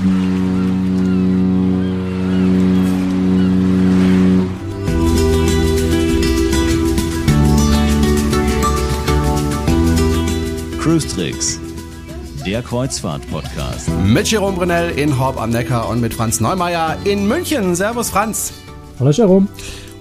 Cruise 0.00 0.08
Tricks, 11.06 11.60
der 12.46 12.62
Kreuzfahrt-Podcast. 12.62 13.90
Mit 14.06 14.30
Jerome 14.30 14.56
Brunel 14.56 14.90
in 14.92 15.18
Horb 15.18 15.38
am 15.38 15.50
Neckar 15.50 15.86
und 15.90 16.00
mit 16.00 16.14
Franz 16.14 16.40
Neumeier 16.40 16.96
in 17.04 17.28
München. 17.28 17.74
Servus 17.74 18.08
Franz. 18.08 18.54
Hallo 18.98 19.10
Jerome. 19.10 19.48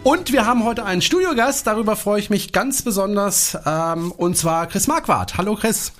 Und 0.05 0.31
wir 0.31 0.45
haben 0.45 0.63
heute 0.63 0.85
einen 0.85 1.01
Studiogast, 1.01 1.67
darüber 1.67 1.97
freue 1.97 2.21
ich 2.21 2.29
mich 2.29 2.53
ganz 2.53 2.83
besonders, 2.83 3.57
ähm, 3.65 4.13
und 4.13 4.37
zwar 4.37 4.67
Chris 4.67 4.87
Marquardt. 4.87 5.37
Hallo 5.37 5.55
Chris. 5.55 5.91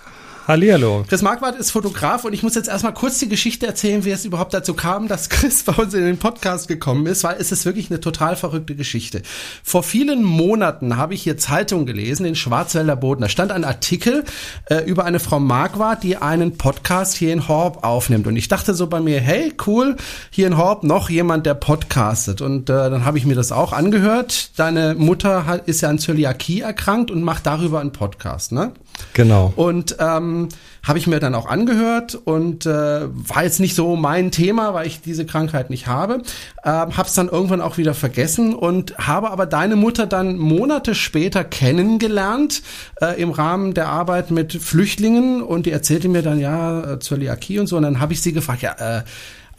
Hallihallo. 0.50 1.05
Chris 1.07 1.21
Marquardt 1.21 1.59
ist 1.59 1.70
Fotograf 1.70 2.25
und 2.25 2.34
ich 2.34 2.41
muss 2.41 2.55
jetzt 2.55 2.70
erstmal 2.70 2.95
kurz 2.95 3.20
die 3.20 3.29
Geschichte 3.29 3.67
erzählen, 3.67 4.03
wie 4.03 4.09
es 4.09 4.26
überhaupt 4.26 4.52
dazu 4.52 4.73
kam, 4.73 5.08
dass 5.08 5.30
Chris 5.30 5.62
bei 5.62 5.73
uns 5.73 5.94
in 5.94 6.03
den 6.03 6.17
Podcast 6.17 6.67
gekommen 6.67 7.05
ist, 7.05 7.23
weil 7.23 7.35
es 7.39 7.52
ist 7.52 7.67
wirklich 7.67 7.91
eine 7.91 7.99
total 7.99 8.35
verrückte 8.35 8.73
Geschichte. 8.73 9.22
Vor 9.63 9.84
vielen 9.84 10.23
Monaten 10.23 10.98
habe 10.98 11.13
ich 11.13 11.22
hier 11.22 11.38
Zeitung 11.38 11.85
gelesen, 11.85 12.25
in 12.25 12.34
Schwarzwälder 12.34 12.95
Boden. 12.95 13.22
Da 13.22 13.30
stand 13.30 13.52
ein 13.52 13.63
Artikel 13.63 14.25
äh, 14.72 14.77
über 14.85 15.05
eine 15.05 15.20
Frau 15.20 15.39
Marquardt, 15.39 16.02
die 16.02 16.17
einen 16.17 16.58
Podcast 16.58 17.16
hier 17.16 17.31
in 17.31 17.47
Horb 17.47 17.84
aufnimmt. 17.84 18.25
Und 18.25 18.36
ich 18.36 18.47
dachte 18.47 18.73
so 18.73 18.88
bei 18.88 19.02
mir, 19.02 19.22
hey, 19.22 19.53
cool, 19.67 19.97
hier 20.31 20.47
in 20.47 20.58
Horb 20.58 20.84
noch 20.84 21.11
jemand, 21.11 21.45
der 21.45 21.53
podcastet. 21.53 22.41
Und 22.41 22.72
äh, 22.72 22.89
dann 22.89 23.05
habe 23.05 23.20
ich 23.20 23.25
mir 23.27 23.36
das 23.36 23.52
auch 23.52 23.72
angehört. 23.72 24.58
Deine 24.58 24.95
Mutter 24.95 25.45
hat, 25.45 25.67
ist 25.67 25.81
ja 25.81 25.89
an 25.89 26.00
Zöliakie 26.00 26.61
erkrankt 26.61 27.11
und 27.11 27.22
macht 27.22 27.45
darüber 27.45 27.81
einen 27.81 27.91
Podcast, 27.91 28.52
ne? 28.52 28.72
Genau. 29.13 29.53
Und 29.55 29.95
ähm, 30.00 30.38
habe 30.84 30.98
ich 30.98 31.07
mir 31.07 31.20
dann 31.20 31.35
auch 31.35 31.45
angehört 31.45 32.16
und 32.16 32.66
äh, 32.66 32.70
war 32.70 33.43
jetzt 33.43 33.59
nicht 33.59 33.75
so 33.75 33.95
mein 33.95 34.31
Thema, 34.31 34.73
weil 34.73 34.88
ich 34.88 35.02
diese 35.02 35.25
Krankheit 35.25 35.69
nicht 35.69 35.88
habe. 35.88 36.22
Ähm, 36.64 36.97
habe 36.97 37.08
es 37.08 37.14
dann 37.14 37.27
irgendwann 37.27 37.61
auch 37.61 37.77
wieder 37.77 37.94
vergessen 37.94 38.53
und 38.55 38.97
habe 38.97 39.31
aber 39.31 39.45
deine 39.45 39.75
Mutter 39.75 40.08
dann 40.08 40.38
Monate 40.38 40.95
später 40.95 41.44
kennengelernt 41.44 42.61
äh, 43.02 43.22
im 43.22 43.31
Rahmen 43.31 43.73
der 43.73 43.88
Arbeit 43.89 44.31
mit 44.31 44.53
Flüchtlingen 44.53 45.41
und 45.41 45.66
die 45.66 45.72
erzählte 45.72 46.08
mir 46.09 46.22
dann 46.22 46.39
ja 46.39 46.94
äh, 46.94 46.99
Zöliakie 46.99 47.59
und 47.59 47.67
so 47.67 47.77
und 47.77 47.83
dann 47.83 47.99
habe 47.99 48.14
ich 48.14 48.21
sie 48.21 48.33
gefragt, 48.33 48.61
ja, 48.61 48.99
äh, 48.99 49.03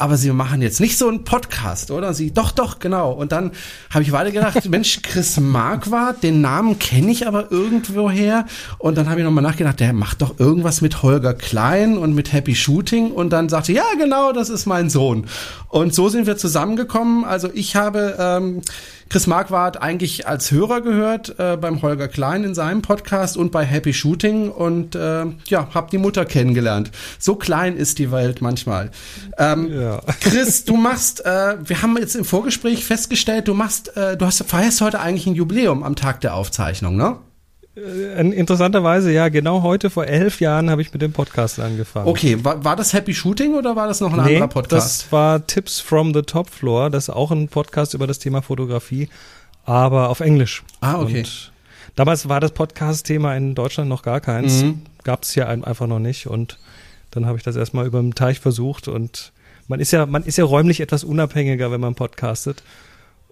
aber 0.00 0.16
Sie 0.16 0.30
machen 0.32 0.62
jetzt 0.62 0.80
nicht 0.80 0.96
so 0.96 1.08
einen 1.08 1.24
Podcast, 1.24 1.90
oder? 1.90 2.14
Sie, 2.14 2.32
doch, 2.32 2.52
doch, 2.52 2.78
genau. 2.78 3.12
Und 3.12 3.32
dann 3.32 3.52
habe 3.90 4.02
ich 4.02 4.12
weiter 4.12 4.30
gedacht, 4.30 4.64
Mensch, 4.68 5.02
Chris 5.02 5.38
Marquardt, 5.38 6.22
den 6.22 6.40
Namen 6.40 6.78
kenne 6.78 7.10
ich 7.10 7.26
aber 7.26 7.52
irgendwoher. 7.52 8.46
Und 8.78 8.96
dann 8.96 9.08
habe 9.10 9.20
ich 9.20 9.24
nochmal 9.24 9.42
nachgedacht, 9.42 9.78
der 9.80 9.92
macht 9.92 10.22
doch 10.22 10.38
irgendwas 10.38 10.80
mit 10.80 11.02
Holger 11.02 11.34
Klein 11.34 11.98
und 11.98 12.14
mit 12.14 12.32
Happy 12.32 12.54
Shooting. 12.54 13.12
Und 13.12 13.30
dann 13.30 13.48
sagte, 13.48 13.72
ja, 13.72 13.84
genau, 13.98 14.32
das 14.32 14.48
ist 14.48 14.66
mein 14.66 14.88
Sohn. 14.90 15.26
Und 15.68 15.94
so 15.94 16.08
sind 16.08 16.26
wir 16.26 16.36
zusammengekommen. 16.36 17.24
Also 17.24 17.50
ich 17.52 17.76
habe 17.76 18.16
ähm, 18.18 18.62
Chris 19.10 19.26
Marquardt 19.26 19.82
eigentlich 19.82 20.28
als 20.28 20.52
Hörer 20.52 20.82
gehört 20.82 21.34
äh, 21.40 21.56
beim 21.56 21.82
Holger 21.82 22.06
Klein 22.06 22.44
in 22.44 22.54
seinem 22.54 22.80
Podcast 22.80 23.36
und 23.36 23.50
bei 23.50 23.64
Happy 23.64 23.92
Shooting 23.92 24.50
und 24.50 24.94
äh, 24.94 25.26
ja, 25.46 25.68
habe 25.74 25.90
die 25.90 25.98
Mutter 25.98 26.24
kennengelernt. 26.24 26.92
So 27.18 27.34
klein 27.34 27.76
ist 27.76 27.98
die 27.98 28.12
Welt 28.12 28.40
manchmal. 28.40 28.92
Ähm, 29.36 29.68
ja. 29.72 30.00
Chris, 30.20 30.64
du 30.64 30.76
machst, 30.76 31.26
äh, 31.26 31.56
wir 31.60 31.82
haben 31.82 31.98
jetzt 31.98 32.14
im 32.14 32.24
Vorgespräch 32.24 32.84
festgestellt, 32.84 33.48
du 33.48 33.54
machst, 33.54 33.96
äh, 33.96 34.16
du 34.16 34.26
hast 34.26 34.44
feierst 34.44 34.80
heute 34.80 35.00
eigentlich 35.00 35.26
ein 35.26 35.34
Jubiläum 35.34 35.82
am 35.82 35.96
Tag 35.96 36.20
der 36.20 36.36
Aufzeichnung, 36.36 36.94
ne? 36.94 37.16
Äh, 37.76 38.20
interessanterweise, 38.32 39.12
ja, 39.12 39.28
genau 39.28 39.62
heute 39.62 39.90
vor 39.90 40.06
elf 40.06 40.40
Jahren 40.40 40.70
habe 40.70 40.82
ich 40.82 40.92
mit 40.92 41.02
dem 41.02 41.12
Podcast 41.12 41.60
angefangen. 41.60 42.08
Okay, 42.08 42.42
war, 42.42 42.64
war 42.64 42.74
das 42.74 42.92
Happy 42.92 43.14
Shooting 43.14 43.54
oder 43.54 43.76
war 43.76 43.86
das 43.86 44.00
noch 44.00 44.12
ein 44.12 44.24
nee, 44.24 44.34
anderer 44.34 44.48
Podcast? 44.48 45.02
Das 45.04 45.12
war 45.12 45.46
Tips 45.46 45.80
from 45.80 46.12
the 46.12 46.22
Top 46.22 46.50
Floor, 46.50 46.90
das 46.90 47.04
ist 47.04 47.10
auch 47.10 47.30
ein 47.30 47.48
Podcast 47.48 47.94
über 47.94 48.06
das 48.06 48.18
Thema 48.18 48.42
Fotografie, 48.42 49.08
aber 49.64 50.08
auf 50.08 50.20
Englisch. 50.20 50.64
Ah, 50.80 51.00
okay. 51.00 51.18
Und 51.18 51.52
damals 51.94 52.28
war 52.28 52.40
das 52.40 52.50
Podcast-Thema 52.52 53.36
in 53.36 53.54
Deutschland 53.54 53.88
noch 53.88 54.02
gar 54.02 54.20
keins. 54.20 54.64
Mhm. 54.64 54.82
Gab 55.04 55.22
es 55.22 55.32
hier 55.32 55.48
einfach 55.48 55.86
noch 55.86 56.00
nicht 56.00 56.26
und 56.26 56.58
dann 57.12 57.26
habe 57.26 57.38
ich 57.38 57.44
das 57.44 57.56
erstmal 57.56 57.86
über 57.86 58.00
den 58.00 58.14
Teich 58.14 58.40
versucht 58.40 58.88
und 58.88 59.32
man 59.68 59.78
ist 59.78 59.92
ja, 59.92 60.06
man 60.06 60.24
ist 60.24 60.36
ja 60.36 60.44
räumlich 60.44 60.80
etwas 60.80 61.04
unabhängiger, 61.04 61.70
wenn 61.70 61.80
man 61.80 61.94
podcastet. 61.94 62.64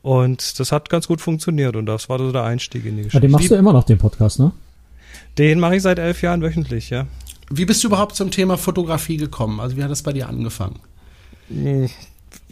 Und 0.02 0.60
das 0.60 0.72
hat 0.72 0.90
ganz 0.90 1.08
gut 1.08 1.20
funktioniert 1.20 1.76
und 1.76 1.86
das 1.86 2.08
war 2.08 2.18
so 2.18 2.30
der 2.32 2.44
Einstieg 2.44 2.84
in 2.84 2.96
die 2.96 3.02
Geschichte. 3.02 3.16
Ja, 3.16 3.20
den 3.20 3.30
machst 3.30 3.50
du 3.50 3.56
immer 3.56 3.72
noch, 3.72 3.84
den 3.84 3.98
Podcast, 3.98 4.38
ne? 4.38 4.52
Den 5.36 5.60
mache 5.60 5.76
ich 5.76 5.82
seit 5.82 5.98
elf 5.98 6.22
Jahren 6.22 6.42
wöchentlich, 6.42 6.90
ja. 6.90 7.06
Wie 7.50 7.64
bist 7.64 7.82
du 7.82 7.88
überhaupt 7.88 8.14
zum 8.14 8.30
Thema 8.30 8.58
Fotografie 8.58 9.16
gekommen? 9.16 9.60
Also 9.60 9.76
wie 9.76 9.82
hat 9.82 9.90
das 9.90 10.02
bei 10.02 10.12
dir 10.12 10.28
angefangen? 10.28 10.80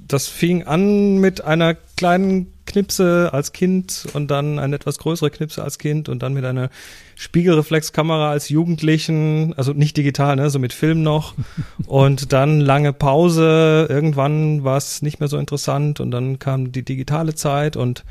Das 0.08 0.26
fing 0.26 0.62
an 0.64 1.18
mit 1.18 1.42
einer 1.42 1.74
kleinen 1.74 2.52
Knipse 2.64 3.30
als 3.32 3.52
Kind 3.52 4.06
und 4.14 4.28
dann 4.28 4.58
eine 4.58 4.76
etwas 4.76 4.98
größere 4.98 5.30
Knipse 5.30 5.62
als 5.62 5.78
Kind 5.78 6.08
und 6.08 6.22
dann 6.22 6.32
mit 6.32 6.44
einer 6.44 6.70
Spiegelreflexkamera 7.18 8.30
als 8.30 8.50
Jugendlichen, 8.50 9.54
also 9.56 9.72
nicht 9.72 9.96
digital, 9.96 10.36
ne, 10.36 10.50
so 10.50 10.58
mit 10.58 10.74
Film 10.74 11.02
noch. 11.02 11.34
Und 11.86 12.32
dann 12.32 12.60
lange 12.60 12.92
Pause. 12.92 13.86
Irgendwann 13.88 14.64
war 14.64 14.76
es 14.76 15.00
nicht 15.02 15.18
mehr 15.18 15.28
so 15.28 15.38
interessant 15.38 15.98
und 16.00 16.10
dann 16.10 16.38
kam 16.38 16.72
die 16.72 16.84
digitale 16.84 17.34
Zeit 17.34 17.76
und 17.76 18.04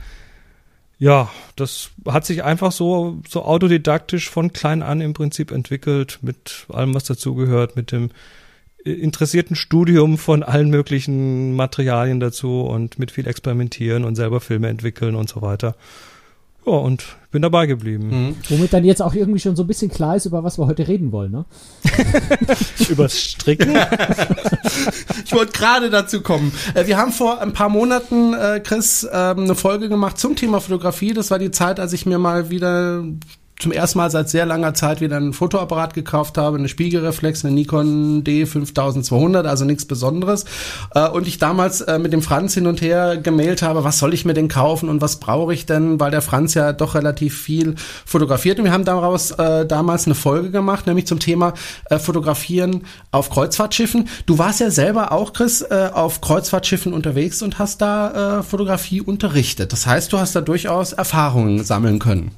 ja, 0.98 1.30
das 1.58 1.90
hat 2.08 2.26
sich 2.26 2.44
einfach 2.44 2.72
so, 2.72 3.22
so 3.28 3.44
autodidaktisch 3.44 4.30
von 4.30 4.54
klein 4.54 4.82
an 4.82 5.02
im 5.02 5.14
Prinzip 5.14 5.52
entwickelt, 5.52 6.20
mit 6.22 6.68
allem, 6.70 6.94
was 6.94 7.04
dazugehört, 7.04 7.76
mit 7.76 7.92
dem 7.92 8.12
interessierten 8.86 9.56
Studium 9.56 10.18
von 10.18 10.42
allen 10.42 10.70
möglichen 10.70 11.54
Materialien 11.56 12.20
dazu 12.20 12.62
und 12.62 12.98
mit 12.98 13.12
viel 13.12 13.28
Experimentieren 13.28 14.06
und 14.06 14.16
selber 14.16 14.40
Filme 14.40 14.70
entwickeln 14.70 15.16
und 15.16 15.28
so 15.28 15.42
weiter. 15.42 15.76
Ja, 16.66 16.74
und 16.74 17.04
bin 17.32 17.42
dabei 17.42 17.66
geblieben. 17.66 18.10
Mhm. 18.10 18.36
Womit 18.50 18.74
dann 18.74 18.86
jetzt 18.86 19.02
auch 19.02 19.14
irgendwie 19.14 19.40
schon 19.40 19.56
so 19.56 19.64
ein 19.64 19.68
bisschen 19.68 19.92
klar 19.92 20.16
ist, 20.16 20.26
über 20.26 20.44
was 20.44 20.58
wir 20.58 20.68
heute 20.68 20.88
reden 20.88 21.12
wollen, 21.12 21.32
ne? 21.32 21.46
Übers 22.90 23.20
Stricken? 23.20 23.76
ich 25.26 25.34
wollte 25.34 25.52
gerade 25.52 25.90
dazu 25.90 26.22
kommen. 26.22 26.52
Äh, 26.74 26.88
wir 26.88 26.98
haben 26.98 27.12
vor 27.12 27.42
ein 27.42 27.54
paar 27.54 27.70
Monaten, 27.70 28.34
äh, 28.34 28.62
Chris, 28.64 29.08
ähm, 29.12 29.40
eine 29.40 29.56
Folge 29.56 29.90
gemacht 29.90 30.18
zum 30.18 30.36
Thema 30.36 30.60
Fotografie. 30.60 31.14
Das 31.14 31.30
war 31.30 31.38
die 31.38 31.52
Zeit, 31.52 31.80
als 31.80 31.94
ich 31.94 32.06
mir 32.06 32.18
mal 32.18 32.50
wieder 32.50 33.04
zum 33.66 33.72
ersten 33.72 33.98
Mal 33.98 34.12
seit 34.12 34.30
sehr 34.30 34.46
langer 34.46 34.76
Zeit 34.76 35.02
wieder 35.02 35.18
einen 35.18 35.34
Fotoapparat 35.34 35.96
gekauft 35.96 36.38
habe, 36.38 36.60
eine 36.60 36.70
Spiegelreflex, 36.70 37.44
eine 37.44 37.56
Nikon 37.56 38.24
D5200, 38.24 39.48
also 39.48 39.66
nichts 39.66 39.86
Besonderes. 39.86 40.46
Äh, 40.94 41.10
und 41.10 41.28
ich 41.28 41.40
damals 41.40 41.82
äh, 41.82 41.98
mit 41.98 42.14
dem 42.14 42.22
Franz 42.22 42.54
hin 42.54 42.68
und 42.68 42.80
her 42.80 43.18
gemailt 43.18 43.64
habe, 43.64 43.84
was 43.84 43.98
soll 43.98 44.14
ich 44.14 44.24
mir 44.24 44.36
denn 44.36 44.50
kaufen 44.50 44.88
und 44.88 45.02
was 45.02 45.20
brauche 45.20 45.52
ich 45.52 45.66
denn, 45.66 46.00
weil 46.00 46.12
der 46.12 46.22
Franz 46.22 46.54
ja 46.54 46.74
doch 46.74 46.94
relativ 46.94 47.42
viel 47.42 47.74
fotografiert. 48.06 48.60
Und 48.60 48.66
wir 48.66 48.72
haben 48.72 48.86
daraus 48.86 49.32
äh, 49.32 49.66
damals 49.66 50.06
eine 50.06 50.14
Folge 50.14 50.52
gemacht, 50.52 50.86
nämlich 50.86 51.08
zum 51.08 51.18
Thema 51.18 51.56
Fotografieren 51.90 52.84
auf 53.10 53.32
Kreuzfahrtschiffen. 53.32 54.10
Du 54.28 54.38
warst 54.38 54.60
ja 54.60 54.70
selber 54.70 55.12
auch, 55.12 55.34
Chris, 55.34 55.64
auf 55.64 56.22
Kreuzfahrtschiffen 56.22 56.94
unterwegs 56.94 57.42
und 57.42 57.58
hast 57.58 57.82
da 57.82 58.44
Fotografie 58.44 59.02
unterrichtet. 59.02 59.72
Das 59.72 59.88
heißt, 59.88 60.14
du 60.14 60.20
hast 60.20 60.36
da 60.36 60.42
durchaus 60.42 60.94
Erfahrungen 60.94 61.64
sammeln 61.64 62.00
können. 62.00 62.32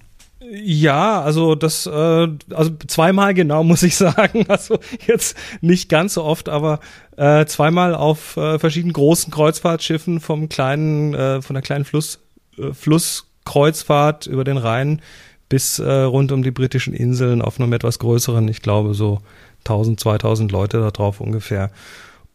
Ja, 0.50 1.22
also 1.22 1.56
das, 1.56 1.86
äh, 1.86 1.90
also 1.90 2.72
zweimal 2.88 3.34
genau 3.34 3.64
muss 3.66 3.84
ich 3.84 3.96
sagen. 3.96 4.46
Also 4.48 4.80
jetzt 5.06 5.36
nicht 5.62 5.90
ganz 5.90 6.14
so 6.14 6.24
oft, 6.24 6.50
aber 6.50 6.80
äh, 7.18 7.46
zweimal 7.46 7.96
auf 7.96 8.38
äh, 8.38 8.60
verschiedenen 8.60 8.94
großen 8.94 9.32
Kreuzfahrtschiffen 9.32 10.20
vom 10.20 10.50
kleinen, 10.50 11.14
äh, 11.14 11.42
von 11.42 11.54
der 11.54 11.64
kleinen 11.64 11.86
Fluss, 11.86 12.20
äh, 12.58 12.74
Flusskreuzfahrt 12.74 14.28
über 14.28 14.44
den 14.44 14.58
Rhein 14.58 15.02
bis 15.50 15.80
äh, 15.80 15.92
rund 15.92 16.32
um 16.32 16.44
die 16.44 16.52
britischen 16.52 16.94
Inseln 16.94 17.42
auf 17.42 17.60
einem 17.60 17.72
etwas 17.74 18.00
größeren, 18.00 18.48
ich 18.50 18.62
glaube 18.62 18.94
so 18.94 19.22
1000, 19.60 20.00
2000 20.00 20.52
Leute 20.52 20.80
da 20.80 20.92
drauf 20.92 21.22
ungefähr. 21.22 21.72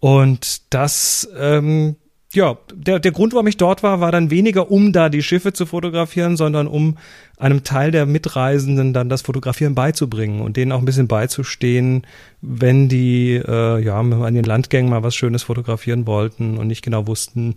Und 0.01 0.75
das 0.75 1.29
ähm, 1.39 1.97
ja, 2.35 2.57
der, 2.75 2.99
der 2.99 3.13
Grund, 3.13 3.35
warum 3.35 3.47
ich 3.47 3.59
dort 3.59 3.83
war, 3.83 4.01
war 4.01 4.11
dann 4.11 4.31
weniger, 4.31 4.71
um 4.71 4.93
da 4.93 5.09
die 5.09 5.23
Schiffe 5.23 5.53
zu 5.53 5.67
fotografieren, 5.67 6.37
sondern 6.37 6.67
um 6.67 6.97
einem 7.39 7.63
Teil 7.63 7.91
der 7.91 8.07
Mitreisenden 8.07 8.93
dann 8.95 9.09
das 9.09 9.23
Fotografieren 9.23 9.75
beizubringen 9.75 10.41
und 10.41 10.57
denen 10.57 10.73
auch 10.73 10.79
ein 10.79 10.85
bisschen 10.85 11.09
beizustehen, 11.09 12.07
wenn 12.41 12.89
die 12.89 13.35
äh, 13.35 13.85
ja 13.85 13.99
an 13.99 14.35
den 14.35 14.45
Landgängen 14.45 14.91
mal 14.91 15.03
was 15.03 15.15
Schönes 15.15 15.43
fotografieren 15.43 16.07
wollten 16.07 16.57
und 16.57 16.69
nicht 16.69 16.83
genau 16.83 17.07
wussten, 17.07 17.57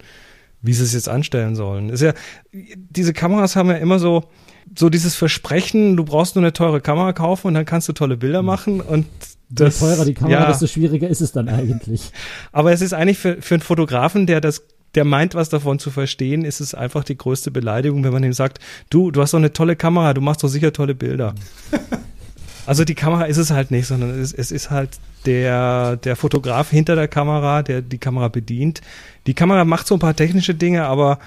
wie 0.61 0.73
sie 0.73 0.83
es 0.83 0.93
jetzt 0.93 1.09
anstellen 1.09 1.55
sollen. 1.55 1.89
Ist 1.89 2.01
ja, 2.01 2.13
diese 2.51 3.13
Kameras 3.13 3.55
haben 3.55 3.69
ja 3.69 3.75
immer 3.75 3.99
so, 3.99 4.25
so 4.77 4.89
dieses 4.89 5.15
Versprechen, 5.15 5.95
du 5.95 6.03
brauchst 6.03 6.35
nur 6.35 6.43
eine 6.43 6.53
teure 6.53 6.81
Kamera 6.81 7.13
kaufen 7.13 7.47
und 7.47 7.53
dann 7.53 7.65
kannst 7.65 7.87
du 7.87 7.93
tolle 7.93 8.17
Bilder 8.17 8.39
hm. 8.39 8.45
machen 8.45 8.81
und 8.81 9.05
das, 9.49 9.79
Je 9.79 9.87
teurer 9.87 10.05
die 10.05 10.13
Kamera, 10.13 10.41
ja. 10.41 10.47
desto 10.47 10.67
schwieriger 10.67 11.07
ist 11.07 11.21
es 11.21 11.31
dann 11.31 11.49
eigentlich. 11.49 12.11
Aber 12.51 12.71
es 12.71 12.81
ist 12.81 12.93
eigentlich 12.93 13.17
für, 13.17 13.41
für 13.41 13.55
einen 13.55 13.61
Fotografen, 13.61 14.25
der 14.25 14.41
das 14.41 14.63
der 14.95 15.03
meint, 15.03 15.35
was 15.35 15.49
davon 15.49 15.77
zu 15.77 15.91
verstehen, 15.91 16.45
ist 16.45 16.61
es 16.61 16.73
einfach 16.73 17.03
die 17.03 17.17
größte 17.17 17.51
Beleidigung, 17.51 18.05
wenn 18.05 18.13
man 18.13 18.23
ihm 18.23 18.31
sagt, 18.31 18.59
du, 18.89 19.11
du 19.11 19.21
hast 19.21 19.33
doch 19.33 19.39
eine 19.39 19.51
tolle 19.51 19.75
Kamera, 19.75 20.13
du 20.13 20.21
machst 20.21 20.41
doch 20.41 20.47
sicher 20.47 20.71
tolle 20.73 20.95
Bilder. 20.95 21.35
Also 22.67 22.83
die 22.83 22.95
Kamera 22.95 23.25
ist 23.25 23.37
es 23.37 23.51
halt 23.51 23.69
nicht, 23.69 23.85
sondern 23.85 24.19
es, 24.19 24.33
es 24.33 24.51
ist 24.51 24.71
halt 24.71 24.97
der, 25.25 25.97
der 25.97 26.15
Fotograf 26.15 26.71
hinter 26.71 26.95
der 26.95 27.07
Kamera, 27.07 27.61
der 27.61 27.81
die 27.81 27.99
Kamera 27.99 28.27
bedient. 28.27 28.81
Die 29.27 29.35
Kamera 29.35 29.65
macht 29.65 29.85
so 29.85 29.95
ein 29.95 29.99
paar 29.99 30.15
technische 30.15 30.55
Dinge, 30.55 30.85
aber 30.85 31.19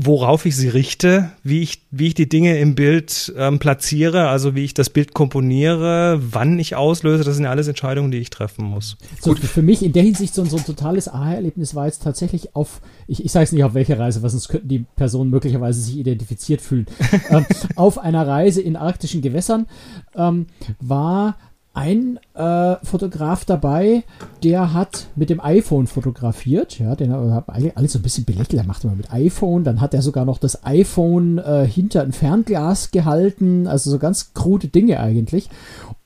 worauf 0.00 0.46
ich 0.46 0.54
sie 0.54 0.68
richte, 0.68 1.32
wie 1.42 1.60
ich, 1.60 1.82
wie 1.90 2.06
ich 2.06 2.14
die 2.14 2.28
Dinge 2.28 2.56
im 2.60 2.76
Bild 2.76 3.34
ähm, 3.36 3.58
platziere, 3.58 4.28
also 4.28 4.54
wie 4.54 4.62
ich 4.62 4.72
das 4.72 4.90
Bild 4.90 5.12
komponiere, 5.12 6.20
wann 6.22 6.56
ich 6.60 6.76
auslöse, 6.76 7.24
das 7.24 7.34
sind 7.34 7.46
ja 7.46 7.50
alles 7.50 7.66
Entscheidungen, 7.66 8.12
die 8.12 8.18
ich 8.18 8.30
treffen 8.30 8.64
muss. 8.64 8.96
So, 9.20 9.32
Gut. 9.34 9.40
Für 9.40 9.60
mich 9.60 9.82
in 9.82 9.92
der 9.92 10.04
Hinsicht 10.04 10.36
so, 10.36 10.44
so 10.44 10.56
ein 10.56 10.64
totales 10.64 11.08
Aha-Erlebnis 11.08 11.74
war 11.74 11.86
jetzt 11.86 12.04
tatsächlich 12.04 12.54
auf, 12.54 12.80
ich, 13.08 13.24
ich 13.24 13.32
sage 13.32 13.42
es 13.42 13.52
nicht 13.52 13.64
auf 13.64 13.74
welche 13.74 13.98
Reise, 13.98 14.22
weil 14.22 14.30
sonst 14.30 14.46
könnten 14.46 14.68
die 14.68 14.84
Personen 14.94 15.30
möglicherweise 15.30 15.80
sich 15.80 15.96
identifiziert 15.98 16.60
fühlen. 16.60 16.86
ähm, 17.30 17.44
auf 17.74 17.98
einer 17.98 18.24
Reise 18.24 18.62
in 18.62 18.76
arktischen 18.76 19.20
Gewässern 19.20 19.66
ähm, 20.14 20.46
war 20.78 21.36
ein 21.78 22.18
äh, 22.34 22.76
Fotograf 22.82 23.44
dabei, 23.44 24.02
der 24.42 24.74
hat 24.74 25.06
mit 25.14 25.30
dem 25.30 25.40
iPhone 25.40 25.86
fotografiert. 25.86 26.80
Ja, 26.80 26.96
den 26.96 27.12
hat 27.12 27.44
alle, 27.48 27.76
alle 27.76 27.88
so 27.88 28.00
ein 28.00 28.02
bisschen 28.02 28.24
belächelt. 28.24 28.54
Er 28.54 28.64
macht 28.64 28.82
immer 28.82 28.96
mit 28.96 29.12
iPhone. 29.12 29.62
Dann 29.62 29.80
hat 29.80 29.94
er 29.94 30.02
sogar 30.02 30.24
noch 30.24 30.38
das 30.38 30.64
iPhone 30.64 31.38
äh, 31.38 31.66
hinter 31.66 32.02
ein 32.02 32.12
Fernglas 32.12 32.90
gehalten. 32.90 33.68
Also 33.68 33.90
so 33.90 33.98
ganz 33.98 34.34
krude 34.34 34.66
Dinge 34.66 34.98
eigentlich. 34.98 35.48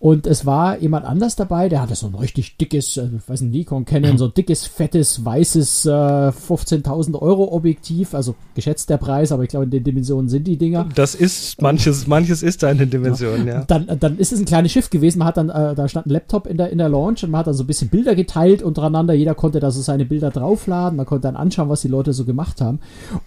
Und 0.02 0.26
es 0.26 0.44
war 0.44 0.78
jemand 0.80 1.06
anders 1.06 1.36
dabei, 1.36 1.68
der 1.68 1.80
hatte 1.80 1.94
so 1.94 2.08
ein 2.08 2.16
richtig 2.16 2.56
dickes, 2.56 2.96
äh, 2.96 3.08
ich 3.16 3.28
weiß 3.28 3.42
nicht, 3.42 3.52
Nikon 3.52 3.84
Canon, 3.84 4.18
so 4.18 4.24
ein 4.24 4.34
dickes, 4.36 4.66
fettes, 4.66 5.24
weißes 5.24 5.86
äh, 5.86 5.90
15.000 5.90 7.22
Euro 7.22 7.52
Objektiv, 7.52 8.12
also 8.12 8.34
geschätzt 8.56 8.90
der 8.90 8.96
Preis, 8.96 9.30
aber 9.30 9.44
ich 9.44 9.50
glaube 9.50 9.66
in 9.66 9.70
den 9.70 9.84
Dimensionen 9.84 10.28
sind 10.28 10.48
die 10.48 10.56
Dinger. 10.56 10.88
Das 10.96 11.14
ist, 11.14 11.62
manches, 11.62 12.08
manches 12.08 12.42
ist 12.42 12.64
da 12.64 12.72
in 12.72 12.78
den 12.78 12.90
Dimensionen, 12.90 13.46
ja. 13.46 13.54
ja. 13.60 13.64
Dann, 13.64 13.96
dann 14.00 14.18
ist 14.18 14.32
es 14.32 14.40
ein 14.40 14.44
kleines 14.44 14.72
Schiff 14.72 14.90
gewesen, 14.90 15.20
man 15.20 15.28
hat 15.28 15.36
dann, 15.36 15.50
äh, 15.50 15.76
da 15.76 15.86
stand 15.86 16.06
ein 16.06 16.10
Laptop 16.10 16.48
in 16.48 16.56
der, 16.56 16.70
in 16.70 16.78
der 16.78 16.88
Launch 16.88 17.22
und 17.22 17.30
man 17.30 17.38
hat 17.38 17.46
dann 17.46 17.54
so 17.54 17.62
ein 17.62 17.68
bisschen 17.68 17.88
Bilder 17.88 18.16
geteilt 18.16 18.60
untereinander, 18.60 19.14
jeder 19.14 19.36
konnte 19.36 19.60
da 19.60 19.70
so 19.70 19.82
seine 19.82 20.04
Bilder 20.04 20.30
draufladen, 20.30 20.96
man 20.96 21.06
konnte 21.06 21.28
dann 21.28 21.36
anschauen, 21.36 21.68
was 21.68 21.82
die 21.82 21.86
Leute 21.86 22.12
so 22.12 22.24
gemacht 22.24 22.60
haben. 22.60 22.80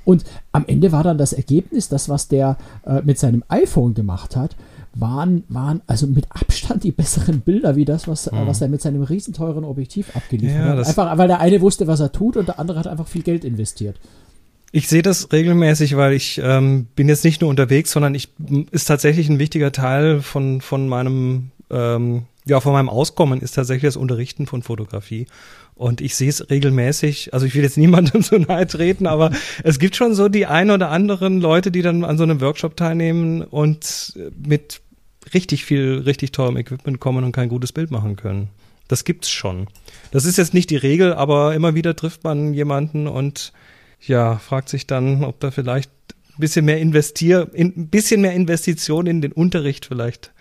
Und 0.04 0.26
am 0.52 0.66
Ende 0.68 0.92
war 0.92 1.04
dann 1.04 1.18
das 1.18 1.32
Ergebnis, 1.32 1.88
das, 1.88 2.10
was 2.10 2.28
der 2.28 2.58
äh, 2.86 3.02
mit 3.02 3.18
seinem 3.18 3.46
iPhone 3.48 3.94
gemacht 3.94 4.36
hat, 4.36 4.58
waren, 4.96 5.44
waren 5.50 5.82
also 5.88 6.08
mit 6.08 6.26
Abstand 6.32 6.84
die 6.84 6.92
besseren 6.92 7.42
Bilder 7.42 7.76
wie 7.76 7.86
das, 7.86 8.08
was, 8.08 8.32
mhm. 8.32 8.48
was 8.48 8.62
er 8.62 8.70
mit 8.70 8.82
seinem 8.82 9.04
riesenteuren 9.04 9.64
Objektiv 9.64 10.16
abgeliefert 10.16 10.56
ja, 10.56 10.78
hat. 10.78 10.88
Einfach, 10.88 11.18
weil 11.18 11.28
der 11.28 11.42
eine 11.42 11.62
wusste, 11.62 11.88
was 11.88 12.00
er 12.00 12.12
tut 12.12 12.38
und 12.38 12.48
der 12.48 12.60
andere 12.60 12.80
hat 12.80 12.88
einfach 12.88 13.08
viel 13.08 13.22
Geld 13.22 13.44
investiert. 13.44 14.00
Ich 14.72 14.88
sehe 14.88 15.02
das 15.02 15.32
regelmäßig, 15.32 15.96
weil 15.96 16.14
ich 16.14 16.42
ähm, 16.44 16.88
bin 16.96 17.08
jetzt 17.08 17.24
nicht 17.24 17.42
nur 17.42 17.50
unterwegs, 17.50 17.92
sondern 17.92 18.16
ich 18.16 18.30
ist 18.72 18.86
tatsächlich 18.86 19.30
ein 19.30 19.40
wichtiger 19.40 19.72
Teil 19.72 20.22
von 20.22 20.60
von 20.60 20.90
meinem 20.90 21.52
ähm, 21.70 22.24
ja 22.46 22.60
von 22.60 22.74
meinem 22.74 22.90
Auskommen 22.90 23.42
ist 23.42 23.54
tatsächlich 23.54 23.88
das 23.88 23.98
Unterrichten 23.98 24.48
von 24.48 24.64
Fotografie. 24.64 25.28
Und 25.76 26.00
ich 26.00 26.16
sehe 26.16 26.30
es 26.30 26.50
regelmäßig, 26.50 27.34
also 27.34 27.46
ich 27.46 27.56
will 27.56 27.64
jetzt 27.64 27.78
niemandem 27.78 28.22
so 28.22 28.38
nahe 28.38 28.68
treten, 28.68 29.08
aber 29.08 29.32
es 29.64 29.80
gibt 29.80 29.96
schon 29.96 30.14
so 30.14 30.30
die 30.30 30.46
ein 30.46 30.72
oder 30.72 30.90
anderen 30.90 31.42
Leute, 31.42 31.72
die 31.72 31.82
dann 31.82 32.04
an 32.04 32.18
so 32.18 32.24
einem 32.24 32.42
Workshop 32.42 32.78
teilnehmen 32.78 33.42
und 33.42 34.14
mit 34.46 34.82
richtig 35.34 35.66
viel, 35.66 36.04
richtig 36.06 36.32
teurem 36.32 36.58
Equipment 36.58 37.00
kommen 37.00 37.24
und 37.24 37.32
kein 37.32 37.50
gutes 37.50 37.72
Bild 37.72 37.92
machen 37.92 38.16
können. 38.16 38.50
Das 38.88 39.04
gibt's 39.04 39.30
schon. 39.30 39.68
Das 40.12 40.26
ist 40.26 40.38
jetzt 40.38 40.54
nicht 40.54 40.70
die 40.70 40.76
Regel, 40.76 41.14
aber 41.14 41.56
immer 41.56 41.74
wieder 41.74 41.96
trifft 41.96 42.24
man 42.24 42.54
jemanden 42.54 43.08
und 43.08 43.52
ja, 44.02 44.38
fragt 44.38 44.70
sich 44.70 44.86
dann, 44.86 45.24
ob 45.24 45.40
da 45.40 45.50
vielleicht 45.52 45.90
ein 46.38 46.40
bisschen 46.40 46.66
mehr 46.66 46.80
investier, 46.80 47.50
ein 47.58 47.88
bisschen 47.88 48.22
mehr 48.22 48.34
Investition 48.34 49.08
in 49.08 49.22
den 49.22 49.32
Unterricht 49.32 49.86
vielleicht 49.86 50.32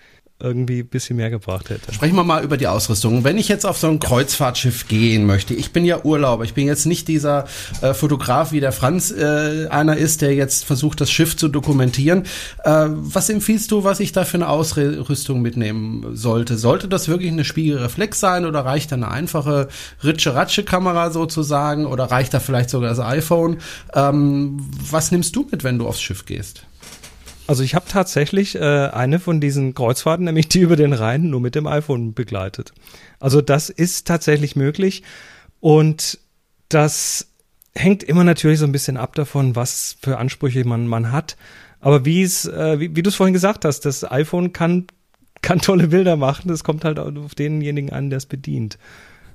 irgendwie 0.41 0.81
ein 0.81 0.89
bisschen 0.89 1.17
mehr 1.17 1.31
gebracht 1.31 1.71
hätte. 1.71 1.95
Sprechen 1.95 2.17
wir 2.17 2.25
mal 2.25 2.43
über 2.43 2.57
die 2.57 2.67
Ausrüstung. 2.67 3.23
Wenn 3.23 3.39
ich 3.39 3.49
jetzt 3.49 3.65
auf 3.65 3.79
so 3.79 3.87
ein 3.89 4.01
Kreuzfahrtschiff 4.01 4.89
gehen 4.89 5.27
möchte, 5.27 5.55
ich 5.55 5.73
bin 5.73 5.85
ja 5.85 6.05
Urlauber, 6.05 6.45
ich 6.45 6.55
bin 6.55 6.67
jetzt 6.67 6.87
nicht 6.87 7.07
dieser 7.07 7.47
äh, 7.83 7.95
Fotograf, 7.95 8.51
wie 8.51 8.61
der 8.61 8.73
Franz 8.73 9.13
äh, 9.13 9.69
einer 9.69 9.97
ist, 9.97 10.23
der 10.23 10.35
jetzt 10.35 10.65
versucht, 10.65 11.01
das 11.01 11.11
Schiff 11.11 11.37
zu 11.37 11.49
dokumentieren. 11.49 12.25
Äh, 12.65 12.87
was 12.89 13.29
empfiehlst 13.29 13.71
du, 13.71 13.85
was 13.85 14.01
ich 14.01 14.11
da 14.11 14.25
für 14.25 14.37
eine 14.37 14.49
Ausrüstung 14.49 15.41
mitnehmen 15.41 16.17
sollte? 16.17 16.59
Sollte 16.59 16.89
das 16.89 17.07
wirklich 17.09 17.31
eine 17.31 17.45
Spiegelreflex 17.45 18.19
sein 18.19 18.45
oder 18.45 18.65
reicht 18.65 18.91
da 18.91 18.97
eine 18.97 19.11
einfache 19.11 19.69
Ritsche-Ratsche-Kamera 20.03 21.11
sozusagen 21.11 21.87
oder 21.87 22.05
reicht 22.11 22.35
da 22.35 22.41
vielleicht 22.41 22.71
sogar 22.71 22.91
das 22.91 22.99
iPhone? 22.99 23.59
Ähm, 23.95 24.69
was 24.91 25.13
nimmst 25.13 25.37
du 25.37 25.47
mit, 25.51 25.63
wenn 25.63 25.79
du 25.79 25.87
aufs 25.87 26.03
Schiff 26.03 26.27
gehst? 26.27 26.67
Also 27.47 27.63
ich 27.63 27.75
habe 27.75 27.87
tatsächlich 27.87 28.55
äh, 28.55 28.61
eine 28.61 29.21
von 29.21 29.41
diesen 29.41 29.75
Kreuzfahrten, 29.75 30.25
nämlich 30.25 30.49
die 30.49 30.61
über 30.61 30.77
den 30.77 30.93
Rhein, 30.93 31.29
nur 31.29 31.41
mit 31.41 31.55
dem 31.55 31.67
iPhone 31.67 32.15
begleitet. 32.15 32.73
Also 33.21 33.43
das 33.43 33.69
ist 33.69 34.07
tatsächlich 34.07 34.57
möglich 34.57 35.03
und 35.61 36.19
das 36.69 37.29
hängt 37.75 38.03
immer 38.03 38.25
natürlich 38.25 38.59
so 38.59 38.65
ein 38.65 38.73
bisschen 38.73 38.97
ab 38.97 39.15
davon, 39.15 39.57
was 39.57 39.97
für 40.01 40.19
Ansprüche 40.19 40.65
man, 40.65 40.87
man 40.87 41.13
hat. 41.13 41.37
Aber 41.81 42.07
wie 42.07 42.23
es, 42.23 42.47
äh, 42.47 42.81
wie, 42.81 42.97
wie 42.97 43.03
du 43.03 43.11
es 43.11 43.17
vorhin 43.17 43.35
gesagt 43.35 43.67
hast, 43.67 43.81
das 43.81 44.11
iPhone 44.11 44.55
kann, 44.55 44.87
kann 45.43 45.59
tolle 45.59 45.89
Bilder 45.89 46.17
machen. 46.17 46.49
Das 46.49 46.65
kommt 46.65 46.85
halt 46.85 46.99
auf 46.99 47.35
denjenigen 47.35 47.93
an, 47.93 48.09
der 48.09 48.17
es 48.17 48.27
bedient. 48.27 48.79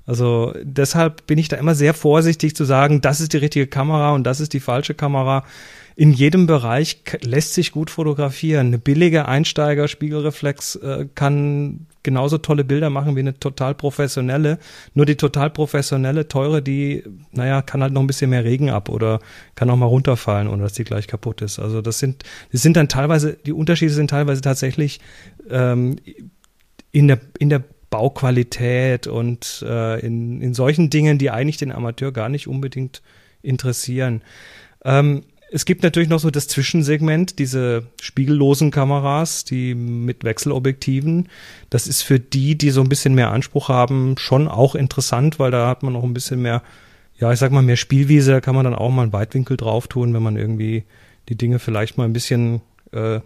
Also 0.07 0.55
deshalb 0.63 1.27
bin 1.27 1.37
ich 1.37 1.49
da 1.49 1.57
immer 1.57 1.75
sehr 1.75 1.93
vorsichtig 1.93 2.55
zu 2.55 2.65
sagen, 2.65 3.01
das 3.01 3.21
ist 3.21 3.33
die 3.33 3.37
richtige 3.37 3.67
Kamera 3.67 4.13
und 4.13 4.23
das 4.23 4.39
ist 4.39 4.53
die 4.53 4.59
falsche 4.59 4.95
Kamera 4.95 5.43
in 5.99 6.13
jedem 6.13 6.47
Bereich 6.47 7.01
lässt 7.23 7.55
sich 7.55 7.73
gut 7.73 7.89
fotografieren. 7.89 8.67
Eine 8.67 8.77
billige 8.77 9.27
Einsteiger-Spiegelreflex 9.27 10.75
äh, 10.77 11.07
kann 11.13 11.87
genauso 12.03 12.37
tolle 12.37 12.63
Bilder 12.63 12.89
machen 12.89 13.17
wie 13.17 13.19
eine 13.19 13.37
total 13.37 13.75
professionelle. 13.75 14.59
Nur 14.93 15.05
die 15.05 15.17
total 15.17 15.49
professionelle, 15.49 16.29
teure, 16.29 16.61
die, 16.61 17.03
naja, 17.33 17.61
kann 17.61 17.83
halt 17.83 17.91
noch 17.91 17.99
ein 17.99 18.07
bisschen 18.07 18.29
mehr 18.29 18.45
Regen 18.45 18.69
ab 18.69 18.87
oder 18.87 19.19
kann 19.55 19.69
auch 19.69 19.75
mal 19.75 19.87
runterfallen, 19.87 20.47
ohne 20.47 20.63
dass 20.63 20.71
die 20.71 20.85
gleich 20.85 21.05
kaputt 21.05 21.41
ist. 21.41 21.59
Also 21.59 21.81
das 21.81 21.99
sind, 21.99 22.23
das 22.53 22.61
sind 22.61 22.77
dann 22.77 22.87
teilweise, 22.87 23.33
die 23.33 23.51
Unterschiede 23.51 23.91
sind 23.91 24.09
teilweise 24.09 24.39
tatsächlich 24.39 25.01
ähm, 25.49 25.97
in 26.93 27.09
der, 27.09 27.19
in 27.39 27.49
der 27.49 27.61
Bauqualität 27.89 29.07
und 29.07 29.65
äh, 29.67 29.99
in, 29.99 30.41
in 30.41 30.53
solchen 30.53 30.89
Dingen, 30.89 31.17
die 31.17 31.29
eigentlich 31.29 31.57
den 31.57 31.73
Amateur 31.73 32.13
gar 32.13 32.29
nicht 32.29 32.47
unbedingt 32.47 33.01
interessieren. 33.41 34.21
Ähm, 34.85 35.23
es 35.51 35.65
gibt 35.65 35.83
natürlich 35.83 36.09
noch 36.09 36.19
so 36.19 36.29
das 36.29 36.47
Zwischensegment, 36.47 37.39
diese 37.39 37.87
spiegellosen 38.01 38.71
Kameras, 38.71 39.45
die 39.45 39.73
mit 39.73 40.23
Wechselobjektiven. 40.23 41.29
Das 41.69 41.87
ist 41.87 42.03
für 42.03 42.19
die, 42.19 42.57
die 42.57 42.69
so 42.69 42.81
ein 42.81 42.89
bisschen 42.89 43.15
mehr 43.15 43.31
Anspruch 43.31 43.69
haben, 43.69 44.15
schon 44.17 44.47
auch 44.47 44.75
interessant, 44.75 45.39
weil 45.39 45.51
da 45.51 45.67
hat 45.67 45.81
man 45.81 45.93
noch 45.93 46.03
ein 46.03 46.13
bisschen 46.13 46.41
mehr, 46.41 46.61
ja, 47.17 47.31
ich 47.31 47.39
sag 47.39 47.51
mal, 47.51 47.63
mehr 47.63 47.77
Spielwiese. 47.77 48.31
Da 48.31 48.41
kann 48.41 48.55
man 48.55 48.63
dann 48.63 48.75
auch 48.75 48.91
mal 48.91 49.03
einen 49.03 49.13
Weitwinkel 49.13 49.57
drauf 49.57 49.87
tun, 49.87 50.13
wenn 50.13 50.21
man 50.21 50.37
irgendwie 50.37 50.83
die 51.29 51.35
Dinge 51.35 51.57
vielleicht 51.57 51.97
mal 51.97 52.05
ein 52.05 52.13
bisschen, 52.13 52.61
äh, 52.91 53.19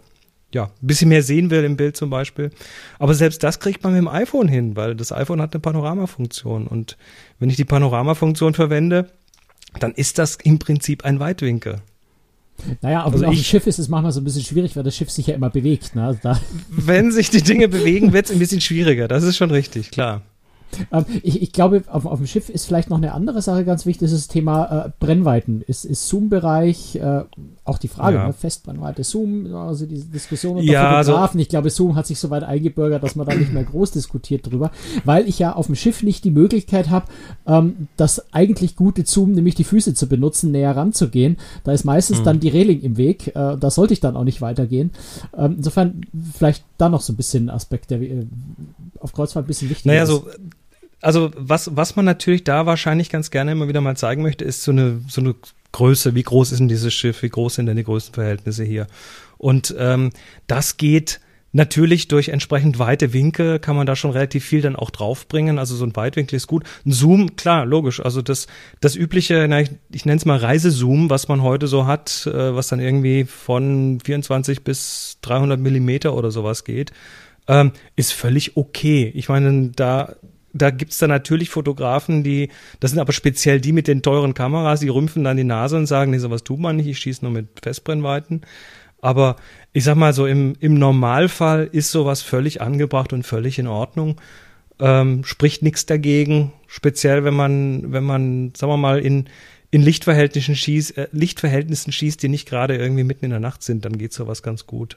ja, 0.54 0.64
ein 0.64 0.86
bisschen 0.86 1.10
mehr 1.10 1.22
sehen 1.22 1.50
will 1.50 1.64
im 1.64 1.76
Bild 1.76 1.96
zum 1.96 2.08
Beispiel. 2.08 2.50
Aber 2.98 3.12
selbst 3.14 3.42
das 3.42 3.60
kriegt 3.60 3.82
man 3.82 3.92
mit 3.92 4.00
dem 4.00 4.08
iPhone 4.08 4.48
hin, 4.48 4.76
weil 4.76 4.94
das 4.94 5.12
iPhone 5.12 5.42
hat 5.42 5.52
eine 5.52 5.60
Panoramafunktion. 5.60 6.68
Und 6.68 6.96
wenn 7.38 7.50
ich 7.50 7.56
die 7.56 7.64
Panoramafunktion 7.64 8.54
verwende, 8.54 9.10
dann 9.78 9.92
ist 9.92 10.18
das 10.18 10.36
im 10.36 10.58
Prinzip 10.58 11.04
ein 11.04 11.20
Weitwinkel. 11.20 11.82
Naja, 12.82 13.04
auf, 13.04 13.12
also 13.12 13.26
auf 13.26 13.34
dem 13.34 13.42
Schiff 13.42 13.66
ist 13.66 13.78
es 13.78 13.88
manchmal 13.88 14.12
so 14.12 14.20
ein 14.20 14.24
bisschen 14.24 14.44
schwierig, 14.44 14.76
weil 14.76 14.82
das 14.82 14.96
Schiff 14.96 15.10
sich 15.10 15.26
ja 15.26 15.34
immer 15.34 15.50
bewegt. 15.50 15.94
Ne? 15.94 16.18
Da. 16.22 16.40
Wenn 16.70 17.12
sich 17.12 17.30
die 17.30 17.42
Dinge 17.42 17.68
bewegen, 17.68 18.12
wird 18.12 18.26
es 18.26 18.32
ein 18.32 18.38
bisschen 18.38 18.60
schwieriger. 18.60 19.08
Das 19.08 19.24
ist 19.24 19.36
schon 19.36 19.50
richtig, 19.50 19.90
klar. 19.90 20.22
Ähm, 20.92 21.04
ich, 21.22 21.42
ich, 21.42 21.52
glaube, 21.52 21.82
auf, 21.86 22.06
auf, 22.06 22.18
dem 22.18 22.26
Schiff 22.26 22.48
ist 22.48 22.66
vielleicht 22.66 22.90
noch 22.90 22.96
eine 22.96 23.12
andere 23.12 23.42
Sache 23.42 23.64
ganz 23.64 23.86
wichtig, 23.86 24.08
das 24.08 24.12
ist 24.12 24.28
das 24.28 24.32
Thema 24.32 24.86
äh, 24.86 24.90
Brennweiten. 24.98 25.62
Ist, 25.62 25.84
ist 25.84 26.08
Zoom-Bereich 26.08 26.96
äh, 26.96 27.22
auch 27.64 27.78
die 27.78 27.88
Frage, 27.88 28.16
ja. 28.16 28.26
ne? 28.26 28.32
Festbrennweite, 28.32 29.04
Zoom, 29.04 29.54
also 29.54 29.86
diese 29.86 30.06
Diskussion 30.06 30.58
unter 30.58 30.70
ja, 30.70 30.96
also 30.96 31.12
Fotografen. 31.12 31.38
Also, 31.38 31.42
ich 31.42 31.48
glaube, 31.48 31.70
Zoom 31.70 31.96
hat 31.96 32.06
sich 32.06 32.18
so 32.18 32.30
weit 32.30 32.42
eingebürgert, 32.42 33.02
dass 33.02 33.16
man 33.16 33.26
da 33.26 33.34
nicht 33.34 33.52
mehr 33.52 33.64
groß 33.64 33.92
diskutiert 33.92 34.50
drüber, 34.50 34.70
weil 35.04 35.26
ich 35.28 35.38
ja 35.38 35.54
auf 35.54 35.66
dem 35.66 35.74
Schiff 35.74 36.02
nicht 36.02 36.24
die 36.24 36.30
Möglichkeit 36.30 36.90
habe, 36.90 37.06
ähm, 37.46 37.88
das 37.96 38.32
eigentlich 38.34 38.76
gute 38.76 39.06
Zoom, 39.06 39.32
nämlich 39.32 39.54
die 39.54 39.64
Füße 39.64 39.94
zu 39.94 40.08
benutzen, 40.08 40.50
näher 40.50 40.76
ranzugehen. 40.76 41.38
Da 41.64 41.72
ist 41.72 41.84
meistens 41.84 42.20
mhm. 42.20 42.24
dann 42.24 42.40
die 42.40 42.48
Reling 42.48 42.80
im 42.82 42.96
Weg. 42.96 43.28
Äh, 43.28 43.56
da 43.56 43.70
sollte 43.70 43.94
ich 43.94 44.00
dann 44.00 44.16
auch 44.16 44.24
nicht 44.24 44.42
weitergehen. 44.42 44.90
Ähm, 45.36 45.54
insofern 45.58 46.02
vielleicht 46.34 46.64
da 46.76 46.88
noch 46.88 47.00
so 47.00 47.12
ein 47.12 47.16
bisschen 47.16 47.48
Aspekt, 47.48 47.90
der 47.90 48.00
äh, 48.02 48.26
auf 49.00 49.12
Kreuzfahrt 49.12 49.46
ein 49.46 49.48
bisschen 49.48 49.70
wichtig 49.70 49.86
naja, 49.86 50.02
ist. 50.02 50.08
So 50.08 50.26
also 51.04 51.30
was, 51.36 51.76
was 51.76 51.96
man 51.96 52.04
natürlich 52.04 52.44
da 52.44 52.66
wahrscheinlich 52.66 53.10
ganz 53.10 53.30
gerne 53.30 53.52
immer 53.52 53.68
wieder 53.68 53.80
mal 53.80 53.96
zeigen 53.96 54.22
möchte, 54.22 54.44
ist 54.44 54.62
so 54.62 54.72
eine, 54.72 55.00
so 55.08 55.20
eine 55.20 55.34
Größe. 55.72 56.14
Wie 56.14 56.22
groß 56.22 56.52
ist 56.52 56.58
denn 56.58 56.68
dieses 56.68 56.94
Schiff? 56.94 57.22
Wie 57.22 57.28
groß 57.28 57.56
sind 57.56 57.66
denn 57.66 57.76
die 57.76 57.84
größten 57.84 58.14
Verhältnisse 58.14 58.64
hier? 58.64 58.86
Und 59.38 59.74
ähm, 59.78 60.10
das 60.46 60.76
geht 60.76 61.20
natürlich 61.52 62.08
durch 62.08 62.30
entsprechend 62.30 62.80
weite 62.80 63.12
Winkel 63.12 63.60
kann 63.60 63.76
man 63.76 63.86
da 63.86 63.94
schon 63.94 64.10
relativ 64.10 64.44
viel 64.44 64.60
dann 64.60 64.74
auch 64.74 64.90
draufbringen. 64.90 65.58
Also 65.58 65.76
so 65.76 65.84
ein 65.84 65.94
Weitwinkel 65.94 66.36
ist 66.36 66.48
gut. 66.48 66.64
Ein 66.84 66.92
Zoom, 66.92 67.36
klar, 67.36 67.64
logisch. 67.64 68.00
Also 68.00 68.22
das, 68.22 68.48
das 68.80 68.96
übliche, 68.96 69.46
na, 69.48 69.60
ich, 69.60 69.70
ich 69.92 70.04
nenne 70.04 70.16
es 70.16 70.24
mal 70.24 70.38
Reisezoom, 70.38 71.10
was 71.10 71.28
man 71.28 71.42
heute 71.42 71.68
so 71.68 71.86
hat, 71.86 72.26
äh, 72.26 72.54
was 72.54 72.68
dann 72.68 72.80
irgendwie 72.80 73.24
von 73.24 74.00
24 74.04 74.64
bis 74.64 75.18
300 75.22 75.60
Millimeter 75.60 76.14
oder 76.14 76.30
sowas 76.30 76.64
geht 76.64 76.92
ähm, 77.46 77.72
ist 77.96 78.12
völlig 78.12 78.56
okay. 78.56 79.10
Ich 79.14 79.28
meine, 79.28 79.70
da 79.74 80.14
da 80.54 80.70
gibt's 80.70 80.98
dann 80.98 81.10
natürlich 81.10 81.50
Fotografen, 81.50 82.22
die, 82.22 82.48
das 82.80 82.92
sind 82.92 83.00
aber 83.00 83.12
speziell 83.12 83.60
die 83.60 83.72
mit 83.72 83.88
den 83.88 84.02
teuren 84.02 84.34
Kameras, 84.34 84.80
die 84.80 84.88
rümpfen 84.88 85.24
dann 85.24 85.36
die 85.36 85.44
Nase 85.44 85.76
und 85.76 85.86
sagen, 85.86 86.12
nee, 86.12 86.18
sowas 86.18 86.44
tut 86.44 86.60
man 86.60 86.76
nicht, 86.76 86.86
ich 86.86 86.98
schieße 86.98 87.24
nur 87.24 87.32
mit 87.32 87.48
Festbrennweiten. 87.62 88.42
Aber 89.02 89.36
ich 89.72 89.84
sag 89.84 89.96
mal 89.96 90.14
so, 90.14 90.26
im, 90.26 90.54
im 90.60 90.78
Normalfall 90.78 91.68
ist 91.70 91.90
sowas 91.90 92.22
völlig 92.22 92.62
angebracht 92.62 93.12
und 93.12 93.24
völlig 93.24 93.58
in 93.58 93.66
Ordnung. 93.66 94.20
Ähm, 94.78 95.24
spricht 95.24 95.62
nichts 95.62 95.86
dagegen, 95.86 96.52
speziell 96.68 97.24
wenn 97.24 97.34
man, 97.34 97.92
wenn 97.92 98.04
man, 98.04 98.52
sagen 98.56 98.72
wir 98.72 98.76
mal, 98.76 99.00
in, 99.00 99.28
in 99.70 99.82
Lichtverhältnissen 99.82 100.56
schießt, 100.56 100.96
äh, 100.96 101.08
Lichtverhältnissen 101.12 101.92
schießt, 101.92 102.22
die 102.22 102.28
nicht 102.28 102.48
gerade 102.48 102.76
irgendwie 102.76 103.04
mitten 103.04 103.26
in 103.26 103.32
der 103.32 103.40
Nacht 103.40 103.62
sind, 103.62 103.84
dann 103.84 103.98
geht 103.98 104.12
sowas 104.12 104.42
ganz 104.42 104.66
gut. 104.66 104.96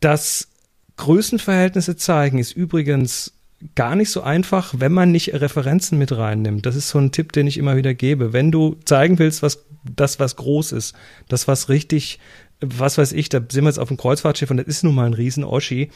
Das 0.00 0.48
Größenverhältnisse 0.96 1.96
zeigen 1.96 2.38
ist 2.38 2.52
übrigens 2.52 3.35
gar 3.74 3.96
nicht 3.96 4.10
so 4.10 4.22
einfach, 4.22 4.74
wenn 4.76 4.92
man 4.92 5.12
nicht 5.12 5.32
Referenzen 5.34 5.98
mit 5.98 6.12
reinnimmt. 6.12 6.66
Das 6.66 6.76
ist 6.76 6.88
so 6.88 6.98
ein 6.98 7.12
Tipp, 7.12 7.32
den 7.32 7.46
ich 7.46 7.58
immer 7.58 7.76
wieder 7.76 7.94
gebe. 7.94 8.32
Wenn 8.32 8.52
du 8.52 8.76
zeigen 8.84 9.18
willst, 9.18 9.42
was 9.42 9.64
das, 9.84 10.20
was 10.20 10.36
groß 10.36 10.72
ist, 10.72 10.94
das, 11.28 11.48
was 11.48 11.68
richtig, 11.68 12.18
was 12.60 12.98
weiß 12.98 13.12
ich, 13.12 13.28
da 13.28 13.38
sind 13.38 13.64
wir 13.64 13.70
jetzt 13.70 13.78
auf 13.78 13.88
dem 13.88 13.96
Kreuzfahrtschiff 13.96 14.50
und 14.50 14.58
das 14.58 14.66
ist 14.66 14.84
nun 14.84 14.94
mal 14.94 15.06
ein 15.06 15.14
Riesen-Oschi. 15.14 15.90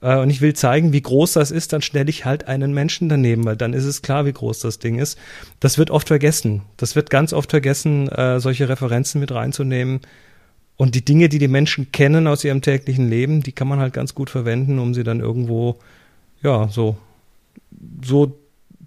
Äh, 0.00 0.18
und 0.18 0.30
ich 0.30 0.40
will 0.40 0.54
zeigen, 0.54 0.92
wie 0.92 1.02
groß 1.02 1.34
das 1.34 1.50
ist, 1.50 1.72
dann 1.72 1.82
stelle 1.82 2.08
ich 2.08 2.24
halt 2.24 2.48
einen 2.48 2.72
Menschen 2.72 3.08
daneben, 3.08 3.44
weil 3.44 3.56
dann 3.56 3.74
ist 3.74 3.84
es 3.84 4.02
klar, 4.02 4.24
wie 4.24 4.32
groß 4.32 4.60
das 4.60 4.78
Ding 4.78 4.98
ist. 4.98 5.18
Das 5.60 5.78
wird 5.78 5.90
oft 5.90 6.08
vergessen. 6.08 6.62
Das 6.76 6.96
wird 6.96 7.10
ganz 7.10 7.32
oft 7.32 7.50
vergessen, 7.50 8.08
äh, 8.08 8.40
solche 8.40 8.68
Referenzen 8.68 9.20
mit 9.20 9.32
reinzunehmen. 9.32 10.00
Und 10.76 10.94
die 10.94 11.04
Dinge, 11.04 11.28
die 11.28 11.38
die 11.38 11.48
Menschen 11.48 11.90
kennen 11.92 12.26
aus 12.26 12.44
ihrem 12.44 12.60
täglichen 12.62 13.08
Leben, 13.08 13.42
die 13.42 13.52
kann 13.52 13.68
man 13.68 13.80
halt 13.80 13.94
ganz 13.94 14.14
gut 14.14 14.28
verwenden, 14.28 14.78
um 14.78 14.92
sie 14.92 15.04
dann 15.04 15.20
irgendwo 15.20 15.78
ja, 16.42 16.68
so, 16.68 16.96
so 18.04 18.38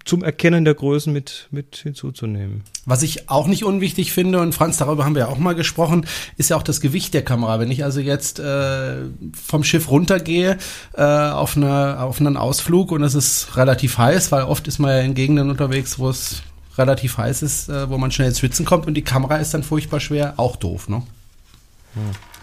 zum 0.04 0.24
Erkennen 0.24 0.64
der 0.64 0.74
Größen 0.74 1.12
mit, 1.12 1.48
mit 1.50 1.76
hinzuzunehmen. 1.76 2.64
Was 2.86 3.02
ich 3.02 3.28
auch 3.28 3.46
nicht 3.46 3.64
unwichtig 3.64 4.12
finde, 4.12 4.40
und 4.40 4.54
Franz, 4.54 4.78
darüber 4.78 5.04
haben 5.04 5.14
wir 5.14 5.22
ja 5.22 5.28
auch 5.28 5.38
mal 5.38 5.54
gesprochen, 5.54 6.06
ist 6.36 6.50
ja 6.50 6.56
auch 6.56 6.62
das 6.62 6.80
Gewicht 6.80 7.12
der 7.12 7.22
Kamera. 7.22 7.60
Wenn 7.60 7.70
ich 7.70 7.84
also 7.84 8.00
jetzt 8.00 8.38
äh, 8.38 8.96
vom 9.40 9.62
Schiff 9.62 9.90
runtergehe 9.90 10.58
äh, 10.94 11.02
auf, 11.02 11.56
eine, 11.56 12.00
auf 12.00 12.18
einen 12.18 12.36
Ausflug 12.36 12.92
und 12.92 13.02
es 13.02 13.14
ist 13.14 13.56
relativ 13.56 13.98
heiß, 13.98 14.32
weil 14.32 14.44
oft 14.44 14.66
ist 14.68 14.78
man 14.78 14.90
ja 14.90 15.00
in 15.00 15.14
Gegenden 15.14 15.50
unterwegs, 15.50 15.98
wo 15.98 16.08
es 16.08 16.42
relativ 16.78 17.18
heiß 17.18 17.42
ist, 17.42 17.68
äh, 17.68 17.90
wo 17.90 17.98
man 17.98 18.10
schnell 18.10 18.28
ins 18.28 18.38
Schwitzen 18.38 18.64
kommt 18.64 18.86
und 18.86 18.94
die 18.94 19.02
Kamera 19.02 19.36
ist 19.36 19.52
dann 19.52 19.62
furchtbar 19.62 20.00
schwer, 20.00 20.34
auch 20.38 20.56
doof, 20.56 20.88
ne? 20.88 21.02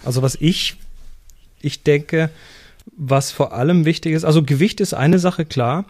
Also 0.04 0.22
was 0.22 0.36
ich, 0.36 0.76
ich 1.60 1.82
denke, 1.82 2.30
was 2.96 3.30
vor 3.30 3.52
allem 3.52 3.84
wichtig 3.84 4.14
ist, 4.14 4.24
also 4.24 4.42
Gewicht 4.42 4.80
ist 4.80 4.94
eine 4.94 5.18
Sache, 5.18 5.44
klar. 5.44 5.86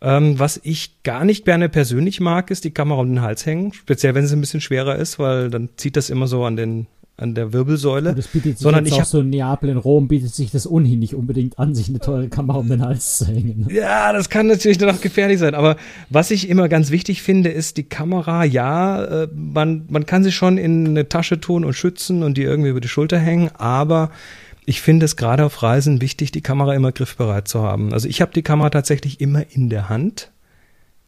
Ähm, 0.00 0.38
was 0.38 0.60
ich 0.62 1.02
gar 1.02 1.24
nicht 1.24 1.44
gerne 1.44 1.68
persönlich 1.68 2.20
mag, 2.20 2.52
ist 2.52 2.64
die 2.64 2.70
Kamera 2.70 3.00
um 3.00 3.08
den 3.08 3.22
Hals 3.22 3.44
hängen, 3.46 3.72
speziell 3.72 4.14
wenn 4.14 4.24
es 4.24 4.32
ein 4.32 4.40
bisschen 4.40 4.60
schwerer 4.60 4.96
ist, 4.96 5.18
weil 5.18 5.50
dann 5.50 5.70
zieht 5.76 5.96
das 5.96 6.08
immer 6.08 6.28
so 6.28 6.44
an 6.44 6.56
den 6.56 6.86
an 7.18 7.34
der 7.34 7.52
Wirbelsäule. 7.52 8.10
Und 8.10 8.18
das 8.18 8.28
bietet 8.28 8.58
sich 8.58 8.62
sondern 8.62 8.86
ich 8.86 8.92
auch 8.94 9.04
so 9.04 9.20
in 9.20 9.30
Neapel, 9.30 9.70
in 9.70 9.76
Rom 9.76 10.06
bietet 10.06 10.32
sich 10.32 10.52
das 10.52 10.70
ohnehin 10.70 11.00
nicht 11.00 11.14
unbedingt 11.14 11.58
an, 11.58 11.74
sich 11.74 11.88
eine 11.88 11.98
teure 11.98 12.28
Kamera 12.28 12.58
um 12.58 12.68
den 12.68 12.80
Hals 12.80 13.18
zu 13.18 13.26
hängen. 13.26 13.66
Ja, 13.70 14.12
das 14.12 14.30
kann 14.30 14.46
natürlich 14.46 14.78
dann 14.78 14.90
auch 14.90 15.00
gefährlich 15.00 15.40
sein. 15.40 15.54
Aber 15.54 15.76
was 16.10 16.30
ich 16.30 16.48
immer 16.48 16.68
ganz 16.68 16.90
wichtig 16.90 17.22
finde, 17.22 17.50
ist 17.50 17.76
die 17.76 17.82
Kamera. 17.82 18.44
Ja, 18.44 19.04
äh, 19.04 19.28
man, 19.34 19.86
man 19.88 20.06
kann 20.06 20.22
sie 20.22 20.32
schon 20.32 20.58
in 20.58 20.86
eine 20.86 21.08
Tasche 21.08 21.40
tun 21.40 21.64
und 21.64 21.72
schützen 21.72 22.22
und 22.22 22.38
die 22.38 22.44
irgendwie 22.44 22.70
über 22.70 22.80
die 22.80 22.88
Schulter 22.88 23.18
hängen, 23.18 23.50
aber 23.54 24.10
ich 24.68 24.82
finde 24.82 25.06
es 25.06 25.16
gerade 25.16 25.46
auf 25.46 25.62
Reisen 25.62 26.02
wichtig, 26.02 26.30
die 26.30 26.42
Kamera 26.42 26.74
immer 26.74 26.92
griffbereit 26.92 27.48
zu 27.48 27.62
haben. 27.62 27.94
Also 27.94 28.06
ich 28.06 28.20
habe 28.20 28.34
die 28.34 28.42
Kamera 28.42 28.68
tatsächlich 28.68 29.18
immer 29.18 29.44
in 29.50 29.70
der 29.70 29.88
Hand. 29.88 30.30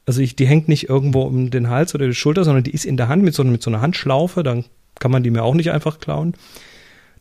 Also 0.06 0.22
ich, 0.22 0.34
die 0.34 0.46
hängt 0.46 0.68
nicht 0.68 0.88
irgendwo 0.88 1.22
um 1.24 1.50
den 1.50 1.68
Hals 1.68 1.94
oder 1.94 2.06
die 2.06 2.14
Schulter, 2.14 2.44
sondern 2.44 2.64
die 2.64 2.70
ist 2.70 2.86
in 2.86 2.96
der 2.96 3.08
Hand 3.08 3.22
mit 3.22 3.34
so, 3.34 3.44
mit 3.44 3.62
so 3.62 3.70
einer 3.70 3.82
Handschlaufe. 3.82 4.42
Dann 4.42 4.64
kann 4.98 5.10
man 5.10 5.22
die 5.22 5.30
mir 5.30 5.42
auch 5.42 5.52
nicht 5.52 5.72
einfach 5.72 6.00
klauen. 6.00 6.32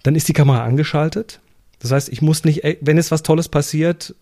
Dann 0.04 0.16
ist 0.16 0.30
die 0.30 0.34
Kamera 0.34 0.64
angeschaltet. 0.64 1.42
Das 1.80 1.92
heißt, 1.92 2.08
ich 2.08 2.22
muss 2.22 2.46
nicht, 2.46 2.64
wenn 2.80 2.98
es 2.98 3.12
was 3.12 3.22
Tolles 3.22 3.50
passiert, 3.50 4.16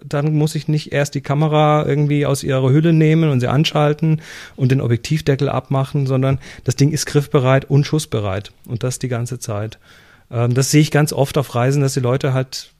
dann 0.00 0.32
muss 0.36 0.54
ich 0.54 0.68
nicht 0.68 0.92
erst 0.92 1.16
die 1.16 1.22
Kamera 1.22 1.84
irgendwie 1.86 2.24
aus 2.24 2.44
ihrer 2.44 2.70
Hülle 2.70 2.92
nehmen 2.92 3.30
und 3.30 3.40
sie 3.40 3.48
anschalten 3.48 4.22
und 4.54 4.70
den 4.70 4.80
Objektivdeckel 4.80 5.48
abmachen, 5.48 6.06
sondern 6.06 6.38
das 6.62 6.76
Ding 6.76 6.92
ist 6.92 7.06
griffbereit 7.06 7.68
und 7.68 7.84
schussbereit. 7.84 8.52
Und 8.68 8.84
das 8.84 9.00
die 9.00 9.08
ganze 9.08 9.40
Zeit. 9.40 9.80
Ähm, 10.30 10.54
das 10.54 10.70
sehe 10.70 10.80
ich 10.80 10.90
ganz 10.90 11.12
oft 11.12 11.38
auf 11.38 11.54
Reisen, 11.54 11.82
dass 11.82 11.94
die 11.94 12.00
Leute 12.00 12.32
halt 12.32 12.72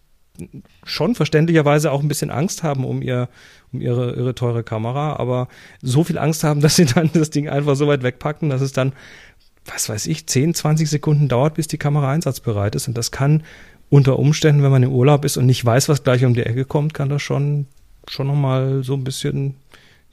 schon 0.84 1.14
verständlicherweise 1.14 1.92
auch 1.92 2.02
ein 2.02 2.08
bisschen 2.08 2.30
Angst 2.30 2.64
haben 2.64 2.84
um 2.84 3.02
ihr 3.02 3.28
um 3.72 3.80
ihre 3.80 4.14
ihre 4.14 4.34
teure 4.34 4.64
Kamera, 4.64 5.16
aber 5.16 5.48
so 5.80 6.04
viel 6.04 6.18
Angst 6.18 6.44
haben, 6.44 6.60
dass 6.62 6.76
sie 6.76 6.86
dann 6.86 7.10
das 7.12 7.30
Ding 7.30 7.48
einfach 7.48 7.76
so 7.76 7.86
weit 7.86 8.02
wegpacken, 8.02 8.50
dass 8.50 8.60
es 8.60 8.72
dann 8.72 8.92
was 9.66 9.88
weiß 9.88 10.06
ich 10.08 10.26
10, 10.26 10.54
20 10.54 10.90
Sekunden 10.90 11.28
dauert, 11.28 11.54
bis 11.54 11.68
die 11.68 11.78
Kamera 11.78 12.10
einsatzbereit 12.10 12.74
ist. 12.74 12.86
Und 12.86 12.98
das 12.98 13.10
kann 13.10 13.44
unter 13.88 14.18
Umständen, 14.18 14.62
wenn 14.62 14.70
man 14.70 14.82
im 14.82 14.92
Urlaub 14.92 15.24
ist 15.24 15.38
und 15.38 15.46
nicht 15.46 15.64
weiß, 15.64 15.88
was 15.88 16.02
gleich 16.02 16.24
um 16.24 16.34
die 16.34 16.42
Ecke 16.42 16.64
kommt, 16.64 16.92
kann 16.92 17.08
das 17.08 17.22
schon 17.22 17.66
schon 18.06 18.26
noch 18.26 18.34
mal 18.34 18.84
so 18.84 18.94
ein 18.94 19.04
bisschen 19.04 19.54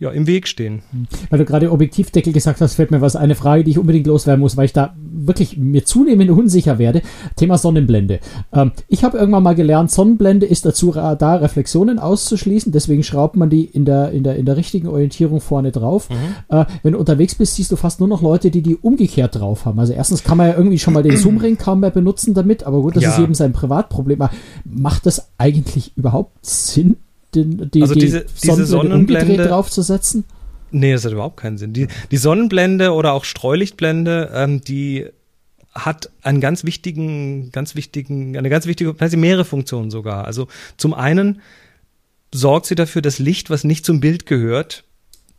ja, 0.01 0.09
im 0.09 0.25
Weg 0.25 0.47
stehen. 0.47 0.81
Weil 1.29 1.37
du 1.37 1.45
gerade 1.45 1.71
Objektivdeckel 1.71 2.33
gesagt 2.33 2.59
hast, 2.59 2.73
fällt 2.73 2.89
mir 2.89 3.01
was 3.01 3.15
eine 3.15 3.35
Frage, 3.35 3.63
die 3.63 3.69
ich 3.69 3.77
unbedingt 3.77 4.07
loswerden 4.07 4.41
muss, 4.41 4.57
weil 4.57 4.65
ich 4.65 4.73
da 4.73 4.95
wirklich 4.97 5.57
mir 5.57 5.85
zunehmend 5.85 6.31
unsicher 6.31 6.79
werde. 6.79 7.03
Thema 7.35 7.59
Sonnenblende. 7.59 8.19
Ähm, 8.51 8.71
ich 8.87 9.03
habe 9.03 9.19
irgendwann 9.19 9.43
mal 9.43 9.53
gelernt, 9.53 9.91
Sonnenblende 9.91 10.47
ist 10.47 10.65
dazu 10.65 10.91
da, 10.91 11.35
Reflexionen 11.35 11.99
auszuschließen, 11.99 12.71
deswegen 12.71 13.03
schraubt 13.03 13.35
man 13.35 13.51
die 13.51 13.63
in 13.63 13.85
der, 13.85 14.09
in 14.09 14.23
der, 14.23 14.37
in 14.37 14.45
der 14.47 14.57
richtigen 14.57 14.87
Orientierung 14.87 15.39
vorne 15.39 15.71
drauf. 15.71 16.09
Mhm. 16.09 16.15
Äh, 16.57 16.65
wenn 16.81 16.93
du 16.93 16.99
unterwegs 16.99 17.35
bist, 17.35 17.53
siehst 17.53 17.71
du 17.71 17.75
fast 17.75 17.99
nur 17.99 18.09
noch 18.09 18.23
Leute, 18.23 18.49
die 18.49 18.63
die 18.63 18.77
umgekehrt 18.77 19.35
drauf 19.35 19.65
haben. 19.65 19.79
Also 19.79 19.93
erstens 19.93 20.23
kann 20.23 20.39
man 20.39 20.47
ja 20.47 20.57
irgendwie 20.57 20.79
schon 20.79 20.95
mal 20.95 21.03
den 21.03 21.17
Zoomring 21.17 21.59
kaum 21.59 21.81
mehr 21.81 21.91
benutzen 21.91 22.33
damit, 22.33 22.63
aber 22.63 22.81
gut, 22.81 22.95
das 22.95 23.03
ja. 23.03 23.11
ist 23.11 23.19
eben 23.19 23.35
sein 23.35 23.53
Privatproblem. 23.53 24.19
Aber 24.19 24.33
macht 24.65 25.05
das 25.05 25.29
eigentlich 25.37 25.95
überhaupt 25.95 26.43
Sinn? 26.43 26.97
Den, 27.35 27.71
die, 27.71 27.81
also 27.81 27.95
diese, 27.95 28.21
die 28.21 28.47
diese 28.47 28.65
Sonnenblende 28.65 29.47
draufzusetzen? 29.47 30.25
Nee, 30.71 30.93
das 30.93 31.05
hat 31.05 31.11
überhaupt 31.11 31.37
keinen 31.37 31.57
Sinn. 31.57 31.73
Die, 31.73 31.87
die 32.11 32.17
Sonnenblende 32.17 32.93
oder 32.93 33.13
auch 33.13 33.25
Streulichtblende, 33.25 34.31
ähm, 34.33 34.61
die 34.61 35.07
hat 35.73 36.09
einen 36.21 36.41
ganz 36.41 36.63
wichtigen, 36.63 37.51
ganz 37.51 37.75
wichtigen, 37.75 38.37
eine 38.37 38.49
ganz 38.49 38.65
wichtige, 38.65 38.95
also 38.97 39.17
mehrere 39.17 39.45
Funktionen 39.45 39.91
sogar. 39.91 40.25
Also 40.25 40.47
zum 40.77 40.93
einen 40.93 41.41
sorgt 42.33 42.65
sie 42.65 42.75
dafür, 42.75 43.01
dass 43.01 43.19
Licht, 43.19 43.49
was 43.49 43.63
nicht 43.63 43.85
zum 43.85 43.99
Bild 43.99 44.25
gehört, 44.25 44.83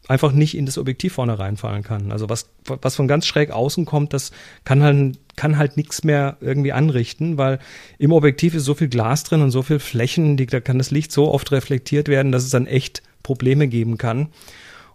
einfach 0.09 0.33
nicht 0.33 0.57
in 0.57 0.67
das 0.67 0.79
Objektiv 0.79 1.15
vorne 1.15 1.39
reinfallen 1.39 1.83
kann. 1.83 2.11
Also 2.11 2.29
was, 2.29 2.49
was 2.65 2.97
von 2.97 3.07
ganz 3.07 3.27
schräg 3.27 3.51
außen 3.51 3.85
kommt, 3.85 4.13
das 4.13 4.33
kann 4.65 4.83
halt, 4.83 5.19
kann 5.37 5.59
halt 5.59 5.77
nichts 5.77 6.03
mehr 6.03 6.37
irgendwie 6.41 6.73
anrichten, 6.73 7.39
weil 7.39 7.61
im 7.99 8.13
Objektiv 8.13 8.55
ist 8.55 8.65
so 8.65 8.75
viel 8.75 8.89
Glas 8.89 9.25
drin 9.25 9.43
und 9.43 9.51
so 9.51 9.63
viel 9.63 9.79
Flächen, 9.79 10.37
die, 10.37 10.47
da 10.47 10.61
kann 10.61 10.79
das 10.79 10.91
Licht 10.91 11.13
so 11.13 11.31
oft 11.31 11.53
reflektiert 11.53 12.09
werden, 12.09 12.33
dass 12.33 12.45
es 12.45 12.51
dann 12.51 12.67
echt 12.67 13.03
Probleme 13.23 13.69
geben 13.69 13.97
kann. 13.97 14.29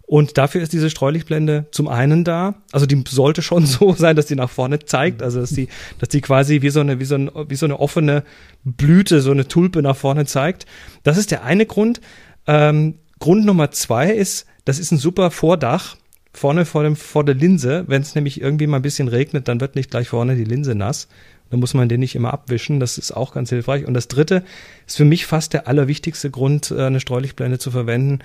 Und 0.08 0.38
dafür 0.38 0.62
ist 0.62 0.72
diese 0.72 0.88
Streulichtblende 0.88 1.66
zum 1.70 1.86
einen 1.86 2.24
da, 2.24 2.54
also 2.72 2.86
die 2.86 3.04
sollte 3.06 3.42
schon 3.42 3.66
so 3.66 3.92
sein, 3.92 4.16
dass 4.16 4.26
die 4.26 4.36
nach 4.36 4.50
vorne 4.50 4.78
zeigt, 4.78 5.22
also 5.22 5.40
dass 5.40 5.50
die, 5.50 5.68
dass 5.98 6.08
die 6.08 6.22
quasi 6.22 6.62
wie 6.62 6.70
so 6.70 6.80
eine, 6.80 6.98
wie 6.98 7.04
so, 7.04 7.14
ein, 7.14 7.30
wie 7.48 7.56
so 7.56 7.66
eine 7.66 7.78
offene 7.78 8.24
Blüte, 8.64 9.20
so 9.20 9.30
eine 9.30 9.48
Tulpe 9.48 9.82
nach 9.82 9.96
vorne 9.96 10.24
zeigt. 10.24 10.66
Das 11.02 11.18
ist 11.18 11.30
der 11.30 11.44
eine 11.44 11.66
Grund. 11.66 12.00
Ähm, 12.46 12.94
Grund 13.18 13.44
Nummer 13.44 13.70
zwei 13.70 14.10
ist, 14.10 14.46
das 14.68 14.78
ist 14.78 14.92
ein 14.92 14.98
super 14.98 15.30
Vordach 15.30 15.96
vorne 16.34 16.66
vor, 16.66 16.82
dem, 16.82 16.94
vor 16.94 17.24
der 17.24 17.34
Linse. 17.34 17.84
Wenn 17.86 18.02
es 18.02 18.14
nämlich 18.14 18.38
irgendwie 18.38 18.66
mal 18.66 18.76
ein 18.76 18.82
bisschen 18.82 19.08
regnet, 19.08 19.48
dann 19.48 19.62
wird 19.62 19.74
nicht 19.74 19.90
gleich 19.90 20.08
vorne 20.08 20.36
die 20.36 20.44
Linse 20.44 20.74
nass. 20.74 21.08
Dann 21.48 21.58
muss 21.58 21.72
man 21.72 21.88
den 21.88 22.00
nicht 22.00 22.14
immer 22.14 22.34
abwischen. 22.34 22.78
Das 22.78 22.98
ist 22.98 23.12
auch 23.12 23.32
ganz 23.32 23.48
hilfreich. 23.48 23.86
Und 23.86 23.94
das 23.94 24.08
dritte 24.08 24.44
ist 24.86 24.98
für 24.98 25.06
mich 25.06 25.24
fast 25.24 25.54
der 25.54 25.68
allerwichtigste 25.68 26.30
Grund, 26.30 26.70
äh, 26.70 26.84
eine 26.84 27.00
Streulichtblende 27.00 27.58
zu 27.58 27.70
verwenden. 27.70 28.18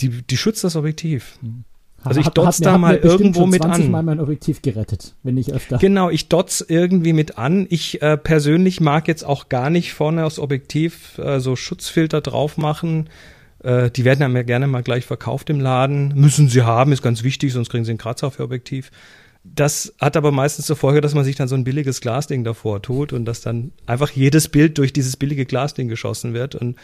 Die, 0.00 0.08
die 0.08 0.36
schützt 0.36 0.64
das 0.64 0.74
Objektiv. 0.74 1.38
Also 2.02 2.18
ich 2.18 2.28
dotz 2.30 2.58
da 2.58 2.76
mal 2.76 2.96
irgendwo 2.96 3.46
mit 3.46 3.64
an. 3.64 3.88
Mal 3.88 4.02
mein 4.02 4.18
Objektiv 4.18 4.62
gerettet, 4.62 5.14
wenn 5.22 5.36
nicht 5.36 5.52
öfter. 5.52 5.78
Genau, 5.78 6.10
ich 6.10 6.28
dotz 6.28 6.64
irgendwie 6.66 7.12
mit 7.12 7.38
an. 7.38 7.68
Ich 7.70 8.02
äh, 8.02 8.16
persönlich 8.16 8.80
mag 8.80 9.06
jetzt 9.06 9.24
auch 9.24 9.48
gar 9.48 9.70
nicht 9.70 9.92
vorne 9.94 10.26
aufs 10.26 10.40
Objektiv 10.40 11.18
äh, 11.18 11.38
so 11.38 11.54
Schutzfilter 11.54 12.20
drauf 12.20 12.58
machen. 12.58 13.08
Äh, 13.62 13.90
die 13.90 14.04
werden 14.04 14.34
ja 14.34 14.42
gerne 14.42 14.66
mal 14.66 14.82
gleich 14.82 15.04
verkauft 15.04 15.50
im 15.50 15.60
Laden. 15.60 16.12
Müssen 16.14 16.48
sie 16.48 16.62
haben, 16.62 16.92
ist 16.92 17.02
ganz 17.02 17.22
wichtig, 17.22 17.52
sonst 17.52 17.70
kriegen 17.70 17.84
sie 17.84 17.92
einen 17.92 17.98
Kratzer 17.98 18.30
für 18.30 18.44
Objektiv. 18.44 18.90
Das 19.44 19.92
hat 20.00 20.16
aber 20.16 20.30
meistens 20.30 20.66
zur 20.66 20.76
Folge, 20.76 21.00
dass 21.00 21.14
man 21.14 21.24
sich 21.24 21.34
dann 21.34 21.48
so 21.48 21.56
ein 21.56 21.64
billiges 21.64 22.00
Glasding 22.00 22.44
davor 22.44 22.80
tut 22.80 23.12
und 23.12 23.24
dass 23.24 23.40
dann 23.40 23.72
einfach 23.86 24.10
jedes 24.10 24.48
Bild 24.48 24.78
durch 24.78 24.92
dieses 24.92 25.16
billige 25.16 25.46
Glasding 25.46 25.88
geschossen 25.88 26.32
wird 26.32 26.54
und 26.54 26.76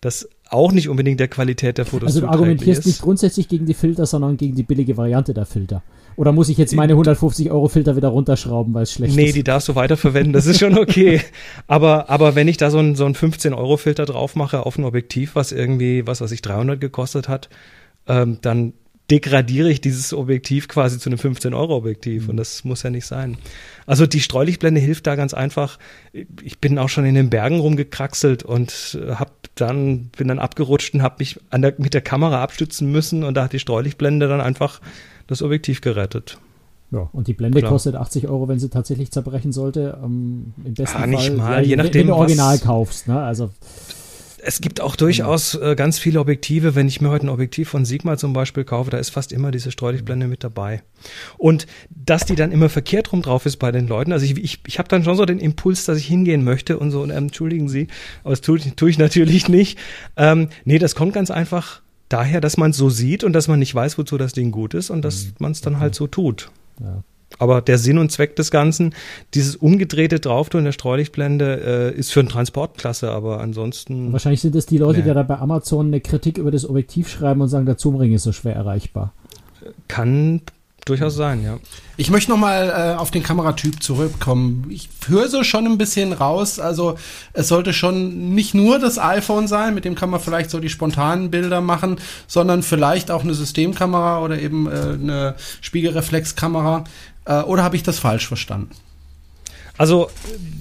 das 0.00 0.28
auch 0.48 0.72
nicht 0.72 0.88
unbedingt 0.88 1.20
der 1.20 1.28
Qualität 1.28 1.78
der 1.78 1.84
Fotos 1.84 2.08
Also 2.08 2.20
du 2.20 2.28
argumentierst 2.28 2.80
ist. 2.80 2.86
nicht 2.86 3.02
grundsätzlich 3.02 3.48
gegen 3.48 3.66
die 3.66 3.74
Filter, 3.74 4.06
sondern 4.06 4.36
gegen 4.36 4.54
die 4.54 4.62
billige 4.62 4.96
Variante 4.96 5.34
der 5.34 5.44
Filter. 5.44 5.82
Oder 6.16 6.32
muss 6.32 6.48
ich 6.48 6.56
jetzt 6.56 6.74
meine 6.74 6.94
150 6.94 7.50
Euro 7.50 7.68
Filter 7.68 7.96
wieder 7.96 8.08
runterschrauben, 8.08 8.72
weil 8.74 8.84
es 8.84 8.92
schlecht 8.92 9.14
nee, 9.14 9.24
ist? 9.24 9.28
Nee, 9.28 9.32
die 9.32 9.44
darfst 9.44 9.68
du 9.68 9.74
weiterverwenden, 9.74 10.32
das 10.32 10.46
ist 10.46 10.58
schon 10.58 10.78
okay. 10.78 11.20
aber, 11.66 12.08
aber 12.08 12.34
wenn 12.34 12.48
ich 12.48 12.56
da 12.56 12.70
so 12.70 12.78
ein, 12.78 12.94
so 12.94 13.04
ein 13.04 13.14
15 13.14 13.52
Euro 13.52 13.76
Filter 13.76 14.06
drauf 14.06 14.34
mache 14.34 14.64
auf 14.64 14.78
ein 14.78 14.84
Objektiv, 14.84 15.34
was 15.34 15.52
irgendwie, 15.52 16.06
was 16.06 16.20
weiß 16.20 16.32
ich, 16.32 16.42
300 16.42 16.80
gekostet 16.80 17.28
hat, 17.28 17.50
ähm, 18.08 18.38
dann 18.40 18.72
degradiere 19.10 19.70
ich 19.70 19.80
dieses 19.80 20.12
Objektiv 20.12 20.66
quasi 20.66 20.98
zu 20.98 21.08
einem 21.08 21.18
15-Euro-Objektiv 21.18 22.24
mhm. 22.24 22.30
und 22.30 22.36
das 22.38 22.64
muss 22.64 22.82
ja 22.82 22.90
nicht 22.90 23.06
sein. 23.06 23.38
Also 23.86 24.06
die 24.06 24.20
Streulichtblende 24.20 24.80
hilft 24.80 25.06
da 25.06 25.14
ganz 25.14 25.32
einfach. 25.32 25.78
Ich 26.42 26.58
bin 26.58 26.78
auch 26.78 26.88
schon 26.88 27.04
in 27.04 27.14
den 27.14 27.30
Bergen 27.30 27.60
rumgekraxelt 27.60 28.42
und 28.42 28.98
hab 29.10 29.32
dann 29.54 30.10
bin 30.16 30.28
dann 30.28 30.38
abgerutscht 30.38 30.94
und 30.94 31.02
habe 31.02 31.16
mich 31.20 31.38
an 31.50 31.62
der, 31.62 31.74
mit 31.78 31.94
der 31.94 32.00
Kamera 32.00 32.42
abstützen 32.42 32.90
müssen 32.90 33.22
und 33.22 33.34
da 33.34 33.44
hat 33.44 33.52
die 33.52 33.58
Streulichtblende 33.58 34.28
dann 34.28 34.40
einfach 34.40 34.80
das 35.26 35.42
Objektiv 35.42 35.80
gerettet. 35.80 36.38
Ja, 36.92 37.08
und 37.12 37.26
die 37.26 37.34
Blende 37.34 37.58
Klar. 37.58 37.72
kostet 37.72 37.96
80 37.96 38.28
Euro, 38.28 38.48
wenn 38.48 38.60
sie 38.60 38.68
tatsächlich 38.68 39.10
zerbrechen 39.10 39.52
sollte. 39.52 39.98
Ähm, 40.02 40.54
Im 40.64 40.74
besten 40.74 41.00
ja, 41.00 41.06
nicht 41.06 41.26
Fall, 41.26 41.36
mal, 41.36 41.62
ja, 41.62 41.68
je 41.68 41.76
nachdem, 41.76 42.02
wenn 42.02 42.06
du 42.08 42.14
Original 42.14 42.58
kaufst. 42.58 43.08
Ne? 43.08 43.20
Also 43.20 43.50
es 44.46 44.60
gibt 44.60 44.80
auch 44.80 44.94
durchaus 44.94 45.54
äh, 45.56 45.74
ganz 45.74 45.98
viele 45.98 46.20
Objektive. 46.20 46.76
Wenn 46.76 46.86
ich 46.86 47.00
mir 47.00 47.10
heute 47.10 47.26
ein 47.26 47.30
Objektiv 47.30 47.68
von 47.68 47.84
Sigma 47.84 48.16
zum 48.16 48.32
Beispiel 48.32 48.62
kaufe, 48.62 48.90
da 48.90 48.98
ist 48.98 49.10
fast 49.10 49.32
immer 49.32 49.50
diese 49.50 49.72
Streulichtblende 49.72 50.28
mit 50.28 50.44
dabei. 50.44 50.82
Und 51.36 51.66
dass 51.90 52.24
die 52.24 52.36
dann 52.36 52.52
immer 52.52 52.68
verkehrt 52.68 53.12
rum 53.12 53.22
drauf 53.22 53.44
ist 53.44 53.56
bei 53.56 53.72
den 53.72 53.88
Leuten. 53.88 54.12
Also 54.12 54.24
ich, 54.24 54.38
ich, 54.38 54.60
ich 54.64 54.78
habe 54.78 54.88
dann 54.88 55.02
schon 55.02 55.16
so 55.16 55.24
den 55.24 55.40
Impuls, 55.40 55.84
dass 55.84 55.98
ich 55.98 56.06
hingehen 56.06 56.44
möchte 56.44 56.78
und 56.78 56.92
so, 56.92 57.02
und, 57.02 57.10
ähm, 57.10 57.16
entschuldigen 57.16 57.68
Sie, 57.68 57.88
aber 58.22 58.30
das 58.30 58.40
tue, 58.40 58.60
tue 58.76 58.88
ich 58.88 58.98
natürlich 58.98 59.48
nicht. 59.48 59.78
Ähm, 60.16 60.48
nee, 60.64 60.78
das 60.78 60.94
kommt 60.94 61.12
ganz 61.12 61.32
einfach 61.32 61.82
daher, 62.08 62.40
dass 62.40 62.56
man 62.56 62.70
es 62.70 62.76
so 62.76 62.90
sieht 62.90 63.24
und 63.24 63.32
dass 63.32 63.48
man 63.48 63.58
nicht 63.58 63.74
weiß, 63.74 63.98
wozu 63.98 64.18
das 64.18 64.32
Ding 64.32 64.50
gut 64.50 64.74
ist 64.74 64.90
und 64.90 65.02
dass 65.02 65.26
mhm. 65.26 65.32
man 65.38 65.52
es 65.52 65.60
dann 65.60 65.80
halt 65.80 65.94
so 65.94 66.06
tut. 66.06 66.50
Ja. 66.80 67.02
Aber 67.38 67.60
der 67.60 67.76
Sinn 67.78 67.98
und 67.98 68.10
Zweck 68.12 68.36
des 68.36 68.50
Ganzen, 68.50 68.94
dieses 69.34 69.56
umgedrehte 69.56 70.20
Drauftun 70.20 70.64
der 70.64 70.72
Streulichtblende, 70.72 71.92
äh, 71.94 71.98
ist 71.98 72.12
für 72.12 72.20
einen 72.20 72.28
Transportklasse, 72.28 73.10
aber 73.10 73.40
ansonsten. 73.40 74.12
Wahrscheinlich 74.12 74.40
sind 74.40 74.54
es 74.54 74.66
die 74.66 74.78
Leute, 74.78 75.00
nee. 75.00 75.08
die 75.08 75.14
da 75.14 75.22
bei 75.22 75.38
Amazon 75.38 75.88
eine 75.88 76.00
Kritik 76.00 76.38
über 76.38 76.50
das 76.50 76.68
Objektiv 76.68 77.08
schreiben 77.08 77.40
und 77.40 77.48
sagen, 77.48 77.66
der 77.66 77.76
Zoomring 77.76 78.12
ist 78.12 78.22
so 78.22 78.32
schwer 78.32 78.54
erreichbar. 78.54 79.12
Kann 79.88 80.42
durchaus 80.86 81.16
sein, 81.16 81.42
ja. 81.42 81.58
Ich 81.98 82.10
möchte 82.10 82.30
noch 82.30 82.38
mal 82.38 82.94
äh, 82.94 82.98
auf 82.98 83.10
den 83.10 83.22
Kameratyp 83.22 83.82
zurückkommen. 83.82 84.66
Ich 84.70 84.88
höre 85.06 85.28
so 85.28 85.42
schon 85.42 85.66
ein 85.66 85.78
bisschen 85.78 86.12
raus. 86.12 86.58
Also 86.58 86.96
es 87.32 87.48
sollte 87.48 87.72
schon 87.72 88.34
nicht 88.34 88.54
nur 88.54 88.78
das 88.78 88.98
iPhone 88.98 89.48
sein, 89.48 89.74
mit 89.74 89.84
dem 89.84 89.96
kann 89.96 90.10
man 90.10 90.20
vielleicht 90.20 90.48
so 90.48 90.60
die 90.60 90.70
spontanen 90.70 91.30
Bilder 91.30 91.60
machen, 91.60 91.98
sondern 92.28 92.62
vielleicht 92.62 93.10
auch 93.10 93.24
eine 93.24 93.34
Systemkamera 93.34 94.22
oder 94.22 94.38
eben 94.38 94.66
äh, 94.66 94.70
eine 94.70 95.34
Spiegelreflexkamera. 95.60 96.84
Äh, 97.24 97.40
oder 97.42 97.64
habe 97.64 97.76
ich 97.76 97.82
das 97.82 97.98
falsch 97.98 98.28
verstanden? 98.28 98.70
Also, 99.78 100.08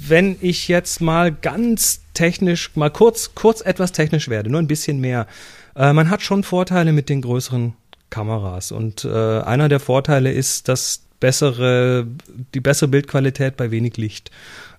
wenn 0.08 0.38
ich 0.41 0.67
jetzt 0.67 1.00
mal 1.01 1.32
ganz 1.32 2.01
technisch, 2.13 2.72
mal 2.75 2.89
kurz, 2.89 3.36
kurz 3.36 3.62
etwas 3.62 3.91
technisch 3.91 4.27
werde, 4.27 4.50
nur 4.50 4.60
ein 4.60 4.67
bisschen 4.67 5.00
mehr. 5.00 5.27
Äh, 5.75 5.94
man 5.94 6.10
hat 6.10 6.22
schon 6.22 6.44
Vorteile 6.44 6.91
mit 6.91 7.10
den 7.10 7.22
größeren 7.22 7.74
Kameras 8.10 8.72
und 8.72 9.06
äh, 9.06 9.10
einer 9.42 9.70
der 9.70 9.80
Vorteile 9.80 10.32
ist, 10.32 10.68
dass 10.68 11.06
bessere, 11.20 12.08
die 12.54 12.60
bessere 12.60 12.90
Bildqualität 12.90 13.58
bei 13.58 13.72
wenig 13.72 13.98
Licht. 13.98 14.32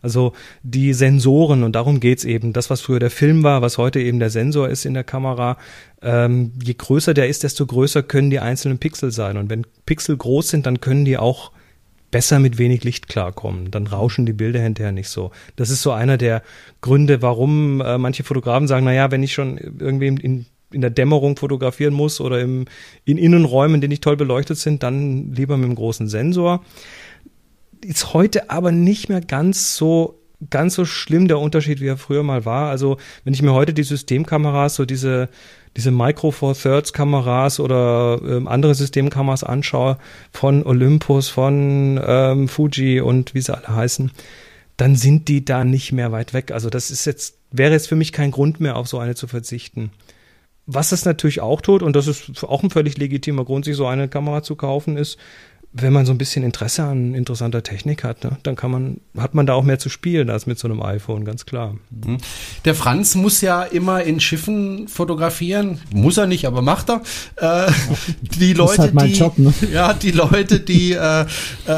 Also 0.02 0.32
die 0.62 0.92
Sensoren, 0.92 1.62
und 1.62 1.72
darum 1.72 2.00
geht's 2.00 2.24
eben, 2.24 2.52
das, 2.52 2.70
was 2.70 2.80
früher 2.80 3.00
der 3.00 3.10
Film 3.10 3.42
war, 3.42 3.62
was 3.62 3.78
heute 3.78 4.00
eben 4.00 4.18
der 4.18 4.30
Sensor 4.30 4.68
ist 4.68 4.84
in 4.84 4.94
der 4.94 5.04
Kamera, 5.04 5.56
ähm, 6.02 6.52
je 6.62 6.74
größer 6.74 7.14
der 7.14 7.28
ist, 7.28 7.42
desto 7.42 7.66
größer 7.66 8.02
können 8.02 8.30
die 8.30 8.38
einzelnen 8.38 8.78
Pixel 8.78 9.10
sein. 9.10 9.36
Und 9.36 9.50
wenn 9.50 9.66
Pixel 9.86 10.16
groß 10.16 10.48
sind, 10.48 10.66
dann 10.66 10.80
können 10.80 11.04
die 11.04 11.18
auch 11.18 11.50
besser 12.10 12.38
mit 12.38 12.58
wenig 12.58 12.84
Licht 12.84 13.08
klarkommen. 13.08 13.70
Dann 13.70 13.86
rauschen 13.86 14.26
die 14.26 14.32
Bilder 14.32 14.60
hinterher 14.60 14.92
nicht 14.92 15.08
so. 15.08 15.32
Das 15.56 15.70
ist 15.70 15.82
so 15.82 15.90
einer 15.90 16.16
der 16.16 16.42
Gründe, 16.80 17.22
warum 17.22 17.80
äh, 17.80 17.98
manche 17.98 18.22
Fotografen 18.22 18.68
sagen, 18.68 18.84
na 18.84 18.92
ja, 18.92 19.10
wenn 19.10 19.22
ich 19.22 19.32
schon 19.32 19.58
irgendwie 19.58 20.06
in, 20.06 20.16
in 20.18 20.46
der 20.72 20.90
Dämmerung 20.90 21.36
fotografieren 21.36 21.94
muss 21.94 22.20
oder 22.20 22.40
im, 22.40 22.66
in 23.04 23.18
Innenräumen, 23.18 23.80
die 23.80 23.88
nicht 23.88 24.02
toll 24.02 24.16
beleuchtet 24.16 24.58
sind, 24.58 24.82
dann 24.82 25.32
lieber 25.32 25.56
mit 25.56 25.66
einem 25.66 25.74
großen 25.76 26.08
Sensor. 26.08 26.64
Ist 27.82 28.14
heute 28.14 28.50
aber 28.50 28.72
nicht 28.72 29.08
mehr 29.08 29.20
ganz 29.20 29.76
so 29.76 30.20
ganz 30.50 30.74
so 30.74 30.84
schlimm 30.84 31.28
der 31.28 31.38
Unterschied, 31.38 31.80
wie 31.80 31.86
er 31.86 31.96
früher 31.96 32.22
mal 32.22 32.44
war. 32.44 32.68
Also 32.68 32.98
wenn 33.24 33.32
ich 33.32 33.40
mir 33.40 33.54
heute 33.54 33.72
die 33.72 33.84
Systemkameras, 33.84 34.74
so 34.74 34.84
diese 34.84 35.28
diese 35.76 35.90
Micro 35.90 36.30
Four 36.30 36.54
Thirds 36.54 36.92
Kameras 36.92 37.60
oder 37.60 38.20
ähm, 38.26 38.48
andere 38.48 38.74
Systemkameras 38.74 39.44
anschaue 39.44 39.98
von 40.32 40.64
Olympus, 40.64 41.28
von 41.28 42.00
ähm, 42.04 42.48
Fuji 42.48 43.00
und 43.00 43.34
wie 43.34 43.42
sie 43.42 43.54
alle 43.54 43.68
heißen, 43.68 44.10
dann 44.78 44.96
sind 44.96 45.28
die 45.28 45.44
da 45.44 45.64
nicht 45.64 45.92
mehr 45.92 46.12
weit 46.12 46.32
weg. 46.32 46.50
Also 46.50 46.70
das 46.70 46.90
ist 46.90 47.04
jetzt 47.04 47.38
wäre 47.50 47.72
jetzt 47.72 47.88
für 47.88 47.96
mich 47.96 48.12
kein 48.12 48.30
Grund 48.30 48.60
mehr 48.60 48.76
auf 48.76 48.88
so 48.88 48.98
eine 48.98 49.14
zu 49.14 49.26
verzichten. 49.26 49.90
Was 50.66 50.92
es 50.92 51.04
natürlich 51.04 51.40
auch 51.40 51.60
tut, 51.60 51.82
und 51.82 51.94
das 51.94 52.08
ist 52.08 52.42
auch 52.44 52.62
ein 52.62 52.70
völlig 52.70 52.98
legitimer 52.98 53.44
Grund, 53.44 53.64
sich 53.64 53.76
so 53.76 53.86
eine 53.86 54.08
Kamera 54.08 54.42
zu 54.42 54.56
kaufen, 54.56 54.96
ist, 54.96 55.16
wenn 55.78 55.92
man 55.92 56.06
so 56.06 56.12
ein 56.12 56.18
bisschen 56.18 56.42
Interesse 56.42 56.84
an 56.84 57.14
interessanter 57.14 57.62
Technik 57.62 58.02
hat, 58.02 58.24
ne, 58.24 58.38
dann 58.42 58.56
kann 58.56 58.70
man, 58.70 59.00
hat 59.18 59.34
man 59.34 59.46
da 59.46 59.52
auch 59.52 59.62
mehr 59.62 59.78
zu 59.78 59.90
spielen 59.90 60.30
als 60.30 60.46
mit 60.46 60.58
so 60.58 60.68
einem 60.68 60.82
iPhone, 60.82 61.24
ganz 61.24 61.44
klar. 61.44 61.74
Mhm. 61.90 62.18
Der 62.64 62.74
Franz 62.74 63.14
muss 63.14 63.42
ja 63.42 63.62
immer 63.62 64.02
in 64.02 64.20
Schiffen 64.20 64.88
fotografieren. 64.88 65.78
Muss 65.92 66.16
er 66.16 66.26
nicht, 66.26 66.46
aber 66.46 66.62
macht 66.62 66.88
er. 66.88 67.02
Äh, 67.36 67.70
die 68.20 68.54
Leute, 68.54 68.82
halt 68.82 69.02
die, 69.02 69.18
Job, 69.18 69.38
ne? 69.38 69.52
ja, 69.72 69.92
die 69.92 70.12
Leute, 70.12 70.60
die 70.60 70.92
äh, 70.92 71.20
äh, 71.20 71.26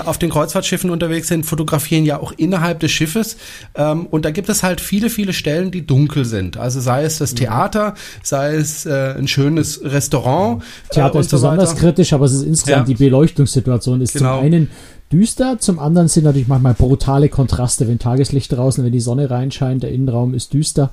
auf 0.05 0.19
den 0.19 0.31
Kreuzfahrtschiffen 0.31 0.91
unterwegs 0.91 1.27
sind, 1.27 1.45
fotografieren 1.45 2.05
ja 2.05 2.21
auch 2.21 2.33
innerhalb 2.37 2.79
des 2.81 2.93
Schiffes. 2.93 3.37
Ähm, 3.75 4.07
und 4.07 4.25
da 4.25 4.31
gibt 4.31 4.49
es 4.49 4.63
halt 4.63 4.81
viele, 4.81 5.11
viele 5.11 5.33
Stellen, 5.33 5.73
die 5.73 5.85
dunkel 5.85 6.25
sind. 6.25 6.57
Also 6.57 6.81
sei 6.81 7.03
es 7.03 7.19
das 7.19 7.35
Theater, 7.35 7.95
sei 8.23 8.55
es 8.55 8.87
äh, 8.87 9.15
ein 9.19 9.27
schönes 9.27 9.81
Restaurant. 9.83 10.63
Theater 10.91 11.17
äh, 11.17 11.21
ist 11.21 11.31
so 11.31 11.39
besonders 11.39 11.71
weiter. 11.71 11.81
kritisch, 11.81 12.13
aber 12.13 12.27
es 12.27 12.33
ist 12.33 12.43
insgesamt 12.45 12.89
ja. 12.89 12.95
die 12.95 13.05
Beleuchtungssituation 13.05 13.78
Situation 13.81 14.01
ist 14.01 14.13
genau. 14.15 14.37
zum 14.37 14.45
einen 14.45 14.71
düster, 15.11 15.59
zum 15.59 15.79
anderen 15.79 16.09
sind 16.09 16.25
natürlich 16.25 16.49
manchmal 16.49 16.75
brutale 16.75 17.29
Kontraste, 17.29 17.89
wenn 17.89 17.99
Tageslicht 17.99 18.53
draußen, 18.53 18.85
wenn 18.85 18.93
die 18.93 19.01
Sonne 19.01 19.31
reinscheint, 19.31 19.83
der 19.83 19.93
Innenraum 19.93 20.35
ist 20.35 20.53
düster. 20.53 20.91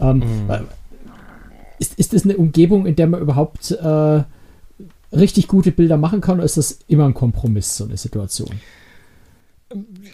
Ähm. 0.00 0.22
Äh, 0.48 0.60
ist, 1.78 1.98
ist 1.98 2.12
das 2.12 2.24
eine 2.24 2.36
Umgebung, 2.36 2.86
in 2.86 2.94
der 2.94 3.08
man 3.08 3.20
überhaupt 3.20 3.72
äh, 3.72 4.22
richtig 5.12 5.48
gute 5.48 5.72
Bilder 5.72 5.96
machen 5.96 6.20
kann 6.20 6.36
oder 6.36 6.44
ist 6.44 6.56
das 6.56 6.78
immer 6.86 7.04
ein 7.04 7.14
Kompromiss, 7.14 7.76
so 7.76 7.84
eine 7.84 7.96
Situation? 7.96 8.50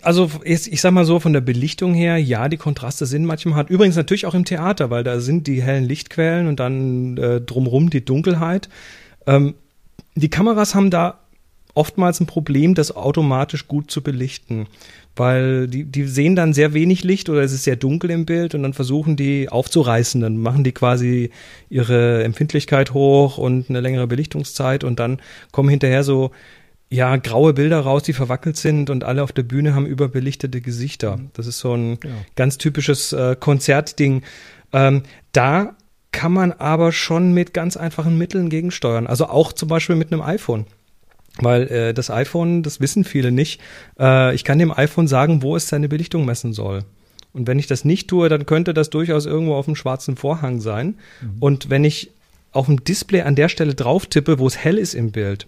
Also 0.03 0.31
ich 0.43 0.81
sag 0.81 0.93
mal 0.93 1.05
so, 1.05 1.21
von 1.21 1.35
der 1.35 1.43
Belichtung 1.43 1.93
her, 1.93 2.17
ja, 2.17 2.49
die 2.49 2.57
Kontraste 2.57 3.05
sind 3.05 3.27
manchmal 3.27 3.57
hart. 3.57 3.71
Übrigens 3.71 3.97
natürlich 3.97 4.25
auch 4.25 4.35
im 4.35 4.47
Theater, 4.47 4.89
weil 4.89 5.05
da 5.05 5.21
sind 5.21 5.47
die 5.47 5.63
hellen 5.63 5.85
Lichtquellen 5.85 6.47
und 6.47 6.61
dann 6.61 7.19
äh, 7.19 7.41
drumrum 7.43 7.91
die 7.91 8.05
Dunkelheit. 8.05 8.71
Ähm, 9.27 9.55
die 10.15 10.31
Kameras 10.31 10.75
haben 10.75 10.91
da 10.91 11.20
oftmals 11.75 12.21
ein 12.21 12.27
Problem, 12.27 12.75
das 12.75 12.95
automatisch 12.95 13.69
gut 13.69 13.91
zu 13.91 14.03
belichten, 14.03 14.67
weil 15.17 15.69
die, 15.69 15.85
die 15.85 16.05
sehen 16.05 16.37
dann 16.37 16.53
sehr 16.53 16.73
wenig 16.73 17.05
Licht 17.05 17.29
oder 17.29 17.43
es 17.43 17.53
ist 17.53 17.65
sehr 17.65 17.77
dunkel 17.77 18.11
im 18.11 18.27
Bild 18.27 18.55
und 18.55 18.63
dann 18.63 18.75
versuchen 18.75 19.17
die 19.17 19.49
aufzureißen, 19.49 20.21
dann 20.21 20.39
machen 20.39 20.65
die 20.65 20.73
quasi 20.73 21.31
ihre 21.69 22.23
Empfindlichkeit 22.25 22.95
hoch 22.95 23.39
und 23.39 23.69
eine 23.69 23.81
längere 23.81 24.07
Belichtungszeit 24.07 24.85
und 24.85 24.99
dann 24.99 25.21
kommen 25.53 25.69
hinterher 25.69 26.05
so 26.05 26.31
ja, 26.93 27.17
graue 27.17 27.55
Bilder 27.55 27.81
raus, 27.81 28.03
die 28.03 28.13
verwackelt 28.13 28.57
sind 28.57 28.91
und 28.91 29.05
alle 29.05 29.23
auf 29.23 29.31
der 29.31 29.45
Bühne 29.45 29.75
haben 29.75 29.87
überbelichtete 29.87 30.61
Gesichter. 30.61 31.21
Das 31.35 31.47
ist 31.47 31.61
so 31.61 31.75
ein 31.75 31.99
ja. 32.03 32.11
ganz 32.35 32.59
typisches 32.59 33.13
äh, 33.13 33.37
Konzertding. 33.39 34.23
Ähm, 34.73 35.05
da 35.33 35.77
kann 36.13 36.33
man 36.33 36.53
aber 36.53 36.91
schon 36.91 37.33
mit 37.33 37.55
ganz 37.55 37.77
einfachen 37.77 38.19
Mitteln 38.19 38.49
gegensteuern. 38.49 39.07
Also 39.07 39.27
auch 39.27 39.53
zum 39.53 39.69
Beispiel 39.69 39.95
mit 39.95 40.13
einem 40.13 40.23
iPhone. 40.23 40.67
Weil 41.43 41.63
äh, 41.69 41.95
das 41.95 42.11
iPhone, 42.11 42.63
das 42.63 42.81
wissen 42.81 43.05
viele 43.05 43.33
nicht, 43.33 43.61
äh, 43.99 44.35
ich 44.35 44.45
kann 44.45 44.59
dem 44.59 44.73
iPhone 44.73 45.09
sagen, 45.09 45.43
wo 45.43 45.57
es 45.57 45.69
seine 45.69 45.89
Belichtung 45.89 46.25
messen 46.25 46.53
soll. 46.53 46.85
Und 47.33 47.47
wenn 47.47 47.59
ich 47.59 47.67
das 47.67 47.85
nicht 47.85 48.09
tue, 48.09 48.29
dann 48.29 48.47
könnte 48.47 48.75
das 48.75 48.91
durchaus 48.91 49.27
irgendwo 49.27 49.55
auf 49.55 49.67
dem 49.67 49.77
schwarzen 49.77 50.17
Vorhang 50.17 50.61
sein. 50.61 50.97
Mhm. 51.21 51.37
Und 51.41 51.71
wenn 51.71 51.85
ich 51.85 52.11
auf 52.53 52.67
dem 52.67 52.83
Display 52.83 53.23
an 53.23 53.37
der 53.37 53.49
Stelle 53.49 53.75
drauf 53.75 54.07
tippe, 54.07 54.39
wo 54.39 54.47
es 54.47 54.57
hell 54.59 54.79
ist 54.79 54.95
im 54.95 55.13
Bild, 55.13 55.47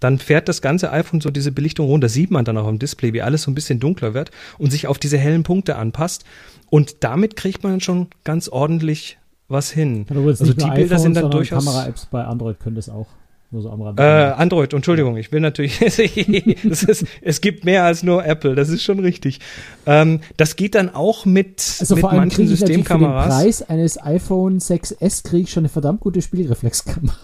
dann 0.00 0.18
fährt 0.18 0.48
das 0.48 0.60
ganze 0.60 0.92
iPhone 0.92 1.20
so 1.20 1.30
diese 1.30 1.52
Belichtung 1.52 1.86
runter. 1.86 2.08
Sieht 2.08 2.30
man 2.30 2.44
dann 2.44 2.58
auch 2.58 2.66
am 2.66 2.78
Display, 2.78 3.12
wie 3.12 3.22
alles 3.22 3.42
so 3.42 3.50
ein 3.50 3.54
bisschen 3.54 3.80
dunkler 3.80 4.14
wird 4.14 4.30
und 4.58 4.70
sich 4.70 4.86
auf 4.86 4.98
diese 4.98 5.18
hellen 5.18 5.42
Punkte 5.42 5.76
anpasst. 5.76 6.24
Und 6.70 7.04
damit 7.04 7.36
kriegt 7.36 7.62
man 7.62 7.80
schon 7.80 8.08
ganz 8.24 8.48
ordentlich 8.48 9.18
was 9.48 9.70
hin. 9.70 10.06
Also 10.10 10.52
die 10.52 10.70
Bilder 10.70 10.98
sind 10.98 11.16
dann 11.16 11.30
durchaus. 11.30 11.64
Kamera-Apps 11.64 12.06
bei 12.06 12.24
Android 12.24 12.58
können 12.60 12.76
das 12.76 12.88
auch. 12.88 13.06
Nur 13.50 13.62
so 13.62 13.70
am 13.70 13.82
Rand. 13.82 14.00
Äh, 14.00 14.02
Android, 14.02 14.72
Entschuldigung, 14.72 15.16
ich 15.16 15.30
will 15.30 15.40
natürlich, 15.40 15.80
es, 15.82 15.98
ist, 15.98 17.06
es 17.22 17.40
gibt 17.40 17.64
mehr 17.64 17.84
als 17.84 18.02
nur 18.02 18.24
Apple, 18.24 18.54
das 18.54 18.68
ist 18.68 18.82
schon 18.82 18.98
richtig. 18.98 19.38
Ähm, 19.86 20.20
das 20.36 20.56
geht 20.56 20.74
dann 20.74 20.94
auch 20.94 21.24
mit, 21.24 21.62
also 21.78 21.94
mit 21.94 22.00
vor 22.00 22.10
allem 22.10 22.20
manchen 22.20 22.48
Systemkameras. 22.48 23.24
Für 23.24 23.30
den 23.30 23.44
Preis 23.44 23.62
eines 23.62 24.02
iPhone 24.02 24.58
6S 24.58 25.24
kriege 25.24 25.44
ich 25.44 25.50
schon 25.50 25.62
eine 25.62 25.68
verdammt 25.68 26.00
gute 26.00 26.20
Spielreflexkamera. 26.20 27.14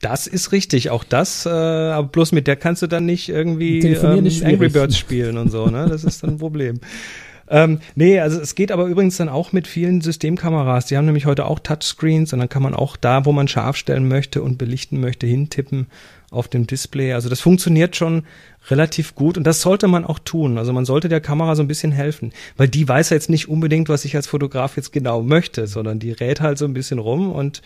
Das 0.00 0.26
ist 0.26 0.52
richtig, 0.52 0.90
auch 0.90 1.04
das, 1.04 1.46
äh, 1.46 1.50
aber 1.50 2.08
bloß 2.08 2.32
mit 2.32 2.46
der 2.46 2.56
kannst 2.56 2.82
du 2.82 2.86
dann 2.86 3.06
nicht 3.06 3.28
irgendwie 3.28 3.80
ähm, 3.80 4.26
Angry. 4.44 4.68
Birds 4.68 4.98
spielen 4.98 5.38
und 5.38 5.50
so, 5.50 5.66
ne? 5.66 5.86
Das 5.88 6.04
ist 6.04 6.22
dann 6.22 6.30
ein 6.30 6.38
Problem. 6.38 6.80
Ähm, 7.48 7.80
nee, 7.94 8.20
also 8.20 8.40
es 8.40 8.54
geht 8.54 8.72
aber 8.72 8.86
übrigens 8.86 9.16
dann 9.16 9.28
auch 9.28 9.52
mit 9.52 9.66
vielen 9.66 10.00
Systemkameras. 10.00 10.86
Die 10.86 10.96
haben 10.96 11.04
nämlich 11.04 11.26
heute 11.26 11.46
auch 11.46 11.58
Touchscreens 11.58 12.32
und 12.32 12.38
dann 12.38 12.48
kann 12.48 12.62
man 12.62 12.74
auch 12.74 12.96
da, 12.96 13.24
wo 13.24 13.32
man 13.32 13.48
scharf 13.48 13.76
stellen 13.76 14.08
möchte 14.08 14.42
und 14.42 14.56
belichten 14.56 15.00
möchte, 15.00 15.26
hintippen 15.26 15.86
auf 16.30 16.48
dem 16.48 16.66
Display. 16.66 17.12
Also 17.12 17.28
das 17.28 17.40
funktioniert 17.40 17.96
schon 17.96 18.24
relativ 18.68 19.14
gut 19.14 19.36
und 19.36 19.44
das 19.44 19.60
sollte 19.60 19.88
man 19.88 20.04
auch 20.04 20.18
tun. 20.18 20.58
Also 20.58 20.72
man 20.72 20.84
sollte 20.84 21.08
der 21.08 21.20
Kamera 21.20 21.54
so 21.54 21.62
ein 21.62 21.68
bisschen 21.68 21.92
helfen, 21.92 22.32
weil 22.56 22.68
die 22.68 22.88
weiß 22.88 23.10
ja 23.10 23.14
jetzt 23.14 23.30
nicht 23.30 23.48
unbedingt, 23.48 23.88
was 23.88 24.04
ich 24.04 24.16
als 24.16 24.26
Fotograf 24.26 24.76
jetzt 24.76 24.92
genau 24.92 25.22
möchte, 25.22 25.66
sondern 25.66 25.98
die 25.98 26.12
rät 26.12 26.40
halt 26.40 26.58
so 26.58 26.64
ein 26.64 26.74
bisschen 26.74 26.98
rum 26.98 27.30
und 27.30 27.62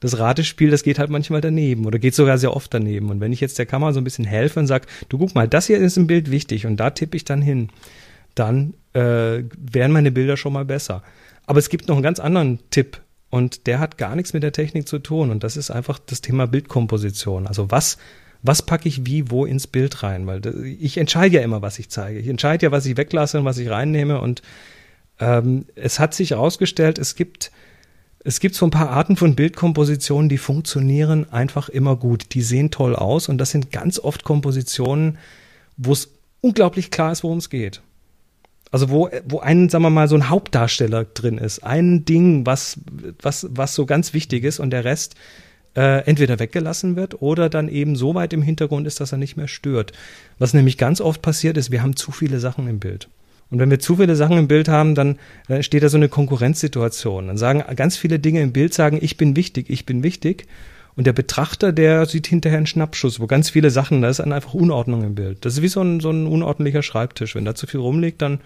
das 0.00 0.18
Ratespiel, 0.18 0.70
das 0.70 0.82
geht 0.82 0.98
halt 0.98 1.10
manchmal 1.10 1.42
daneben 1.42 1.84
oder 1.86 1.98
geht 1.98 2.14
sogar 2.14 2.38
sehr 2.38 2.56
oft 2.56 2.72
daneben. 2.72 3.10
Und 3.10 3.20
wenn 3.20 3.32
ich 3.32 3.40
jetzt 3.40 3.58
der 3.58 3.66
Kamera 3.66 3.92
so 3.92 4.00
ein 4.00 4.04
bisschen 4.04 4.24
helfe 4.24 4.58
und 4.58 4.66
sage, 4.66 4.86
du 5.08 5.18
guck 5.18 5.34
mal, 5.34 5.46
das 5.46 5.66
hier 5.66 5.78
ist 5.78 5.98
im 5.98 6.06
Bild 6.06 6.30
wichtig 6.30 6.66
und 6.66 6.78
da 6.78 6.90
tippe 6.90 7.16
ich 7.16 7.24
dann 7.24 7.42
hin, 7.42 7.68
dann 8.34 8.74
äh, 8.92 9.44
wären 9.56 9.92
meine 9.92 10.10
Bilder 10.10 10.36
schon 10.36 10.52
mal 10.52 10.64
besser. 10.64 11.02
Aber 11.46 11.58
es 11.58 11.68
gibt 11.68 11.88
noch 11.88 11.96
einen 11.96 12.02
ganz 12.02 12.20
anderen 12.20 12.58
Tipp 12.70 13.00
und 13.30 13.66
der 13.66 13.78
hat 13.78 13.98
gar 13.98 14.16
nichts 14.16 14.32
mit 14.32 14.42
der 14.42 14.52
Technik 14.52 14.88
zu 14.88 14.98
tun 14.98 15.30
und 15.30 15.44
das 15.44 15.56
ist 15.56 15.70
einfach 15.70 15.98
das 15.98 16.20
Thema 16.20 16.46
Bildkomposition. 16.46 17.46
Also 17.46 17.70
was 17.70 17.98
was 18.42 18.62
packe 18.62 18.88
ich 18.88 19.04
wie 19.04 19.30
wo 19.30 19.44
ins 19.44 19.66
Bild 19.66 20.02
rein? 20.02 20.26
Weil 20.26 20.40
ich 20.64 20.96
entscheide 20.96 21.36
ja 21.36 21.42
immer, 21.42 21.60
was 21.60 21.78
ich 21.78 21.90
zeige. 21.90 22.18
Ich 22.18 22.28
entscheide 22.28 22.66
ja, 22.66 22.72
was 22.72 22.86
ich 22.86 22.96
weglasse 22.96 23.38
und 23.38 23.44
was 23.44 23.58
ich 23.58 23.68
reinnehme 23.68 24.20
und 24.20 24.42
ähm, 25.18 25.66
es 25.74 25.98
hat 25.98 26.14
sich 26.14 26.30
herausgestellt, 26.30 26.98
es 26.98 27.14
gibt 27.14 27.52
es 28.22 28.40
gibt 28.40 28.54
so 28.54 28.66
ein 28.66 28.70
paar 28.70 28.90
Arten 28.90 29.16
von 29.16 29.34
Bildkompositionen, 29.34 30.28
die 30.28 30.38
funktionieren 30.38 31.32
einfach 31.32 31.70
immer 31.70 31.96
gut. 31.96 32.34
Die 32.34 32.42
sehen 32.42 32.70
toll 32.70 32.94
aus 32.94 33.28
und 33.28 33.38
das 33.38 33.50
sind 33.50 33.72
ganz 33.72 33.98
oft 33.98 34.24
Kompositionen, 34.24 35.16
wo 35.78 35.92
es 35.92 36.10
unglaublich 36.42 36.90
klar 36.90 37.12
ist, 37.12 37.22
worum 37.22 37.38
es 37.38 37.48
geht. 37.48 37.80
Also 38.70 38.90
wo, 38.90 39.10
wo 39.26 39.40
ein, 39.40 39.68
sagen 39.68 39.82
wir 39.82 39.90
mal, 39.90 40.08
so 40.08 40.14
ein 40.14 40.28
Hauptdarsteller 40.28 41.04
drin 41.04 41.38
ist. 41.38 41.64
Ein 41.64 42.04
Ding, 42.04 42.46
was, 42.46 42.78
was, 43.20 43.48
was 43.50 43.74
so 43.74 43.86
ganz 43.86 44.14
wichtig 44.14 44.44
ist 44.44 44.60
und 44.60 44.70
der 44.70 44.84
Rest 44.84 45.16
äh, 45.76 46.04
entweder 46.06 46.38
weggelassen 46.38 46.96
wird 46.96 47.20
oder 47.22 47.48
dann 47.48 47.68
eben 47.68 47.96
so 47.96 48.14
weit 48.14 48.32
im 48.32 48.42
Hintergrund 48.42 48.86
ist, 48.86 49.00
dass 49.00 49.12
er 49.12 49.18
nicht 49.18 49.36
mehr 49.36 49.48
stört. 49.48 49.92
Was 50.38 50.54
nämlich 50.54 50.78
ganz 50.78 51.00
oft 51.00 51.22
passiert 51.22 51.56
ist, 51.56 51.70
wir 51.70 51.82
haben 51.82 51.96
zu 51.96 52.12
viele 52.12 52.40
Sachen 52.40 52.68
im 52.68 52.78
Bild. 52.78 53.08
Und 53.50 53.58
wenn 53.58 53.70
wir 53.70 53.80
zu 53.80 53.96
viele 53.96 54.14
Sachen 54.14 54.38
im 54.38 54.48
Bild 54.48 54.68
haben, 54.68 54.94
dann, 54.94 55.18
dann 55.48 55.56
entsteht 55.56 55.82
da 55.82 55.88
so 55.88 55.96
eine 55.96 56.08
Konkurrenzsituation. 56.08 57.26
Dann 57.26 57.36
sagen 57.36 57.64
ganz 57.74 57.96
viele 57.96 58.20
Dinge 58.20 58.40
im 58.42 58.52
Bild, 58.52 58.74
sagen, 58.74 58.98
ich 59.00 59.16
bin 59.16 59.34
wichtig, 59.34 59.68
ich 59.68 59.86
bin 59.86 60.04
wichtig. 60.04 60.46
Und 60.96 61.06
der 61.06 61.12
Betrachter, 61.12 61.72
der 61.72 62.04
sieht 62.06 62.26
hinterher 62.26 62.58
einen 62.58 62.66
Schnappschuss, 62.66 63.20
wo 63.20 63.26
ganz 63.26 63.48
viele 63.50 63.70
Sachen, 63.70 64.02
da 64.02 64.08
ist 64.08 64.20
dann 64.20 64.32
einfach 64.32 64.54
Unordnung 64.54 65.02
im 65.04 65.14
Bild. 65.14 65.44
Das 65.44 65.54
ist 65.54 65.62
wie 65.62 65.68
so 65.68 65.80
ein, 65.82 66.00
so 66.00 66.10
ein 66.10 66.26
unordentlicher 66.26 66.82
Schreibtisch. 66.82 67.34
Wenn 67.34 67.44
da 67.44 67.54
zu 67.54 67.66
viel 67.66 67.80
rumliegt, 67.80 68.20
dann, 68.20 68.40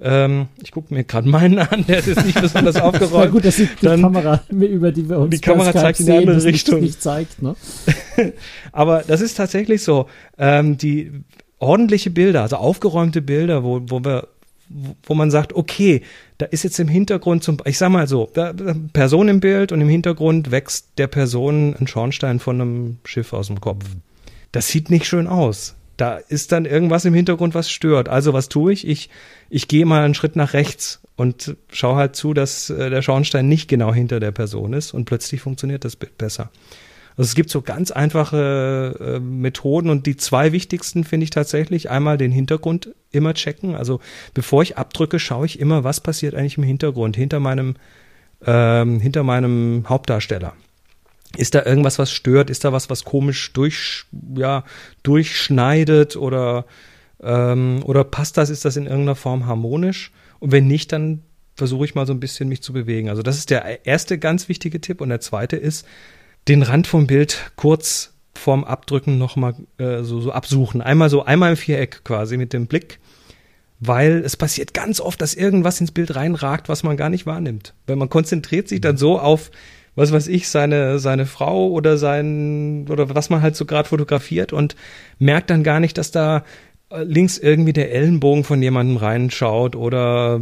ähm, 0.00 0.46
ich 0.62 0.72
gucke 0.72 0.92
mir 0.92 1.04
gerade 1.04 1.28
meinen 1.28 1.58
an, 1.60 1.84
der 1.86 1.98
ist 1.98 2.24
nicht 2.24 2.40
besonders 2.40 2.76
aufgeräumt. 2.80 3.32
gut, 3.32 3.44
das 3.44 3.56
sieht 3.56 3.80
die 3.82 3.86
Dann- 3.86 4.00
Kamera, 4.02 4.40
über 4.50 4.90
die 4.92 5.08
wir 5.08 5.18
uns 5.18 5.30
Die 5.34 5.40
Kamera 5.40 5.72
zeigt 5.72 6.00
in 6.00 6.06
die 6.06 6.12
andere 6.12 6.34
das 6.34 6.44
nicht- 6.44 6.54
Richtung. 6.54 6.80
nicht 6.80 7.00
zeigt, 7.02 7.42
ne? 7.42 7.54
Aber 8.72 9.02
das 9.06 9.20
ist 9.20 9.34
tatsächlich 9.36 9.82
so. 9.82 10.08
Ähm, 10.38 10.76
die 10.78 11.12
ordentliche 11.58 12.10
Bilder, 12.10 12.42
also 12.42 12.56
aufgeräumte 12.56 13.22
Bilder, 13.22 13.62
wo, 13.64 13.80
wo 13.88 14.04
wir, 14.04 14.28
wo- 14.68 15.14
man 15.14 15.30
sagt, 15.30 15.52
okay, 15.54 16.02
da 16.38 16.46
ist 16.46 16.62
jetzt 16.64 16.78
im 16.80 16.88
Hintergrund 16.88 17.42
zum, 17.44 17.58
ich 17.64 17.78
sag 17.78 17.90
mal 17.90 18.06
so, 18.06 18.30
da, 18.34 18.52
da 18.52 18.74
Person 18.92 19.28
im 19.28 19.40
Bild 19.40 19.72
und 19.72 19.80
im 19.80 19.88
Hintergrund 19.88 20.50
wächst 20.50 20.88
der 20.98 21.06
Person 21.06 21.74
ein 21.78 21.86
Schornstein 21.86 22.40
von 22.40 22.60
einem 22.60 22.96
Schiff 23.04 23.32
aus 23.32 23.48
dem 23.48 23.60
Kopf. 23.60 23.84
Das 24.52 24.68
sieht 24.68 24.90
nicht 24.90 25.06
schön 25.06 25.26
aus. 25.26 25.74
Da 25.96 26.16
ist 26.16 26.50
dann 26.50 26.64
irgendwas 26.64 27.04
im 27.04 27.14
Hintergrund, 27.14 27.54
was 27.54 27.70
stört. 27.70 28.08
Also 28.08 28.32
was 28.32 28.48
tue 28.48 28.72
ich? 28.72 28.86
Ich, 28.86 29.10
ich 29.48 29.68
gehe 29.68 29.86
mal 29.86 30.04
einen 30.04 30.14
Schritt 30.14 30.34
nach 30.34 30.52
rechts 30.52 31.00
und 31.14 31.56
schaue 31.70 31.96
halt 31.96 32.16
zu, 32.16 32.34
dass 32.34 32.68
äh, 32.70 32.90
der 32.90 33.00
Schornstein 33.02 33.48
nicht 33.48 33.68
genau 33.68 33.94
hinter 33.94 34.18
der 34.18 34.32
Person 34.32 34.72
ist 34.72 34.92
und 34.92 35.04
plötzlich 35.04 35.40
funktioniert 35.40 35.84
das 35.84 35.94
Bild 35.94 36.18
besser. 36.18 36.50
Also 37.16 37.28
es 37.28 37.34
gibt 37.34 37.50
so 37.50 37.62
ganz 37.62 37.90
einfache 37.92 39.16
äh, 39.16 39.20
Methoden 39.20 39.88
und 39.88 40.06
die 40.06 40.16
zwei 40.16 40.52
wichtigsten 40.52 41.04
finde 41.04 41.24
ich 41.24 41.30
tatsächlich 41.30 41.88
einmal 41.90 42.18
den 42.18 42.32
Hintergrund 42.32 42.94
immer 43.12 43.34
checken. 43.34 43.76
Also 43.76 44.00
bevor 44.34 44.62
ich 44.62 44.78
abdrücke, 44.78 45.20
schaue 45.20 45.46
ich 45.46 45.60
immer, 45.60 45.84
was 45.84 46.00
passiert 46.00 46.34
eigentlich 46.34 46.58
im 46.58 46.64
Hintergrund, 46.64 47.16
hinter 47.16 47.38
meinem, 47.38 47.76
ähm, 48.44 48.98
hinter 48.98 49.22
meinem 49.22 49.84
Hauptdarsteller. 49.88 50.54
Ist 51.36 51.54
da 51.54 51.64
irgendwas, 51.64 51.98
was 51.98 52.10
stört? 52.10 52.50
Ist 52.50 52.64
da 52.64 52.72
was, 52.72 52.90
was 52.90 53.04
komisch 53.04 53.52
durch, 53.52 54.06
ja, 54.36 54.64
durchschneidet 55.02 56.16
oder, 56.16 56.64
ähm, 57.22 57.82
oder 57.84 58.04
passt 58.04 58.36
das? 58.36 58.50
Ist 58.50 58.64
das 58.64 58.76
in 58.76 58.86
irgendeiner 58.86 59.16
Form 59.16 59.46
harmonisch? 59.46 60.12
Und 60.40 60.52
wenn 60.52 60.66
nicht, 60.66 60.92
dann 60.92 61.22
versuche 61.56 61.84
ich 61.84 61.94
mal 61.94 62.06
so 62.06 62.12
ein 62.12 62.20
bisschen 62.20 62.48
mich 62.48 62.62
zu 62.62 62.72
bewegen. 62.72 63.08
Also 63.08 63.22
das 63.22 63.38
ist 63.38 63.50
der 63.50 63.86
erste 63.86 64.18
ganz 64.18 64.48
wichtige 64.48 64.80
Tipp. 64.80 65.00
Und 65.00 65.08
der 65.08 65.20
zweite 65.20 65.56
ist, 65.56 65.86
den 66.48 66.62
Rand 66.62 66.86
vom 66.86 67.06
Bild 67.06 67.52
kurz 67.56 68.14
vorm 68.34 68.64
Abdrücken 68.64 69.18
nochmal 69.18 69.54
äh, 69.78 70.02
so, 70.02 70.20
so 70.20 70.32
absuchen. 70.32 70.82
Einmal 70.82 71.08
so, 71.08 71.24
einmal 71.24 71.50
im 71.50 71.56
Viereck 71.56 72.02
quasi 72.04 72.36
mit 72.36 72.52
dem 72.52 72.66
Blick. 72.66 72.98
Weil 73.80 74.22
es 74.24 74.36
passiert 74.36 74.72
ganz 74.72 75.00
oft, 75.00 75.20
dass 75.20 75.34
irgendwas 75.34 75.80
ins 75.80 75.90
Bild 75.90 76.14
reinragt, 76.14 76.68
was 76.68 76.82
man 76.84 76.96
gar 76.96 77.10
nicht 77.10 77.26
wahrnimmt. 77.26 77.74
Weil 77.86 77.96
man 77.96 78.08
konzentriert 78.08 78.68
sich 78.68 78.80
dann 78.80 78.96
so 78.96 79.18
auf, 79.18 79.50
was 79.94 80.12
weiß 80.12 80.28
ich, 80.28 80.48
seine, 80.48 80.98
seine 80.98 81.26
Frau 81.26 81.68
oder 81.68 81.98
sein, 81.98 82.86
oder 82.88 83.14
was 83.14 83.30
man 83.30 83.42
halt 83.42 83.56
so 83.56 83.64
gerade 83.66 83.88
fotografiert 83.88 84.52
und 84.52 84.74
merkt 85.18 85.50
dann 85.50 85.64
gar 85.64 85.80
nicht, 85.80 85.98
dass 85.98 86.12
da 86.12 86.44
links 87.02 87.38
irgendwie 87.38 87.72
der 87.72 87.92
Ellenbogen 87.92 88.44
von 88.44 88.62
jemandem 88.62 88.96
reinschaut 88.96 89.74
oder 89.76 90.40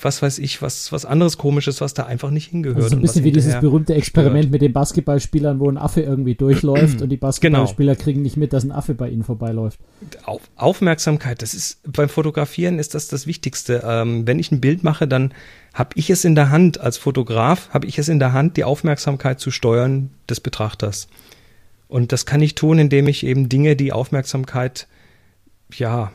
was 0.00 0.22
weiß 0.22 0.38
ich, 0.38 0.62
was, 0.62 0.92
was 0.92 1.04
anderes 1.04 1.38
komisches, 1.38 1.80
was 1.80 1.94
da 1.94 2.04
einfach 2.04 2.30
nicht 2.30 2.50
hingehört. 2.50 2.76
Also 2.76 2.90
so 2.90 2.96
ein 2.96 3.02
bisschen 3.02 3.24
wie 3.24 3.32
dieses 3.32 3.58
berühmte 3.60 3.94
Experiment 3.94 4.44
stört. 4.44 4.52
mit 4.52 4.62
den 4.62 4.72
Basketballspielern, 4.72 5.60
wo 5.60 5.68
ein 5.68 5.78
Affe 5.78 6.02
irgendwie 6.02 6.34
durchläuft 6.34 7.02
und 7.02 7.08
die 7.08 7.16
Basketballspieler 7.16 7.96
kriegen 7.96 8.22
nicht 8.22 8.36
mit, 8.36 8.52
dass 8.52 8.64
ein 8.64 8.72
Affe 8.72 8.94
bei 8.94 9.08
ihnen 9.08 9.24
vorbeiläuft. 9.24 9.78
Auf, 10.24 10.40
Aufmerksamkeit, 10.56 11.42
das 11.42 11.54
ist 11.54 11.80
beim 11.84 12.08
Fotografieren 12.08 12.78
ist 12.78 12.94
das 12.94 13.08
das 13.08 13.26
Wichtigste. 13.26 13.82
Ähm, 13.84 14.26
wenn 14.26 14.38
ich 14.38 14.52
ein 14.52 14.60
Bild 14.60 14.84
mache, 14.84 15.08
dann 15.08 15.32
habe 15.74 15.90
ich 15.94 16.10
es 16.10 16.24
in 16.24 16.34
der 16.34 16.50
Hand 16.50 16.80
als 16.80 16.96
Fotograf, 16.96 17.70
habe 17.72 17.86
ich 17.86 17.98
es 17.98 18.08
in 18.08 18.18
der 18.18 18.32
Hand, 18.32 18.56
die 18.56 18.64
Aufmerksamkeit 18.64 19.40
zu 19.40 19.50
steuern 19.50 20.10
des 20.28 20.40
Betrachters. 20.40 21.08
Und 21.88 22.12
das 22.12 22.24
kann 22.26 22.40
ich 22.40 22.54
tun, 22.54 22.78
indem 22.78 23.08
ich 23.08 23.24
eben 23.24 23.48
Dinge, 23.48 23.76
die 23.76 23.92
Aufmerksamkeit 23.92 24.86
ja 25.78 26.12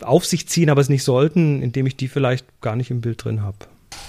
auf 0.00 0.24
sich 0.24 0.48
ziehen, 0.48 0.70
aber 0.70 0.80
es 0.80 0.88
nicht 0.88 1.04
sollten, 1.04 1.62
indem 1.62 1.86
ich 1.86 1.96
die 1.96 2.08
vielleicht 2.08 2.46
gar 2.60 2.76
nicht 2.76 2.90
im 2.90 3.00
Bild 3.00 3.24
drin 3.24 3.42
habe. 3.42 3.56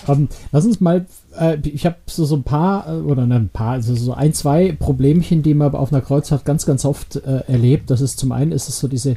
Ähm, 0.08 0.28
lass 0.52 0.65
uns 0.65 0.82
mal, 0.82 1.06
äh, 1.39 1.58
ich 1.63 1.86
habe 1.86 1.98
so, 2.08 2.26
so 2.26 2.36
ein 2.36 2.43
paar, 2.43 2.88
äh, 2.88 3.02
oder 3.02 3.26
ne, 3.26 3.36
ein 3.36 3.50
paar, 3.50 3.74
also 3.74 3.96
so 3.96 4.13
ein, 4.13 4.34
zwei 4.34 4.72
Problemchen, 4.74 5.43
die 5.43 5.54
man 5.54 5.74
auf 5.76 5.91
einer 5.91 6.02
Kreuzfahrt 6.02 6.46
ganz, 6.46 6.65
ganz 6.65 6.86
oft 6.86 7.17
äh, 7.17 7.43
erlebt. 7.48 7.89
Das 7.89 8.02
ist 8.02 8.19
zum 8.19 8.32
einen 8.32 8.52
ist 8.52 8.69
es 8.69 8.80
so 8.80 8.88
diese, 8.88 9.15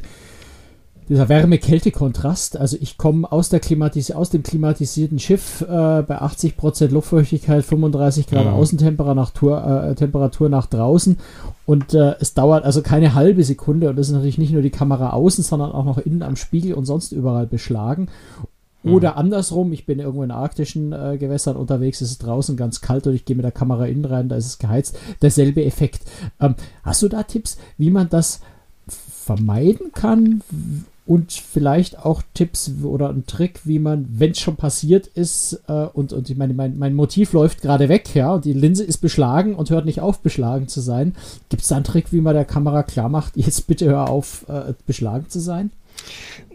dieser 1.09 1.29
Wärme-Kälte-Kontrast. 1.29 2.57
Also 2.57 2.77
ich 2.79 2.97
komme 2.97 3.31
aus, 3.31 3.49
der 3.49 3.59
Klimatis 3.59 4.11
aus 4.11 4.29
dem 4.29 4.43
klimatisierten 4.43 5.19
Schiff 5.19 5.61
äh, 5.61 5.65
bei 5.65 6.21
80% 6.21 6.89
Luftfeuchtigkeit, 6.89 7.63
35 7.63 8.27
Grad 8.27 8.45
Mhm. 8.45 8.53
Außentemperatur 8.53 9.85
äh, 9.89 9.95
Temperatur 9.95 10.49
nach 10.49 10.67
draußen 10.67 11.17
und 11.65 11.93
äh, 11.93 12.15
es 12.19 12.33
dauert 12.33 12.63
also 12.65 12.81
keine 12.81 13.13
halbe 13.13 13.43
Sekunde 13.43 13.89
und 13.89 13.97
das 13.97 14.07
ist 14.07 14.13
natürlich 14.13 14.37
nicht 14.37 14.53
nur 14.53 14.61
die 14.61 14.69
Kamera 14.69 15.11
außen, 15.11 15.43
sondern 15.43 15.71
auch 15.71 15.85
noch 15.85 15.97
innen 15.97 16.23
am 16.23 16.35
Spiegel 16.35 16.73
und 16.73 16.85
sonst 16.85 17.11
überall 17.11 17.47
beschlagen. 17.47 18.09
Oder 18.83 19.17
andersrum, 19.17 19.73
ich 19.73 19.85
bin 19.85 19.99
irgendwo 19.99 20.23
in 20.23 20.31
arktischen 20.31 20.93
äh, 20.93 21.17
Gewässern 21.17 21.57
unterwegs, 21.57 21.99
es 21.99 22.11
ist 22.11 22.19
draußen 22.19 22.55
ganz 22.55 22.79
kalt 22.79 23.05
und 23.05 23.15
ich 23.15 23.25
gehe 23.25 23.35
mit 23.35 23.43
der 23.43 23.51
Kamera 23.51 23.85
innen 23.85 24.05
rein, 24.05 24.29
da 24.29 24.37
ist 24.37 24.45
es 24.45 24.59
geheizt. 24.59 24.97
Derselbe 25.21 25.65
Effekt. 25.65 26.03
Ähm, 26.39 26.55
hast 26.83 27.01
du 27.01 27.09
da 27.09 27.23
Tipps, 27.23 27.57
wie 27.77 27.89
man 27.89 28.07
das 28.07 28.39
vermeiden 28.87 29.91
kann? 29.93 30.41
Und 31.07 31.31
vielleicht 31.31 31.97
auch 31.97 32.21
Tipps 32.33 32.69
oder 32.83 33.09
ein 33.09 33.25
Trick, 33.25 33.61
wie 33.63 33.79
man, 33.79 34.05
wenn 34.09 34.31
es 34.31 34.41
schon 34.41 34.57
passiert 34.57 35.07
ist, 35.07 35.61
äh, 35.67 35.71
und, 35.71 36.11
und 36.11 36.29
ich 36.29 36.35
meine, 36.35 36.53
mein, 36.53 36.77
mein 36.77 36.93
Motiv 36.93 37.31
läuft 37.31 37.61
gerade 37.61 37.87
weg, 37.87 38.13
ja, 38.13 38.33
und 38.33 38.43
die 38.43 38.53
Linse 38.53 38.83
ist 38.83 38.97
beschlagen 38.97 39.55
und 39.55 39.69
hört 39.69 39.85
nicht 39.85 40.01
auf, 40.01 40.19
beschlagen 40.19 40.67
zu 40.67 40.81
sein. 40.81 41.15
Gibt 41.47 41.63
es 41.63 41.69
da 41.69 41.77
einen 41.77 41.85
Trick, 41.85 42.11
wie 42.11 42.19
man 42.19 42.35
der 42.35 42.43
Kamera 42.43 42.83
klar 42.83 43.07
macht, 43.07 43.33
jetzt 43.37 43.67
bitte 43.67 43.85
hör 43.85 44.09
auf, 44.09 44.45
äh, 44.49 44.73
beschlagen 44.85 45.29
zu 45.29 45.39
sein? 45.39 45.71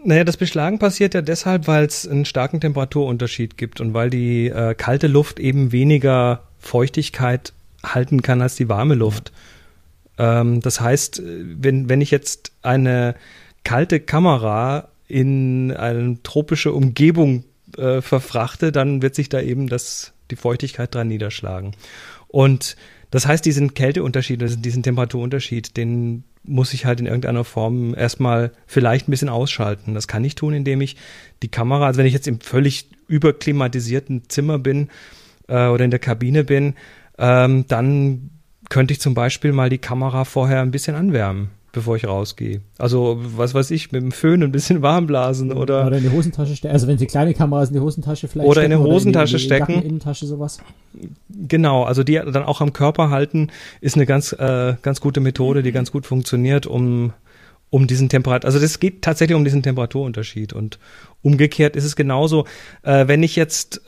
Naja, 0.05 0.23
das 0.23 0.37
Beschlagen 0.37 0.79
passiert 0.79 1.13
ja 1.13 1.21
deshalb, 1.21 1.67
weil 1.67 1.85
es 1.85 2.07
einen 2.07 2.25
starken 2.25 2.61
Temperaturunterschied 2.61 3.57
gibt 3.57 3.81
und 3.81 3.93
weil 3.93 4.09
die 4.09 4.49
äh, 4.49 4.75
kalte 4.75 5.07
Luft 5.07 5.39
eben 5.39 5.71
weniger 5.71 6.43
Feuchtigkeit 6.59 7.53
halten 7.83 8.21
kann 8.21 8.41
als 8.41 8.55
die 8.55 8.69
warme 8.69 8.95
Luft. 8.95 9.31
Ähm, 10.17 10.61
das 10.61 10.79
heißt, 10.79 11.19
äh, 11.19 11.23
wenn, 11.57 11.89
wenn 11.89 12.01
ich 12.01 12.11
jetzt 12.11 12.51
eine 12.61 13.15
kalte 13.63 13.99
Kamera 13.99 14.89
in 15.07 15.71
eine 15.71 16.21
tropische 16.23 16.73
Umgebung 16.73 17.43
äh, 17.77 18.01
verfrachte, 18.01 18.71
dann 18.71 19.01
wird 19.01 19.15
sich 19.15 19.29
da 19.29 19.41
eben 19.41 19.67
das, 19.67 20.13
die 20.31 20.35
Feuchtigkeit 20.35 20.93
dran 20.93 21.07
niederschlagen. 21.07 21.75
Und 22.27 22.75
Das 23.13 23.27
heißt, 23.27 23.45
diesen 23.45 23.75
Kälteunterschied, 23.75 24.41
diesen 24.65 24.81
Temperaturunterschied, 24.81 25.77
den 25.77 26.23
muss 26.43 26.73
ich 26.73 26.85
halt 26.85 26.99
in 26.99 27.05
irgendeiner 27.05 27.43
Form 27.43 27.93
erstmal 27.93 28.51
vielleicht 28.65 29.07
ein 29.07 29.11
bisschen 29.11 29.29
ausschalten. 29.29 29.93
Das 29.93 30.07
kann 30.07 30.25
ich 30.25 30.33
tun, 30.33 30.55
indem 30.55 30.81
ich 30.81 30.95
die 31.43 31.47
Kamera, 31.47 31.85
also 31.85 31.99
wenn 31.99 32.07
ich 32.07 32.13
jetzt 32.13 32.27
im 32.27 32.39
völlig 32.39 32.89
überklimatisierten 33.07 34.29
Zimmer 34.29 34.57
bin 34.57 34.89
äh, 35.47 35.67
oder 35.67 35.85
in 35.85 35.91
der 35.91 35.99
Kabine 35.99 36.43
bin, 36.43 36.73
ähm, 37.19 37.65
dann 37.67 38.31
könnte 38.69 38.93
ich 38.93 38.99
zum 38.99 39.13
Beispiel 39.13 39.51
mal 39.51 39.69
die 39.69 39.77
Kamera 39.77 40.25
vorher 40.25 40.61
ein 40.61 40.71
bisschen 40.71 40.95
anwärmen 40.95 41.51
bevor 41.73 41.97
ich 41.97 42.07
rausgehe. 42.07 42.61
Also, 42.77 43.17
was 43.19 43.53
weiß 43.53 43.71
ich, 43.71 43.91
mit 43.91 44.01
dem 44.01 44.13
Föhn 44.13 44.41
ein 44.41 44.53
bisschen 44.53 44.81
warm 44.81 45.07
blasen 45.07 45.51
oder. 45.51 45.85
Oder 45.85 45.97
in 45.97 46.03
die 46.03 46.09
Hosentasche 46.09 46.55
stecken. 46.55 46.71
Also, 46.71 46.87
wenn 46.87 46.97
sie 46.97 47.07
kleine 47.07 47.33
Kameras 47.33 47.69
in 47.69 47.75
die 47.75 47.81
Hosentasche 47.81 48.29
vielleicht 48.29 48.49
Oder 48.49 48.63
in 48.63 48.71
die 48.71 48.77
Hosentasche 48.77 49.35
in 49.35 49.39
die, 49.39 49.43
in 49.43 49.49
die 49.49 49.63
stecken. 49.65 49.83
Innentasche, 49.83 50.25
sowas. 50.25 50.59
Genau, 51.29 51.83
also 51.83 52.03
die 52.03 52.13
dann 52.13 52.43
auch 52.43 52.61
am 52.61 52.71
Körper 52.71 53.09
halten, 53.09 53.49
ist 53.81 53.95
eine 53.95 54.05
ganz, 54.05 54.31
äh, 54.31 54.75
ganz 54.81 55.01
gute 55.01 55.19
Methode, 55.19 55.63
die 55.63 55.71
ganz 55.71 55.91
gut 55.91 56.05
funktioniert, 56.05 56.67
um, 56.67 57.11
um 57.71 57.87
diesen 57.87 58.07
Temperatur, 58.07 58.45
also 58.45 58.59
das 58.59 58.79
geht 58.79 59.01
tatsächlich 59.01 59.35
um 59.35 59.43
diesen 59.43 59.63
Temperaturunterschied 59.63 60.53
und 60.53 60.77
umgekehrt 61.23 61.75
ist 61.75 61.85
es 61.85 61.95
genauso, 61.95 62.45
äh, 62.83 63.07
wenn 63.07 63.23
ich 63.23 63.35
jetzt 63.35 63.81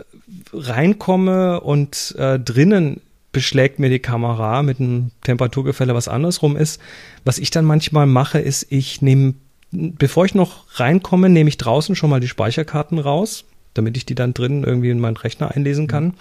reinkomme 0.51 1.61
und 1.61 2.15
äh, 2.17 2.39
drinnen 2.39 3.01
beschlägt 3.35 3.79
mir 3.79 3.89
die 3.89 3.99
Kamera 3.99 4.63
mit 4.63 4.79
einem 4.79 5.11
Temperaturgefälle, 5.25 5.93
was 5.93 6.07
andersrum 6.07 6.55
ist. 6.55 6.79
Was 7.25 7.37
ich 7.37 7.51
dann 7.51 7.65
manchmal 7.65 8.05
mache, 8.05 8.39
ist, 8.39 8.65
ich 8.69 9.01
nehme, 9.01 9.33
bevor 9.71 10.23
ich 10.23 10.35
noch 10.35 10.63
reinkomme, 10.79 11.27
nehme 11.27 11.49
ich 11.49 11.57
draußen 11.57 11.97
schon 11.97 12.09
mal 12.09 12.21
die 12.21 12.29
Speicherkarten 12.29 12.97
raus, 12.97 13.43
damit 13.73 13.97
ich 13.97 14.05
die 14.05 14.15
dann 14.15 14.33
drinnen 14.33 14.63
irgendwie 14.63 14.89
in 14.89 15.01
meinen 15.01 15.17
Rechner 15.17 15.53
einlesen 15.53 15.87
kann. 15.87 16.13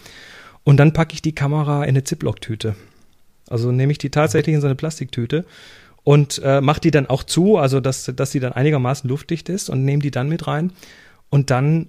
Und 0.64 0.79
dann 0.79 0.92
packe 0.92 1.14
ich 1.14 1.22
die 1.22 1.37
Kamera 1.37 1.85
in 1.85 1.90
eine 1.90 2.03
Ziplock-Tüte. 2.03 2.74
Also 3.48 3.70
nehme 3.70 3.92
ich 3.92 3.98
die 3.98 4.11
tatsächlich 4.11 4.57
in 4.57 4.61
so 4.61 4.66
eine 4.66 4.74
Plastiktüte 4.74 5.44
und 6.03 6.42
äh, 6.42 6.61
mache 6.61 6.81
die 6.81 6.90
dann 6.90 7.07
auch 7.07 7.22
zu, 7.22 7.59
also 7.59 7.79
dass, 7.79 8.11
dass 8.16 8.33
sie 8.33 8.40
dann 8.40 8.55
einigermaßen 8.55 9.09
luftdicht 9.09 9.48
ist 9.48 9.70
und 9.70 9.85
nehme 9.85 10.03
die 10.03 10.11
dann 10.11 10.29
mit 10.29 10.48
rein. 10.48 10.72
Und 11.31 11.53
dann 11.53 11.87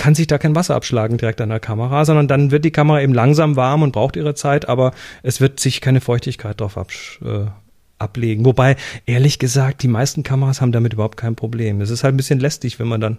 kann 0.00 0.14
sich 0.14 0.26
da 0.26 0.38
kein 0.38 0.54
Wasser 0.54 0.76
abschlagen 0.76 1.18
direkt 1.18 1.42
an 1.42 1.50
der 1.50 1.60
Kamera, 1.60 2.06
sondern 2.06 2.26
dann 2.26 2.50
wird 2.50 2.64
die 2.64 2.70
Kamera 2.70 3.02
eben 3.02 3.12
langsam 3.12 3.56
warm 3.56 3.82
und 3.82 3.92
braucht 3.92 4.16
ihre 4.16 4.34
Zeit, 4.34 4.66
aber 4.66 4.92
es 5.22 5.42
wird 5.42 5.60
sich 5.60 5.82
keine 5.82 6.00
Feuchtigkeit 6.00 6.58
drauf 6.58 6.78
absch 6.78 7.20
äh, 7.22 7.50
ablegen. 7.98 8.46
Wobei, 8.46 8.76
ehrlich 9.04 9.38
gesagt, 9.38 9.82
die 9.82 9.88
meisten 9.88 10.22
Kameras 10.22 10.62
haben 10.62 10.72
damit 10.72 10.94
überhaupt 10.94 11.18
kein 11.18 11.36
Problem. 11.36 11.82
Es 11.82 11.90
ist 11.90 12.02
halt 12.02 12.14
ein 12.14 12.16
bisschen 12.16 12.40
lästig, 12.40 12.78
wenn 12.78 12.88
man 12.88 13.02
dann 13.02 13.18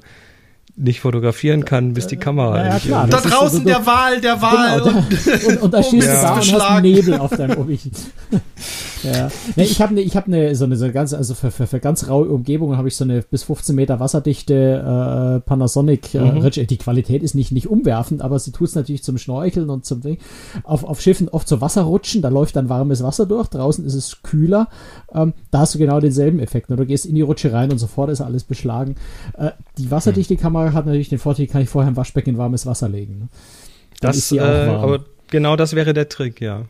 nicht 0.76 1.02
fotografieren 1.02 1.66
kann, 1.66 1.94
bis 1.94 2.08
die 2.08 2.18
Kamera. 2.18 2.66
Ja, 2.66 2.80
klar, 2.80 3.08
da 3.08 3.22
draußen 3.22 3.60
so, 3.60 3.64
der 3.64 3.86
Wal, 3.86 4.20
der 4.20 4.42
Wal. 4.42 4.82
Genau, 4.82 4.98
und, 4.98 5.46
und, 5.46 5.62
und, 5.62 5.74
da 5.76 5.84
stehst 5.84 6.08
du 6.08 6.14
da 6.14 6.34
und 6.34 6.52
hast 6.52 6.82
Nebel 6.82 7.14
auf 7.20 7.30
deinem 7.30 7.60
Objektiv. 7.60 7.94
ja. 9.04 9.30
Nee, 9.56 9.64
ich 9.64 9.82
habe 9.82 9.94
ne, 9.94 10.02
ich 10.02 10.16
hab 10.16 10.28
ne, 10.28 10.56
so 10.56 10.66
eine 10.66 10.76
so 10.76 10.92
ganz, 10.92 11.14
also 11.14 11.34
für, 11.34 11.52
für, 11.52 11.68
für 11.68 11.80
ganz 11.80 12.08
raue 12.08 12.28
Umgebungen 12.30 12.78
habe 12.78 12.88
ich 12.88 12.96
so 12.96 13.04
eine 13.04 13.22
bis 13.22 13.44
15 13.44 13.76
Meter 13.76 14.00
wasserdichte 14.00 14.54
äh, 14.54 15.40
Panasonic 15.42 16.14
äh, 16.16 16.20
mhm. 16.20 16.50
Die 16.52 16.78
Qualität 16.78 17.24
ist 17.24 17.36
nicht, 17.36 17.52
nicht 17.52 17.68
umwerfend, 17.68 18.22
aber 18.22 18.40
sie 18.40 18.52
tut 18.52 18.70
es 18.70 18.76
natürlich 18.76 19.04
zum 19.04 19.18
Schnorcheln 19.18 19.70
und 19.70 19.86
zum 19.86 20.02
Ding. 20.02 20.18
Auf, 20.64 20.84
auf 20.84 21.02
Schiffen 21.02 21.30
oft 21.30 21.48
so 21.48 21.62
Wasserrutschen, 21.62 22.22
da 22.22 22.30
läuft 22.30 22.56
dann 22.56 22.70
warmes 22.70 23.04
Wasser 23.04 23.26
durch, 23.26 23.48
draußen 23.48 23.86
ist 23.86 23.94
es 23.94 24.22
kühler. 24.24 24.68
Ähm, 25.14 25.34
da 25.52 25.60
hast 25.60 25.76
du 25.76 25.80
genau 25.80 26.00
denselben 26.00 26.40
Effekt. 26.40 26.70
Ne? 26.70 26.76
Du 26.76 26.86
gehst 26.86 27.06
in 27.06 27.16
die 27.16 27.22
Rutsche 27.22 27.54
rein 27.54 27.72
und 27.72 27.78
sofort 27.78 28.10
ist 28.10 28.22
alles 28.22 28.44
beschlagen. 28.44 28.96
Äh, 29.38 29.52
die 29.78 29.92
wasserdichte 29.92 30.36
mhm. 30.36 30.40
Kamera 30.40 30.74
hat 30.74 30.86
natürlich 30.86 31.10
den 31.10 31.20
Vorteil, 31.20 31.48
kann 31.48 31.62
ich 31.62 31.70
vorher 31.70 31.90
im 31.90 31.98
Waschbecken 31.98 32.32
in 32.32 32.38
warmes 32.38 32.66
Wasser 32.66 32.90
legen. 32.90 33.20
Ne? 33.20 33.28
Das, 34.02 34.32
äh, 34.32 34.40
aber 34.40 35.06
genau 35.30 35.56
das 35.56 35.76
wäre 35.76 35.94
der 35.94 36.10
Trick, 36.10 36.42
ja. 36.42 36.66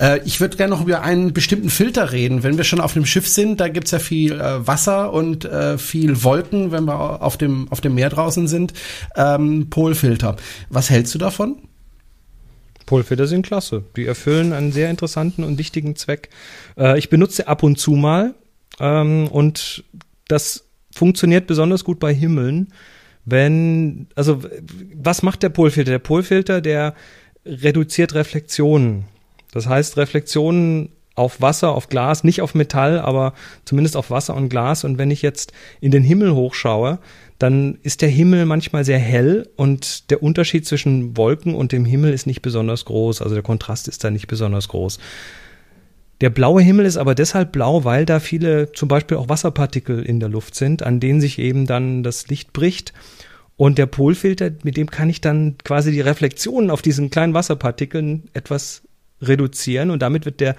Äh, 0.00 0.20
ich 0.24 0.40
würde 0.40 0.56
gerne 0.56 0.74
noch 0.74 0.84
über 0.84 1.02
einen 1.02 1.32
bestimmten 1.32 1.70
Filter 1.70 2.12
reden. 2.12 2.42
Wenn 2.42 2.56
wir 2.56 2.64
schon 2.64 2.80
auf 2.80 2.94
dem 2.94 3.06
Schiff 3.06 3.28
sind, 3.28 3.60
da 3.60 3.68
gibt's 3.68 3.90
ja 3.90 3.98
viel 3.98 4.40
äh, 4.40 4.66
Wasser 4.66 5.12
und 5.12 5.44
äh, 5.44 5.78
viel 5.78 6.22
Wolken, 6.22 6.72
wenn 6.72 6.84
wir 6.84 7.22
auf 7.22 7.36
dem, 7.36 7.70
auf 7.70 7.80
dem 7.80 7.94
Meer 7.94 8.10
draußen 8.10 8.48
sind. 8.48 8.72
Ähm, 9.16 9.68
Polfilter. 9.70 10.36
Was 10.70 10.90
hältst 10.90 11.14
du 11.14 11.18
davon? 11.18 11.56
Polfilter 12.86 13.26
sind 13.26 13.46
klasse. 13.46 13.84
Die 13.96 14.06
erfüllen 14.06 14.52
einen 14.52 14.72
sehr 14.72 14.90
interessanten 14.90 15.44
und 15.44 15.58
wichtigen 15.58 15.96
Zweck. 15.96 16.28
Äh, 16.76 16.98
ich 16.98 17.08
benutze 17.08 17.48
ab 17.48 17.62
und 17.62 17.78
zu 17.78 17.92
mal 17.92 18.34
ähm, 18.80 19.28
und 19.28 19.84
das 20.28 20.64
funktioniert 20.94 21.46
besonders 21.46 21.84
gut 21.84 21.98
bei 22.00 22.12
Himmeln. 22.12 22.72
Wenn, 23.24 24.08
also 24.14 24.42
was 24.94 25.22
macht 25.22 25.42
der 25.42 25.48
Polfilter? 25.48 25.92
Der 25.92 25.98
Polfilter, 26.00 26.60
der 26.60 26.94
reduziert 27.46 28.14
Reflexionen. 28.14 29.04
Das 29.52 29.68
heißt, 29.68 29.96
Reflexionen 29.96 30.90
auf 31.14 31.40
Wasser, 31.40 31.74
auf 31.74 31.88
Glas, 31.88 32.24
nicht 32.24 32.40
auf 32.40 32.54
Metall, 32.54 32.98
aber 32.98 33.34
zumindest 33.64 33.96
auf 33.96 34.10
Wasser 34.10 34.34
und 34.34 34.48
Glas. 34.48 34.82
Und 34.84 34.98
wenn 34.98 35.10
ich 35.10 35.22
jetzt 35.22 35.52
in 35.80 35.90
den 35.90 36.02
Himmel 36.02 36.34
hochschaue, 36.34 36.98
dann 37.38 37.78
ist 37.82 38.02
der 38.02 38.08
Himmel 38.08 38.46
manchmal 38.46 38.84
sehr 38.84 38.98
hell 38.98 39.48
und 39.56 40.10
der 40.10 40.22
Unterschied 40.22 40.66
zwischen 40.66 41.16
Wolken 41.16 41.54
und 41.54 41.72
dem 41.72 41.84
Himmel 41.84 42.12
ist 42.12 42.26
nicht 42.26 42.40
besonders 42.40 42.84
groß. 42.84 43.20
Also 43.20 43.34
der 43.34 43.42
Kontrast 43.42 43.88
ist 43.88 44.04
da 44.04 44.10
nicht 44.10 44.26
besonders 44.26 44.68
groß. 44.68 44.98
Der 46.20 46.30
blaue 46.30 46.62
Himmel 46.62 46.86
ist 46.86 46.96
aber 46.96 47.16
deshalb 47.16 47.50
blau, 47.50 47.84
weil 47.84 48.06
da 48.06 48.20
viele 48.20 48.70
zum 48.72 48.88
Beispiel 48.88 49.16
auch 49.16 49.28
Wasserpartikel 49.28 50.02
in 50.02 50.20
der 50.20 50.28
Luft 50.28 50.54
sind, 50.54 50.84
an 50.84 51.00
denen 51.00 51.20
sich 51.20 51.38
eben 51.40 51.66
dann 51.66 52.04
das 52.04 52.28
Licht 52.28 52.52
bricht. 52.52 52.92
Und 53.56 53.76
der 53.76 53.86
Polfilter, 53.86 54.50
mit 54.62 54.76
dem 54.76 54.88
kann 54.88 55.10
ich 55.10 55.20
dann 55.20 55.56
quasi 55.64 55.90
die 55.90 56.00
Reflexionen 56.00 56.70
auf 56.70 56.80
diesen 56.80 57.10
kleinen 57.10 57.34
Wasserpartikeln 57.34 58.30
etwas 58.34 58.82
reduzieren 59.22 59.90
und 59.90 60.02
damit 60.02 60.24
wird 60.26 60.40
der 60.40 60.56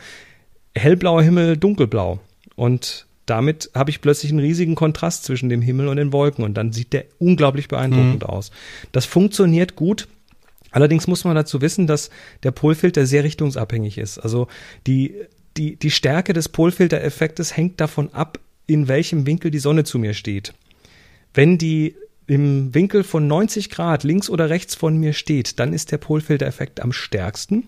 hellblaue 0.76 1.24
Himmel 1.24 1.58
dunkelblau. 1.58 2.20
Und 2.56 3.06
damit 3.26 3.72
habe 3.74 3.90
ich 3.90 4.02
plötzlich 4.02 4.32
einen 4.32 4.40
riesigen 4.40 4.76
Kontrast 4.76 5.24
zwischen 5.24 5.50
dem 5.50 5.62
Himmel 5.62 5.88
und 5.88 5.98
den 5.98 6.12
Wolken 6.12 6.44
und 6.44 6.56
dann 6.56 6.74
sieht 6.74 6.94
der 6.94 7.06
unglaublich 7.20 7.68
beeindruckend 7.68 8.24
mhm. 8.24 8.30
aus. 8.30 8.52
Das 8.92 9.06
funktioniert 9.06 9.76
gut. 9.76 10.08
Allerdings 10.72 11.08
muss 11.08 11.24
man 11.24 11.36
dazu 11.36 11.62
wissen, 11.62 11.88
dass 11.88 12.10
der 12.42 12.52
Polfilter 12.52 13.06
sehr 13.06 13.24
richtungsabhängig 13.24 13.98
ist. 13.98 14.18
Also 14.18 14.48
die, 14.88 15.14
die, 15.56 15.76
die 15.76 15.92
Stärke 15.92 16.34
des 16.34 16.50
Polfiltereffektes 16.50 17.56
hängt 17.56 17.80
davon 17.80 18.12
ab, 18.14 18.40
in 18.66 18.88
welchem 18.88 19.26
Winkel 19.26 19.52
die 19.52 19.60
Sonne 19.60 19.84
zu 19.84 20.00
mir 20.00 20.14
steht. 20.14 20.54
Wenn 21.34 21.58
die 21.58 21.96
im 22.26 22.74
Winkel 22.74 23.04
von 23.04 23.28
90 23.28 23.70
Grad 23.70 24.04
links 24.04 24.30
oder 24.30 24.50
rechts 24.50 24.76
von 24.76 24.98
mir 24.98 25.14
steht, 25.14 25.60
dann 25.60 25.74
ist 25.74 25.92
der 25.92 25.98
Polfiltereffekt 25.98 26.82
am 26.82 26.92
stärksten. 26.92 27.68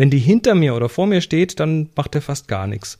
Wenn 0.00 0.08
die 0.08 0.18
hinter 0.18 0.54
mir 0.54 0.74
oder 0.74 0.88
vor 0.88 1.06
mir 1.06 1.20
steht, 1.20 1.60
dann 1.60 1.90
macht 1.94 2.14
er 2.14 2.22
fast 2.22 2.48
gar 2.48 2.66
nichts. 2.66 2.96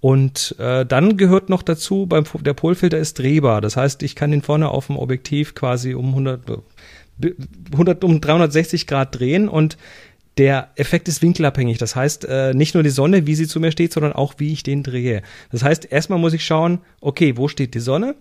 Und 0.00 0.54
äh, 0.58 0.84
dann 0.84 1.16
gehört 1.16 1.48
noch 1.48 1.62
dazu, 1.62 2.04
beim, 2.04 2.24
der 2.42 2.52
Polfilter 2.52 2.98
ist 2.98 3.18
drehbar. 3.18 3.62
Das 3.62 3.78
heißt, 3.78 4.02
ich 4.02 4.14
kann 4.14 4.30
den 4.30 4.42
vorne 4.42 4.68
auf 4.68 4.88
dem 4.88 4.98
Objektiv 4.98 5.54
quasi 5.54 5.94
um 5.94 6.08
100, 6.08 6.42
100 7.72 8.04
um 8.04 8.20
360 8.20 8.86
Grad 8.86 9.18
drehen 9.18 9.48
und 9.48 9.78
der 10.36 10.68
Effekt 10.76 11.08
ist 11.08 11.22
winkelabhängig. 11.22 11.78
Das 11.78 11.96
heißt, 11.96 12.26
äh, 12.26 12.52
nicht 12.52 12.74
nur 12.74 12.82
die 12.82 12.90
Sonne, 12.90 13.26
wie 13.26 13.36
sie 13.36 13.48
zu 13.48 13.58
mir 13.58 13.72
steht, 13.72 13.94
sondern 13.94 14.12
auch, 14.12 14.34
wie 14.36 14.52
ich 14.52 14.62
den 14.62 14.82
drehe. 14.82 15.22
Das 15.50 15.62
heißt, 15.62 15.90
erstmal 15.90 16.18
muss 16.18 16.34
ich 16.34 16.44
schauen, 16.44 16.80
okay, 17.00 17.38
wo 17.38 17.48
steht 17.48 17.72
die 17.72 17.80
Sonne? 17.80 18.16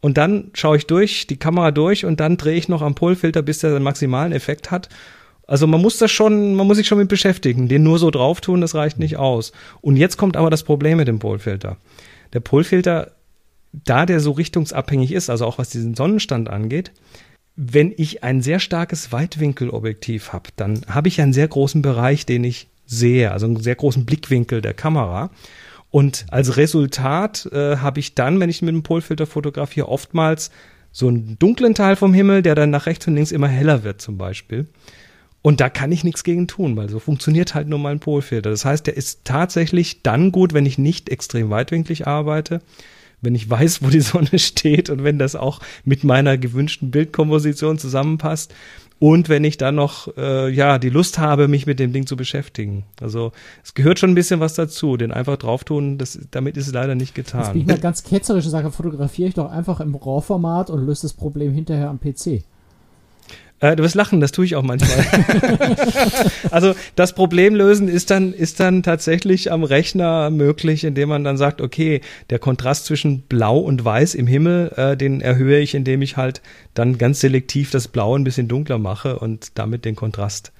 Und 0.00 0.16
dann 0.16 0.50
schaue 0.54 0.78
ich 0.78 0.86
durch, 0.86 1.26
die 1.26 1.36
Kamera 1.36 1.72
durch 1.72 2.06
und 2.06 2.20
dann 2.20 2.38
drehe 2.38 2.56
ich 2.56 2.70
noch 2.70 2.80
am 2.80 2.94
Polfilter, 2.94 3.42
bis 3.42 3.58
der 3.58 3.74
den 3.74 3.82
maximalen 3.82 4.32
Effekt 4.32 4.70
hat. 4.70 4.88
Also 5.50 5.66
man 5.66 5.82
muss 5.82 5.98
das 5.98 6.12
schon, 6.12 6.54
man 6.54 6.68
muss 6.68 6.76
sich 6.76 6.86
schon 6.86 6.98
mit 6.98 7.08
beschäftigen. 7.08 7.66
Den 7.66 7.82
nur 7.82 7.98
so 7.98 8.12
drauf 8.12 8.40
tun, 8.40 8.60
das 8.60 8.76
reicht 8.76 9.00
nicht 9.00 9.16
aus. 9.16 9.50
Und 9.80 9.96
jetzt 9.96 10.16
kommt 10.16 10.36
aber 10.36 10.48
das 10.48 10.62
Problem 10.62 10.98
mit 10.98 11.08
dem 11.08 11.18
Polfilter. 11.18 11.76
Der 12.32 12.38
Polfilter, 12.38 13.10
da 13.72 14.06
der 14.06 14.20
so 14.20 14.30
richtungsabhängig 14.30 15.10
ist, 15.10 15.28
also 15.28 15.44
auch 15.46 15.58
was 15.58 15.70
diesen 15.70 15.96
Sonnenstand 15.96 16.48
angeht, 16.48 16.92
wenn 17.56 17.92
ich 17.96 18.22
ein 18.22 18.42
sehr 18.42 18.60
starkes 18.60 19.10
Weitwinkelobjektiv 19.10 20.32
habe, 20.32 20.50
dann 20.54 20.82
habe 20.86 21.08
ich 21.08 21.20
einen 21.20 21.32
sehr 21.32 21.48
großen 21.48 21.82
Bereich, 21.82 22.26
den 22.26 22.44
ich 22.44 22.68
sehe, 22.86 23.32
also 23.32 23.46
einen 23.46 23.60
sehr 23.60 23.74
großen 23.74 24.06
Blickwinkel 24.06 24.62
der 24.62 24.74
Kamera. 24.74 25.30
Und 25.90 26.26
als 26.30 26.58
Resultat 26.58 27.46
äh, 27.50 27.78
habe 27.78 27.98
ich 27.98 28.14
dann, 28.14 28.38
wenn 28.38 28.50
ich 28.50 28.62
mit 28.62 28.72
dem 28.72 28.84
Polfilter 28.84 29.26
fotografiere, 29.26 29.88
oftmals 29.88 30.52
so 30.92 31.08
einen 31.08 31.40
dunklen 31.40 31.74
Teil 31.74 31.96
vom 31.96 32.14
Himmel, 32.14 32.42
der 32.42 32.54
dann 32.54 32.70
nach 32.70 32.86
rechts 32.86 33.08
und 33.08 33.16
links 33.16 33.32
immer 33.32 33.48
heller 33.48 33.82
wird 33.82 34.00
zum 34.00 34.16
Beispiel. 34.16 34.68
Und 35.42 35.60
da 35.60 35.70
kann 35.70 35.90
ich 35.90 36.04
nichts 36.04 36.22
gegen 36.22 36.48
tun, 36.48 36.76
weil 36.76 36.90
so 36.90 36.98
funktioniert 36.98 37.54
halt 37.54 37.66
nur 37.66 37.78
mein 37.78 37.98
Polfilter. 37.98 38.50
Das 38.50 38.64
heißt, 38.64 38.86
der 38.86 38.96
ist 38.96 39.24
tatsächlich 39.24 40.02
dann 40.02 40.32
gut, 40.32 40.52
wenn 40.52 40.66
ich 40.66 40.76
nicht 40.76 41.08
extrem 41.08 41.48
weitwinklig 41.48 42.06
arbeite, 42.06 42.60
wenn 43.22 43.34
ich 43.34 43.48
weiß, 43.48 43.82
wo 43.82 43.88
die 43.88 44.00
Sonne 44.00 44.38
steht 44.38 44.90
und 44.90 45.02
wenn 45.02 45.18
das 45.18 45.36
auch 45.36 45.60
mit 45.84 46.04
meiner 46.04 46.36
gewünschten 46.36 46.90
Bildkomposition 46.90 47.78
zusammenpasst 47.78 48.54
und 49.00 49.30
wenn 49.30 49.44
ich 49.44 49.56
dann 49.56 49.76
noch 49.76 50.14
äh, 50.18 50.52
ja 50.52 50.78
die 50.78 50.90
Lust 50.90 51.18
habe, 51.18 51.48
mich 51.48 51.66
mit 51.66 51.80
dem 51.80 51.94
Ding 51.94 52.06
zu 52.06 52.16
beschäftigen. 52.16 52.84
Also 53.00 53.32
es 53.64 53.72
gehört 53.72 53.98
schon 53.98 54.10
ein 54.10 54.14
bisschen 54.14 54.40
was 54.40 54.52
dazu. 54.54 54.98
Den 54.98 55.10
einfach 55.10 55.38
drauf 55.38 55.64
tun, 55.64 55.96
das, 55.96 56.18
damit 56.30 56.58
ist 56.58 56.66
es 56.66 56.74
leider 56.74 56.94
nicht 56.94 57.14
getan. 57.14 57.40
Jetzt 57.40 57.52
bin 57.54 57.62
ich 57.62 57.66
mal 57.66 57.78
ganz 57.78 58.04
ketzerische 58.04 58.50
Sache, 58.50 58.70
fotografiere 58.70 59.30
ich 59.30 59.34
doch 59.34 59.50
einfach 59.50 59.80
im 59.80 59.94
RAW-Format 59.94 60.68
und 60.68 60.84
löse 60.84 61.02
das 61.02 61.14
Problem 61.14 61.52
hinterher 61.54 61.88
am 61.88 61.98
PC. 61.98 62.44
Äh, 63.60 63.76
du 63.76 63.82
wirst 63.82 63.94
lachen, 63.94 64.20
das 64.20 64.32
tue 64.32 64.44
ich 64.46 64.56
auch 64.56 64.62
manchmal. 64.62 65.06
also 66.50 66.74
das 66.96 67.14
Problem 67.14 67.54
lösen 67.54 67.88
ist 67.88 68.10
dann, 68.10 68.32
ist 68.32 68.58
dann 68.58 68.82
tatsächlich 68.82 69.52
am 69.52 69.64
Rechner 69.64 70.30
möglich, 70.30 70.84
indem 70.84 71.10
man 71.10 71.24
dann 71.24 71.36
sagt, 71.36 71.60
okay, 71.60 72.00
der 72.30 72.38
Kontrast 72.38 72.86
zwischen 72.86 73.22
Blau 73.22 73.58
und 73.58 73.84
Weiß 73.84 74.14
im 74.14 74.26
Himmel, 74.26 74.72
äh, 74.76 74.96
den 74.96 75.20
erhöhe 75.20 75.60
ich, 75.60 75.74
indem 75.74 76.00
ich 76.02 76.16
halt 76.16 76.40
dann 76.74 76.96
ganz 76.98 77.20
selektiv 77.20 77.70
das 77.70 77.88
Blau 77.88 78.16
ein 78.16 78.24
bisschen 78.24 78.48
dunkler 78.48 78.78
mache 78.78 79.18
und 79.18 79.52
damit 79.56 79.84
den 79.84 79.94
Kontrast 79.94 80.52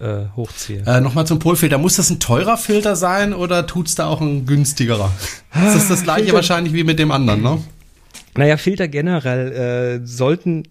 äh, 0.00 0.24
hochziehe. 0.34 0.82
Äh, 0.86 1.00
Nochmal 1.00 1.26
zum 1.28 1.38
Polfilter. 1.38 1.78
Muss 1.78 1.96
das 1.96 2.10
ein 2.10 2.18
teurer 2.18 2.56
Filter 2.56 2.96
sein 2.96 3.32
oder 3.32 3.66
tut's 3.68 3.94
da 3.94 4.08
auch 4.08 4.20
ein 4.20 4.44
günstigerer? 4.44 5.12
Das 5.54 5.76
ist 5.76 5.88
das 5.88 6.02
gleiche 6.02 6.22
Filter- 6.24 6.36
wahrscheinlich 6.36 6.72
wie 6.72 6.82
mit 6.82 6.98
dem 6.98 7.12
anderen, 7.12 7.42
ne? 7.42 7.58
Naja, 8.36 8.56
Filter 8.56 8.88
generell 8.88 10.00
äh, 10.02 10.06
sollten 10.06 10.64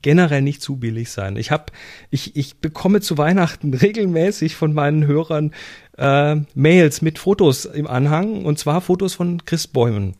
generell 0.00 0.42
nicht 0.42 0.62
zu 0.62 0.76
billig 0.76 1.10
sein. 1.10 1.36
Ich 1.36 1.50
habe, 1.50 1.66
ich, 2.10 2.36
ich 2.36 2.56
bekomme 2.56 3.00
zu 3.00 3.18
Weihnachten 3.18 3.74
regelmäßig 3.74 4.56
von 4.56 4.72
meinen 4.72 5.06
Hörern 5.06 5.52
äh, 5.98 6.36
Mails 6.54 7.02
mit 7.02 7.18
Fotos 7.18 7.64
im 7.64 7.86
Anhang 7.86 8.44
und 8.44 8.58
zwar 8.58 8.80
Fotos 8.80 9.14
von 9.14 9.44
Christbäumen. 9.44 10.14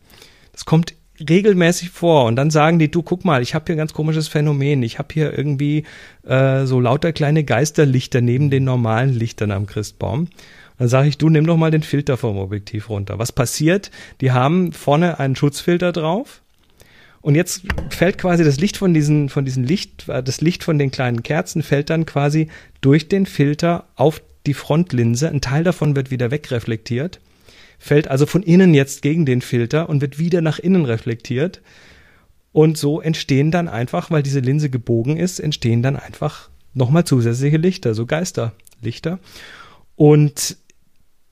Das 0.51 0.65
kommt 0.65 0.93
regelmäßig 1.19 1.89
vor 1.89 2.25
und 2.25 2.35
dann 2.35 2.49
sagen 2.49 2.79
die, 2.79 2.89
du 2.89 3.01
guck 3.01 3.23
mal, 3.23 3.41
ich 3.41 3.55
habe 3.55 3.65
hier 3.67 3.75
ein 3.75 3.79
ganz 3.79 3.93
komisches 3.93 4.27
Phänomen. 4.27 4.83
Ich 4.83 4.99
habe 4.99 5.09
hier 5.13 5.37
irgendwie 5.37 5.83
äh, 6.25 6.65
so 6.65 6.79
lauter 6.79 7.13
kleine 7.13 7.43
Geisterlichter 7.43 8.21
neben 8.21 8.49
den 8.49 8.63
normalen 8.63 9.13
Lichtern 9.13 9.51
am 9.51 9.65
Christbaum. 9.65 10.27
Dann 10.79 10.87
sage 10.87 11.07
ich, 11.07 11.17
du 11.17 11.29
nimm 11.29 11.45
doch 11.45 11.57
mal 11.57 11.71
den 11.71 11.83
Filter 11.83 12.17
vom 12.17 12.37
Objektiv 12.37 12.89
runter. 12.89 13.19
Was 13.19 13.31
passiert? 13.31 13.91
Die 14.21 14.31
haben 14.31 14.73
vorne 14.73 15.19
einen 15.19 15.35
Schutzfilter 15.35 15.91
drauf. 15.91 16.41
Und 17.23 17.35
jetzt 17.35 17.63
fällt 17.89 18.17
quasi 18.17 18.43
das 18.43 18.59
Licht 18.59 18.75
von 18.75 18.93
diesen, 18.93 19.29
von 19.29 19.45
diesen 19.45 19.63
Licht, 19.63 20.09
äh, 20.09 20.21
das 20.21 20.41
Licht 20.41 20.63
von 20.63 20.77
den 20.77 20.91
kleinen 20.91 21.23
Kerzen 21.23 21.63
fällt 21.63 21.89
dann 21.89 22.05
quasi 22.05 22.49
durch 22.81 23.07
den 23.07 23.25
Filter 23.25 23.87
auf 23.95 24.21
die 24.45 24.53
Frontlinse. 24.53 25.29
Ein 25.29 25.39
Teil 25.39 25.63
davon 25.63 25.95
wird 25.95 26.11
wieder 26.11 26.31
wegreflektiert, 26.31 27.21
fällt 27.79 28.09
also 28.09 28.25
von 28.25 28.43
innen 28.43 28.73
jetzt 28.73 29.01
gegen 29.01 29.25
den 29.25 29.39
Filter 29.39 29.87
und 29.87 30.01
wird 30.01 30.19
wieder 30.19 30.41
nach 30.41 30.59
innen 30.59 30.83
reflektiert. 30.83 31.61
Und 32.51 32.77
so 32.77 32.99
entstehen 32.99 33.51
dann 33.51 33.69
einfach, 33.69 34.11
weil 34.11 34.21
diese 34.21 34.41
Linse 34.41 34.69
gebogen 34.69 35.15
ist, 35.15 35.39
entstehen 35.39 35.81
dann 35.81 35.95
einfach 35.95 36.49
nochmal 36.73 37.05
zusätzliche 37.05 37.57
Lichter, 37.57 37.93
so 37.93 38.05
Geisterlichter. 38.05 39.19
Und 39.95 40.57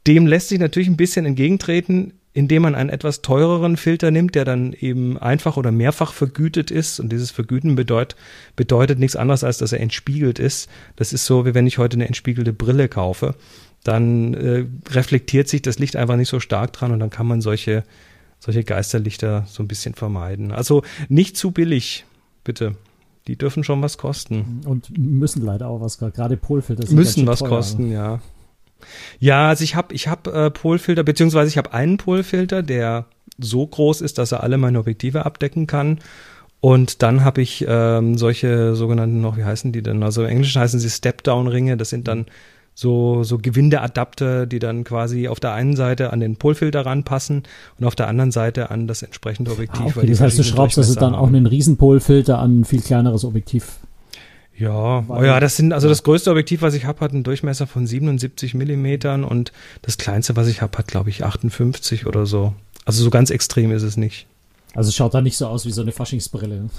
dem 0.08 0.26
lässt 0.26 0.48
sich 0.48 0.60
natürlich 0.60 0.88
ein 0.88 0.98
bisschen 0.98 1.26
entgegentreten, 1.26 2.14
indem 2.34 2.62
man 2.62 2.76
einen 2.76 2.90
etwas 2.90 3.22
teureren 3.22 3.76
Filter 3.76 4.10
nimmt, 4.10 4.36
der 4.36 4.46
dann 4.46 4.74
eben 4.74 5.18
einfach 5.18 5.58
oder 5.58 5.72
mehrfach 5.72 6.14
vergütet 6.14 6.72
ist. 6.72 7.00
Und 7.00 7.12
dieses 7.12 7.30
Vergüten 7.32 7.76
bedeut, 7.76 8.16
bedeutet 8.56 9.00
nichts 9.00 9.18
anderes, 9.18 9.44
als 9.44 9.58
dass 9.58 9.74
er 9.74 9.82
entspiegelt 9.82 10.40
ist. 10.40 10.70
Das 10.96 11.12
ist 11.12 11.26
so, 11.26 11.46
wie 11.46 11.54
wenn 11.54 11.68
ich 11.68 11.78
heute 11.78 11.98
eine 11.98 12.08
entspiegelte 12.08 12.54
Brille 12.54 12.88
kaufe. 12.88 13.36
Dann 13.84 14.34
äh, 14.34 14.66
reflektiert 14.92 15.50
sich 15.50 15.62
das 15.62 15.80
Licht 15.80 15.96
einfach 15.96 16.16
nicht 16.16 16.30
so 16.30 16.40
stark 16.40 16.72
dran 16.72 16.92
und 16.92 17.00
dann 17.00 17.10
kann 17.10 17.28
man 17.28 17.42
solche, 17.42 17.84
solche 18.40 18.64
Geisterlichter 18.64 19.46
so 19.48 19.62
ein 19.62 19.68
bisschen 19.68 19.96
vermeiden. 19.96 20.52
Also 20.52 20.84
nicht 21.10 21.36
zu 21.36 21.52
billig, 21.52 22.06
bitte. 22.44 22.76
Die 23.28 23.36
dürfen 23.36 23.64
schon 23.64 23.82
was 23.82 23.98
kosten. 23.98 24.62
Und 24.66 24.98
müssen 24.98 25.44
leider 25.44 25.68
auch 25.68 25.82
was, 25.82 25.98
gerade 25.98 26.38
Polfilter 26.38 26.88
sind 26.88 26.96
Müssen 26.96 27.28
was 27.28 27.40
teuer. 27.40 27.50
kosten, 27.50 27.92
ja. 27.92 28.22
Ja, 29.20 29.50
also 29.50 29.64
ich 29.64 29.76
habe 29.76 29.94
ich 29.94 30.08
hab, 30.08 30.28
äh, 30.28 30.52
Polfilter, 30.52 31.04
beziehungsweise 31.04 31.50
ich 31.50 31.58
habe 31.58 31.74
einen 31.74 31.98
Polfilter, 31.98 32.64
der 32.64 33.06
so 33.38 33.66
groß 33.66 34.02
ist, 34.02 34.18
dass 34.18 34.32
er 34.32 34.44
alle 34.44 34.58
meine 34.58 34.80
Objektive 34.80 35.26
abdecken 35.26 35.68
kann. 35.68 36.00
Und 36.60 37.02
dann 37.02 37.24
habe 37.24 37.42
ich 37.42 37.66
ähm, 37.68 38.18
solche 38.18 38.76
sogenannten, 38.76 39.20
noch 39.20 39.36
wie 39.38 39.44
heißen 39.44 39.72
die 39.72 39.82
denn? 39.82 40.04
Also 40.04 40.24
im 40.24 40.30
Englischen 40.30 40.62
heißen 40.62 40.80
sie 40.80 40.90
Step-Down-Ringe. 40.90 41.76
Das 41.76 41.90
sind 41.90 42.08
dann 42.08 42.28
so, 42.74 43.24
so 43.24 43.38
Gewindeadapter, 43.38 44.46
die 44.46 44.60
dann 44.60 44.84
quasi 44.84 45.28
auf 45.28 45.40
der 45.40 45.54
einen 45.54 45.76
Seite 45.76 46.14
an 46.14 46.20
den 46.20 46.38
Polfilter 46.38 46.86
ranpassen 46.86 47.44
und 47.80 47.86
auf 47.86 47.96
der 47.96 48.08
anderen 48.08 48.32
Seite 48.32 48.72
an 48.72 48.88
das 48.88 49.02
entsprechende 49.02 49.52
Objektiv. 49.52 49.82
Ah, 49.82 50.00
okay, 50.00 50.08
das 50.08 50.22
heißt, 50.22 50.40
du 50.40 50.44
schraubst 50.44 50.78
also 50.78 50.96
dann 50.96 51.16
auch 51.16 51.28
einen 51.28 51.48
Riesenpolfilter 51.48 52.40
an 52.40 52.62
ein 52.62 52.66
viel 52.66 52.82
kleineres 52.82 53.26
Objektiv. 53.26 53.80
Ja, 54.58 55.04
oh 55.08 55.24
ja, 55.24 55.40
das 55.40 55.58
sind, 55.58 55.74
also 55.74 55.88
das 55.88 56.04
größte 56.04 56.30
Objektiv, 56.30 56.62
was 56.62 56.74
ich 56.74 56.86
habe, 56.86 57.00
hat 57.00 57.12
einen 57.14 57.24
Durchmesser 57.24 57.68
von 57.68 57.88
77 57.88 58.54
Millimetern 58.54 59.24
und 59.24 59.52
das 59.82 59.98
kleinste, 59.98 60.36
was 60.36 60.48
ich 60.48 60.62
habe, 60.62 60.78
hat, 60.78 60.88
glaube 60.88 61.10
ich, 61.10 61.24
58 61.24 62.06
oder 62.06 62.26
so. 62.26 62.54
Also 62.86 63.04
so 63.04 63.10
ganz 63.10 63.30
extrem 63.30 63.72
ist 63.72 63.84
es 63.84 63.98
nicht. 63.98 64.28
Also 64.74 64.90
es 64.90 64.96
schaut 64.96 65.14
da 65.14 65.22
nicht 65.22 65.38
so 65.38 65.48
aus 65.48 65.66
wie 65.66 65.72
so 65.72 65.82
eine 65.82 65.92
Faschingsbrille. 65.92 66.70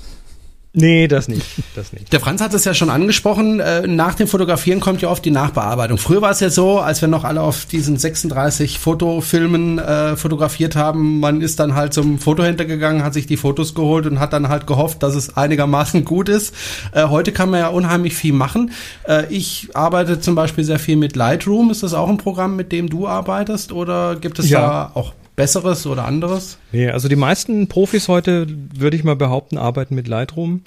Nee, 0.74 1.06
das 1.06 1.28
nicht, 1.28 1.44
das 1.74 1.92
nicht. 1.92 2.10
Der 2.14 2.20
Franz 2.20 2.40
hat 2.40 2.54
es 2.54 2.64
ja 2.64 2.72
schon 2.72 2.88
angesprochen, 2.88 3.60
äh, 3.60 3.86
nach 3.86 4.14
dem 4.14 4.26
Fotografieren 4.26 4.80
kommt 4.80 5.02
ja 5.02 5.10
oft 5.10 5.22
die 5.22 5.30
Nachbearbeitung. 5.30 5.98
Früher 5.98 6.22
war 6.22 6.30
es 6.30 6.40
ja 6.40 6.48
so, 6.48 6.80
als 6.80 7.02
wir 7.02 7.08
noch 7.08 7.24
alle 7.24 7.42
auf 7.42 7.66
diesen 7.66 7.98
36 7.98 8.78
Fotofilmen 8.78 9.78
äh, 9.78 10.16
fotografiert 10.16 10.74
haben, 10.74 11.20
man 11.20 11.42
ist 11.42 11.60
dann 11.60 11.74
halt 11.74 11.92
zum 11.92 12.18
Fotohändler 12.18 12.64
gegangen, 12.64 13.04
hat 13.04 13.12
sich 13.12 13.26
die 13.26 13.36
Fotos 13.36 13.74
geholt 13.74 14.06
und 14.06 14.18
hat 14.18 14.32
dann 14.32 14.48
halt 14.48 14.66
gehofft, 14.66 15.02
dass 15.02 15.14
es 15.14 15.36
einigermaßen 15.36 16.04
gut 16.06 16.30
ist. 16.30 16.54
Äh, 16.92 17.04
heute 17.08 17.32
kann 17.32 17.50
man 17.50 17.60
ja 17.60 17.68
unheimlich 17.68 18.14
viel 18.14 18.32
machen. 18.32 18.70
Äh, 19.06 19.26
ich 19.28 19.68
arbeite 19.74 20.20
zum 20.20 20.34
Beispiel 20.34 20.64
sehr 20.64 20.78
viel 20.78 20.96
mit 20.96 21.16
Lightroom. 21.16 21.70
Ist 21.70 21.82
das 21.82 21.92
auch 21.92 22.08
ein 22.08 22.16
Programm, 22.16 22.56
mit 22.56 22.72
dem 22.72 22.88
du 22.88 23.06
arbeitest 23.06 23.72
oder 23.72 24.16
gibt 24.16 24.38
es 24.38 24.48
Ja. 24.48 24.60
da 24.60 24.90
auch 24.94 25.12
besseres 25.36 25.86
oder 25.86 26.04
anderes? 26.04 26.58
Nee, 26.72 26.90
also 26.90 27.08
die 27.08 27.16
meisten 27.16 27.68
Profis 27.68 28.08
heute, 28.08 28.46
würde 28.74 28.96
ich 28.96 29.04
mal 29.04 29.16
behaupten, 29.16 29.58
arbeiten 29.58 29.94
mit 29.94 30.08
Lightroom. 30.08 30.62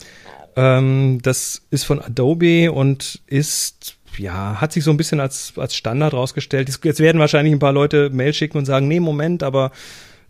Ähm, 0.56 1.20
das 1.22 1.62
ist 1.72 1.84
von 1.84 2.02
Adobe 2.02 2.72
und 2.72 3.22
ist, 3.28 3.98
ja, 4.18 4.60
hat 4.62 4.72
sich 4.74 4.84
so 4.84 4.92
ein 4.92 4.98
bisschen 4.98 5.20
als, 5.20 5.54
als 5.58 5.76
Standard 5.76 6.14
rausgestellt. 6.14 6.70
Jetzt- 6.84 7.00
werden 7.00 7.20
wahrscheinlich 7.20 7.54
ein 7.54 7.60
paar 7.60 7.74
Leute 7.74 8.10
Mail 8.10 8.34
schicken 8.34 8.58
und 8.58 8.66
sagen, 8.66 8.88
nee, 8.88 9.00
Moment, 9.00 9.44
aber 9.44 9.72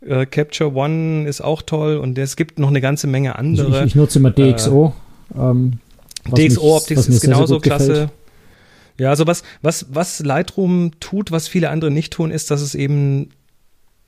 äh, 0.05 0.25
Capture 0.25 0.73
One 0.75 1.27
ist 1.27 1.41
auch 1.41 1.61
toll 1.61 1.97
und 1.97 2.17
es 2.17 2.35
gibt 2.35 2.59
noch 2.59 2.69
eine 2.69 2.81
ganze 2.81 3.07
Menge 3.07 3.35
Also 3.37 3.63
andere. 3.63 3.79
ich, 3.81 3.85
ich 3.87 3.95
nutze 3.95 4.19
immer 4.19 4.31
DxO. 4.31 4.93
ähm, 5.37 5.79
mich- 6.35 6.49
DxO-Optik 6.53 6.97
was 6.97 7.07
mir 7.07 7.15
ist 7.15 7.21
genauso 7.21 7.55
gut 7.55 7.63
gefällt. 7.63 7.85
klasse. 7.85 8.09
Ja, 8.97 9.09
also 9.09 9.27
was, 9.27 9.43
was, 9.61 9.87
was 9.89 10.19
Lightroom 10.21 10.91
tut, 10.99 11.29
was 11.31 11.47
viele 11.47 11.69
andere 11.69 11.91
nicht 11.91 12.13
tun, 12.13 12.31
ist, 12.31 12.49
dass 12.49 12.61
es 12.61 12.75
eben 12.75 13.29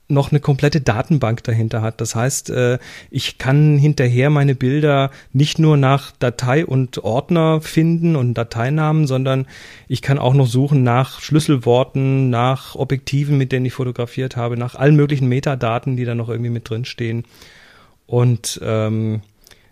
noch 0.08 0.32
eine 0.32 0.40
komplette 0.40 0.80
Datenbank 0.80 1.44
dahinter 1.44 1.82
hat. 1.82 2.00
Das 2.00 2.14
heißt, 2.14 2.50
äh, 2.50 2.78
ich 3.10 3.36
kann 3.36 3.76
hinterher 3.76 4.30
meine 4.30 4.54
Bilder 4.54 5.10
nicht 5.32 5.58
nur 5.58 5.76
nach 5.76 6.12
Datei 6.18 6.64
und 6.64 7.04
Ordner 7.04 7.60
finden 7.60 8.16
und 8.16 8.34
Dateinamen, 8.34 9.06
sondern 9.06 9.46
ich 9.86 10.00
kann 10.00 10.18
auch 10.18 10.32
noch 10.32 10.46
suchen 10.46 10.82
nach 10.82 11.20
Schlüsselworten, 11.20 12.30
nach 12.30 12.74
Objektiven, 12.74 13.36
mit 13.36 13.52
denen 13.52 13.66
ich 13.66 13.74
fotografiert 13.74 14.36
habe, 14.36 14.56
nach 14.56 14.74
allen 14.74 14.96
möglichen 14.96 15.28
Metadaten, 15.28 15.96
die 15.96 16.06
da 16.06 16.14
noch 16.14 16.30
irgendwie 16.30 16.50
mit 16.50 16.68
drinstehen. 16.68 17.24
Und 18.06 18.58
ähm, 18.64 19.20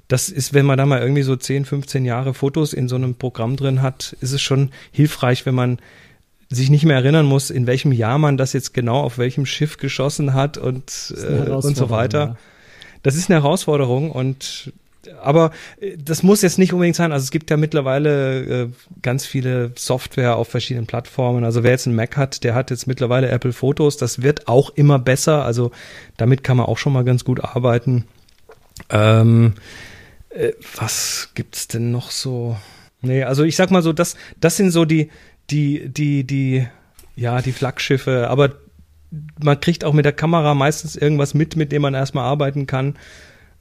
das 0.09 0.29
ist, 0.29 0.55
wenn 0.55 0.67
man 0.67 0.79
da 0.79 0.87
mal 0.87 1.01
irgendwie 1.01 1.23
so 1.23 1.35
10, 1.35 1.65
15 1.65 2.05
Jahre 2.05 2.35
Fotos 2.35 2.75
in 2.75 2.89
so 2.89 2.97
einem 2.97 3.15
Programm 3.15 3.57
drin 3.57 3.83
hat, 3.83 4.17
ist 4.21 4.33
es 4.33 4.43
schon 4.43 4.71
hilfreich, 4.93 5.47
wenn 5.47 5.55
man 5.55 5.79
sich 6.51 6.71
nicht 6.71 6.85
mehr 6.85 6.97
erinnern 6.97 7.27
muss, 7.27 7.51
in 7.51 7.67
welchem 7.67 7.93
Jahr 7.93 8.19
man 8.19 8.37
das 8.37 8.53
jetzt 8.53 8.73
genau 8.75 9.01
auf 9.01 9.19
welchem 9.19 9.47
Schiff 9.47 9.79
geschossen 9.79 10.35
hat 10.35 10.59
und, 10.59 11.15
äh, 11.17 11.51
und 11.51 11.77
so 11.77 11.91
weiter. 11.91 12.19
ja. 12.19 12.37
Das 13.03 13.15
ist 13.15 13.31
eine 13.31 13.43
Herausforderung 13.43 14.11
und 14.11 14.73
aber 15.23 15.53
äh, 15.81 15.97
das 15.97 16.23
muss 16.23 16.43
jetzt 16.43 16.59
nicht 16.59 16.73
unbedingt 16.73 16.97
sein. 16.97 17.13
Also 17.13 17.25
es 17.25 17.31
gibt 17.31 17.51
ja 17.51 17.57
mittlerweile 17.57 18.63
äh, 18.65 18.69
ganz 19.03 19.27
viele 19.27 19.73
Software 19.77 20.37
auf 20.37 20.49
verschiedenen 20.49 20.87
Plattformen. 20.87 21.45
Also 21.45 21.63
wer 21.63 21.71
jetzt 21.73 21.87
einen 21.87 21.97
Mac 21.97 22.17
hat, 22.17 22.45
der 22.45 22.55
hat 22.55 22.71
jetzt 22.71 22.87
mittlerweile 22.87 23.29
Apple 23.29 23.53
Fotos. 23.53 23.97
Das 23.97 24.23
wird 24.23 24.49
auch 24.49 24.71
immer 24.71 24.99
besser. 24.99 25.45
Also 25.45 25.71
damit 26.17 26.45
kann 26.45 26.57
man 26.57 26.67
auch 26.67 26.79
schon 26.79 26.93
mal 26.93 27.05
ganz 27.05 27.25
gut 27.25 27.43
arbeiten. 27.43 28.05
Ähm, 28.91 29.55
äh, 30.31 30.53
was 30.77 31.31
gibt's 31.35 31.69
denn 31.69 31.91
noch 31.91 32.11
so? 32.11 32.57
Nee, 33.03 33.25
also 33.25 33.45
ich 33.45 33.57
sag 33.57 33.71
mal 33.71 33.83
so, 33.83 33.93
das, 33.93 34.17
das 34.41 34.57
sind 34.57 34.71
so 34.71 34.85
die, 34.85 35.11
die, 35.51 35.89
die, 35.89 36.25
die, 36.25 36.67
ja, 37.15 37.41
die 37.43 37.53
Flaggschiffe, 37.53 38.29
aber 38.29 38.55
man 39.43 39.61
kriegt 39.61 39.85
auch 39.85 39.93
mit 39.93 40.05
der 40.05 40.13
Kamera 40.13 40.55
meistens 40.55 40.97
irgendwas 40.97 41.35
mit, 41.35 41.57
mit 41.57 41.73
dem 41.73 41.83
man 41.83 41.95
erstmal 41.95 42.25
arbeiten 42.25 42.67
kann. 42.67 42.97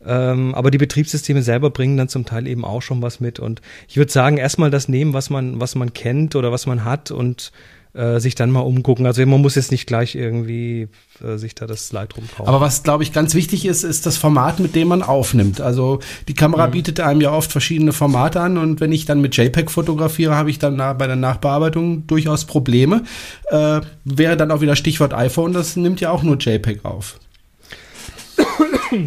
Ähm, 0.06 0.54
aber 0.54 0.72
die 0.72 0.78
Betriebssysteme 0.78 1.42
selber 1.42 1.70
bringen 1.72 1.98
dann 1.98 2.10
zum 2.10 2.26
Teil 2.26 2.48
eben 2.48 2.66
auch 2.66 2.82
schon 2.82 3.02
was 3.02 3.20
mit. 3.20 3.40
Und 3.40 3.62
ich 3.88 3.98
würde 3.98 4.12
sagen, 4.12 4.38
erstmal 4.38 4.70
das 4.70 4.88
nehmen, 4.88 5.14
was 5.14 5.30
man, 5.30 5.60
was 5.60 5.76
man 5.76 5.94
kennt 5.94 6.36
oder 6.36 6.52
was 6.52 6.66
man 6.68 6.84
hat 6.84 7.12
und 7.12 7.52
äh, 7.96 8.20
sich 8.20 8.36
dann 8.36 8.52
mal 8.52 8.62
umgucken. 8.62 9.06
Also 9.06 9.26
man 9.26 9.42
muss 9.42 9.56
jetzt 9.56 9.72
nicht 9.72 9.88
gleich 9.88 10.16
irgendwie 10.16 10.90
äh, 11.24 11.38
sich 11.38 11.56
da 11.56 11.66
das 11.66 11.92
Lightroom 11.92 12.28
kaufen. 12.28 12.48
Aber 12.48 12.62
was, 12.62 12.84
glaube 12.84 13.04
ich, 13.04 13.14
ganz 13.14 13.34
wichtig 13.34 13.66
ist, 13.66 13.84
ist 13.84 14.06
das 14.06 14.18
Format, 14.18 14.60
mit 14.60 14.76
dem 14.76 14.90
man 14.90 15.02
aufnimmt. 15.02 15.62
Also 15.62 16.00
die 16.28 16.34
Kamera 16.34 16.68
bietet 16.68 17.00
einem 17.00 17.22
ja 17.22 17.32
oft 17.32 17.52
verschiedene 17.52 17.94
Formate 17.94 18.42
an 18.42 18.58
und 18.58 18.82
wenn 18.82 18.92
ich 18.92 19.06
dann 19.06 19.22
mit 19.22 19.36
JPEG 19.38 19.72
fotografiere, 19.72 20.36
habe 20.36 20.50
ich 20.50 20.60
dann 20.60 20.78
bei 20.78 21.08
der 21.08 21.16
Nachbearbeitung 21.16 22.06
durchaus 22.08 22.46
Probleme. 22.46 23.04
Äh, 23.50 23.82
wäre 24.04 24.38
dann 24.38 24.52
auch 24.52 24.62
wieder 24.62 24.76
Stichwort 24.76 25.14
iPhone, 25.14 25.54
das 25.54 25.76
nimmt 25.76 26.02
ja 26.02 26.12
auch 26.12 26.24
nur 26.24 26.38
JPEG 26.38 26.84
auf. 26.84 27.20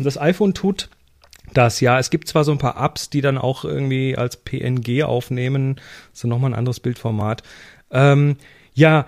das 0.03 0.19
iPhone 0.19 0.55
tut 0.55 0.89
das. 1.55 1.81
Ja, 1.81 1.99
es 1.99 2.11
gibt 2.11 2.29
zwar 2.29 2.45
so 2.45 2.53
ein 2.53 2.59
paar 2.59 2.83
Apps, 2.83 3.11
die 3.11 3.21
dann 3.21 3.39
auch 3.39 3.65
irgendwie 3.65 4.17
als 4.17 4.37
PNG 4.37 5.03
aufnehmen, 5.03 5.77
so 6.13 6.29
nochmal 6.29 6.53
ein 6.53 6.59
anderes 6.59 6.81
Bildformat. 6.81 7.43
Ähm, 7.91 8.37
ja, 8.79 9.07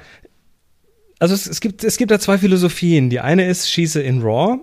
also 1.20 1.34
es, 1.34 1.46
es, 1.46 1.60
gibt, 1.60 1.84
es 1.84 1.96
gibt 1.96 2.10
da 2.10 2.18
zwei 2.18 2.38
Philosophien. 2.38 3.08
Die 3.08 3.20
eine 3.20 3.46
ist, 3.46 3.70
schieße 3.70 4.02
in 4.02 4.22
RAW, 4.22 4.58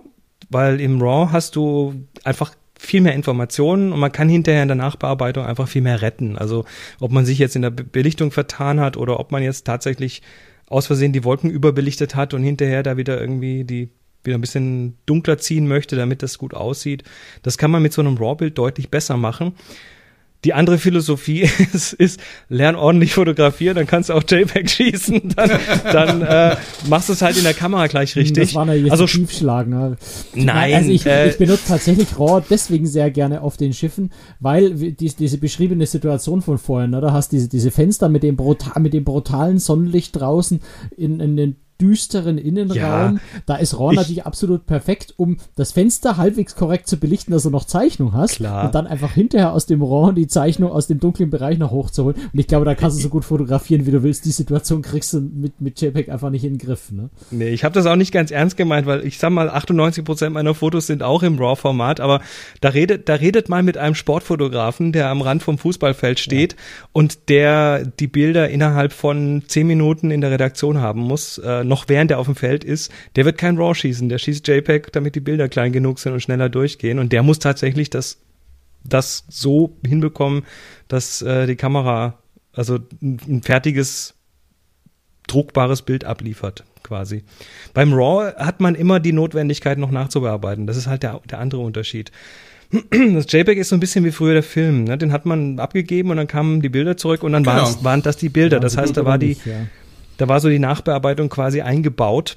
weil 0.50 0.80
im 0.80 1.00
RAW 1.00 1.32
hast 1.32 1.56
du 1.56 1.94
einfach 2.24 2.54
viel 2.78 3.00
mehr 3.00 3.14
Informationen 3.14 3.92
und 3.92 3.98
man 3.98 4.12
kann 4.12 4.28
hinterher 4.28 4.62
in 4.62 4.68
der 4.68 4.76
Nachbearbeitung 4.76 5.44
einfach 5.44 5.66
viel 5.66 5.82
mehr 5.82 6.02
retten. 6.02 6.36
Also 6.36 6.64
ob 7.00 7.10
man 7.10 7.24
sich 7.24 7.38
jetzt 7.38 7.56
in 7.56 7.62
der 7.62 7.70
Belichtung 7.70 8.30
vertan 8.30 8.80
hat 8.80 8.96
oder 8.96 9.18
ob 9.18 9.32
man 9.32 9.42
jetzt 9.42 9.66
tatsächlich 9.66 10.22
aus 10.68 10.86
Versehen 10.86 11.12
die 11.12 11.24
Wolken 11.24 11.50
überbelichtet 11.50 12.14
hat 12.14 12.34
und 12.34 12.42
hinterher 12.42 12.82
da 12.82 12.96
wieder 12.96 13.18
irgendwie 13.20 13.64
die 13.64 13.88
wieder 14.24 14.36
ein 14.36 14.42
bisschen 14.42 14.98
dunkler 15.06 15.38
ziehen 15.38 15.68
möchte, 15.68 15.96
damit 15.96 16.22
das 16.22 16.38
gut 16.38 16.52
aussieht. 16.52 17.04
Das 17.42 17.56
kann 17.56 17.70
man 17.70 17.82
mit 17.82 17.92
so 17.92 18.02
einem 18.02 18.16
RAW-Bild 18.16 18.58
deutlich 18.58 18.90
besser 18.90 19.16
machen. 19.16 19.54
Die 20.44 20.54
andere 20.54 20.78
Philosophie 20.78 21.42
ist, 21.72 21.92
ist 21.92 22.20
lern 22.48 22.76
ordentlich 22.76 23.12
fotografieren, 23.12 23.76
dann 23.76 23.86
kannst 23.86 24.08
du 24.08 24.14
auch 24.14 24.22
JPEG 24.26 24.70
schießen, 24.70 25.22
dann, 25.36 25.50
dann 25.84 26.22
äh, 26.22 26.56
machst 26.88 27.08
du 27.08 27.12
es 27.12 27.22
halt 27.22 27.36
in 27.36 27.44
der 27.44 27.54
Kamera 27.54 27.86
gleich 27.88 28.14
richtig. 28.16 28.44
Das 28.44 28.54
war 28.54 28.66
ja 28.66 28.74
jetzt 28.74 28.92
also 28.92 29.06
Schiefschlag. 29.06 29.66
Ne? 29.66 29.96
Nein, 30.34 30.74
also 30.74 30.90
ich, 30.90 31.06
äh, 31.06 31.28
ich 31.30 31.38
benutze 31.38 31.66
tatsächlich 31.66 32.18
RAW 32.18 32.42
deswegen 32.48 32.86
sehr 32.86 33.10
gerne 33.10 33.42
auf 33.42 33.56
den 33.56 33.72
Schiffen, 33.72 34.12
weil 34.38 34.74
die, 34.74 34.94
diese 34.94 35.38
beschriebene 35.38 35.86
Situation 35.86 36.40
von 36.40 36.58
vorhin, 36.58 36.90
ne, 36.90 37.00
da 37.00 37.12
hast 37.12 37.32
diese 37.32 37.48
diese 37.48 37.70
Fenster 37.70 38.08
mit 38.08 38.22
dem 38.22 38.36
brutal, 38.36 38.80
mit 38.80 38.94
dem 38.94 39.04
brutalen 39.04 39.58
Sonnenlicht 39.58 40.16
draußen 40.16 40.60
in, 40.96 41.20
in 41.20 41.36
den 41.36 41.56
düsteren 41.80 42.38
Innenraum. 42.38 42.76
Ja, 42.76 43.14
da 43.46 43.56
ist 43.56 43.78
RAW 43.78 43.94
natürlich 43.94 44.26
absolut 44.26 44.66
perfekt, 44.66 45.14
um 45.16 45.36
das 45.54 45.72
Fenster 45.72 46.16
halbwegs 46.16 46.56
korrekt 46.56 46.88
zu 46.88 46.96
belichten, 46.96 47.32
dass 47.32 47.44
du 47.44 47.50
noch 47.50 47.64
Zeichnung 47.64 48.12
hast. 48.12 48.36
Klar. 48.36 48.66
Und 48.66 48.74
dann 48.74 48.86
einfach 48.86 49.12
hinterher 49.12 49.52
aus 49.52 49.66
dem 49.66 49.82
RAW 49.82 50.12
die 50.12 50.26
Zeichnung 50.26 50.72
aus 50.72 50.88
dem 50.88 50.98
dunklen 50.98 51.30
Bereich 51.30 51.58
noch 51.58 51.70
hochzuholen. 51.70 52.16
Und 52.32 52.38
ich 52.38 52.46
glaube, 52.46 52.64
da 52.64 52.74
kannst 52.74 52.98
du 52.98 53.02
so 53.02 53.08
gut 53.08 53.24
fotografieren, 53.24 53.86
wie 53.86 53.90
du 53.92 54.02
willst. 54.02 54.24
Die 54.24 54.30
Situation 54.30 54.82
kriegst 54.82 55.12
du 55.12 55.20
mit, 55.20 55.60
mit 55.60 55.80
JPEG 55.80 56.08
einfach 56.08 56.30
nicht 56.30 56.44
in 56.44 56.54
den 56.54 56.58
Griff. 56.58 56.90
Ne? 56.90 57.10
Nee, 57.30 57.50
ich 57.50 57.64
habe 57.64 57.74
das 57.74 57.86
auch 57.86 57.96
nicht 57.96 58.12
ganz 58.12 58.30
ernst 58.30 58.56
gemeint, 58.56 58.86
weil 58.86 59.06
ich 59.06 59.18
sag 59.18 59.30
mal, 59.30 59.48
98 59.48 60.04
Prozent 60.04 60.34
meiner 60.34 60.54
Fotos 60.54 60.86
sind 60.86 61.02
auch 61.02 61.22
im 61.22 61.38
RAW-Format, 61.38 62.00
aber 62.00 62.20
da 62.60 62.70
redet, 62.70 63.08
da 63.08 63.14
redet 63.14 63.48
mal 63.48 63.62
mit 63.62 63.78
einem 63.78 63.94
Sportfotografen, 63.94 64.92
der 64.92 65.08
am 65.08 65.22
Rand 65.22 65.42
vom 65.42 65.58
Fußballfeld 65.58 66.18
steht 66.18 66.54
ja. 66.54 66.58
und 66.92 67.28
der 67.28 67.84
die 67.84 68.08
Bilder 68.08 68.48
innerhalb 68.48 68.92
von 68.92 69.42
zehn 69.46 69.66
Minuten 69.66 70.10
in 70.10 70.20
der 70.20 70.30
Redaktion 70.30 70.78
haben 70.78 71.00
muss. 71.00 71.38
Äh, 71.38 71.64
noch 71.68 71.88
während 71.88 72.10
er 72.10 72.18
auf 72.18 72.26
dem 72.26 72.36
Feld 72.36 72.64
ist, 72.64 72.90
der 73.16 73.24
wird 73.24 73.38
kein 73.38 73.56
RAW 73.56 73.74
schießen, 73.74 74.08
der 74.08 74.18
schießt 74.18 74.46
JPEG, 74.46 74.92
damit 74.92 75.14
die 75.14 75.20
Bilder 75.20 75.48
klein 75.48 75.72
genug 75.72 75.98
sind 75.98 76.12
und 76.12 76.20
schneller 76.20 76.48
durchgehen. 76.48 76.98
Und 76.98 77.12
der 77.12 77.22
muss 77.22 77.38
tatsächlich 77.38 77.90
das, 77.90 78.18
das 78.84 79.24
so 79.28 79.76
hinbekommen, 79.86 80.44
dass 80.88 81.22
äh, 81.22 81.46
die 81.46 81.56
Kamera 81.56 82.18
also 82.52 82.78
ein, 83.00 83.18
ein 83.28 83.42
fertiges, 83.42 84.14
druckbares 85.28 85.82
Bild 85.82 86.04
abliefert 86.04 86.64
quasi. 86.82 87.22
Beim 87.74 87.92
RAW 87.92 88.34
hat 88.36 88.60
man 88.60 88.74
immer 88.74 88.98
die 88.98 89.12
Notwendigkeit, 89.12 89.78
noch 89.78 89.90
nachzubearbeiten. 89.90 90.66
Das 90.66 90.76
ist 90.76 90.86
halt 90.86 91.02
der, 91.02 91.20
der 91.30 91.38
andere 91.38 91.60
Unterschied. 91.60 92.10
Das 92.70 93.26
JPEG 93.32 93.58
ist 93.58 93.70
so 93.70 93.76
ein 93.76 93.80
bisschen 93.80 94.04
wie 94.04 94.10
früher 94.10 94.34
der 94.34 94.42
Film. 94.42 94.84
Ne? 94.84 94.98
Den 94.98 95.12
hat 95.12 95.24
man 95.24 95.58
abgegeben 95.58 96.10
und 96.10 96.18
dann 96.18 96.26
kamen 96.26 96.60
die 96.60 96.68
Bilder 96.68 96.96
zurück 96.96 97.22
und 97.22 97.32
dann 97.32 97.42
genau. 97.42 97.66
waren 97.82 98.02
das 98.02 98.16
die 98.16 98.28
Bilder. 98.28 98.56
Ja, 98.56 98.60
das 98.60 98.76
heißt, 98.76 98.96
da 98.96 99.04
war 99.04 99.16
die, 99.16 99.38
ja. 99.44 99.66
Da 100.18 100.28
war 100.28 100.40
so 100.40 100.48
die 100.50 100.58
Nachbearbeitung 100.58 101.30
quasi 101.30 101.62
eingebaut. 101.62 102.36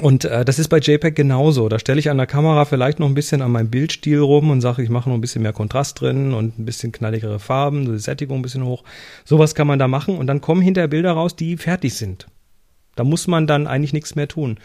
Und 0.00 0.24
äh, 0.24 0.44
das 0.44 0.60
ist 0.60 0.68
bei 0.68 0.78
JPEG 0.78 1.16
genauso. 1.16 1.68
Da 1.68 1.80
stelle 1.80 1.98
ich 1.98 2.08
an 2.08 2.18
der 2.18 2.26
Kamera 2.26 2.64
vielleicht 2.64 3.00
noch 3.00 3.08
ein 3.08 3.14
bisschen 3.14 3.42
an 3.42 3.50
meinem 3.50 3.70
Bildstil 3.70 4.20
rum 4.20 4.50
und 4.50 4.60
sage, 4.60 4.82
ich 4.82 4.90
mache 4.90 5.08
noch 5.08 5.16
ein 5.16 5.20
bisschen 5.20 5.42
mehr 5.42 5.52
Kontrast 5.52 6.00
drin 6.00 6.34
und 6.34 6.58
ein 6.58 6.64
bisschen 6.64 6.92
knalligere 6.92 7.40
Farben, 7.40 7.84
so 7.84 7.92
die 7.92 7.98
Sättigung 7.98 8.38
ein 8.38 8.42
bisschen 8.42 8.64
hoch. 8.64 8.84
Sowas 9.24 9.56
kann 9.56 9.66
man 9.66 9.80
da 9.80 9.88
machen 9.88 10.16
und 10.16 10.28
dann 10.28 10.40
kommen 10.40 10.62
hinterher 10.62 10.86
Bilder 10.86 11.12
raus, 11.12 11.34
die 11.34 11.56
fertig 11.56 11.94
sind. 11.94 12.28
Da 12.94 13.02
muss 13.02 13.26
man 13.26 13.48
dann 13.48 13.66
eigentlich 13.66 13.92
nichts 13.92 14.14
mehr 14.14 14.28
tun. 14.28 14.58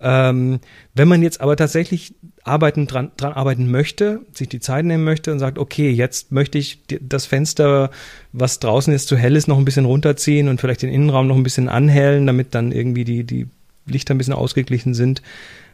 Ähm, 0.00 0.58
wenn 0.94 1.06
man 1.06 1.22
jetzt 1.22 1.40
aber 1.40 1.56
tatsächlich 1.56 2.14
arbeiten, 2.44 2.86
dran, 2.86 3.12
dran 3.16 3.32
arbeiten 3.32 3.70
möchte, 3.70 4.20
sich 4.32 4.48
die 4.48 4.60
Zeit 4.60 4.84
nehmen 4.84 5.04
möchte 5.04 5.32
und 5.32 5.38
sagt, 5.38 5.58
okay, 5.58 5.90
jetzt 5.90 6.32
möchte 6.32 6.58
ich 6.58 6.80
das 7.00 7.26
Fenster, 7.26 7.90
was 8.32 8.58
draußen 8.58 8.92
jetzt 8.92 9.08
zu 9.08 9.16
hell 9.16 9.36
ist, 9.36 9.46
noch 9.46 9.58
ein 9.58 9.64
bisschen 9.64 9.84
runterziehen 9.84 10.48
und 10.48 10.60
vielleicht 10.60 10.82
den 10.82 10.90
Innenraum 10.90 11.28
noch 11.28 11.36
ein 11.36 11.44
bisschen 11.44 11.68
anhellen, 11.68 12.26
damit 12.26 12.54
dann 12.54 12.72
irgendwie 12.72 13.04
die, 13.04 13.24
die 13.24 13.46
Lichter 13.86 14.14
ein 14.14 14.18
bisschen 14.18 14.34
ausgeglichen 14.34 14.94
sind, 14.94 15.22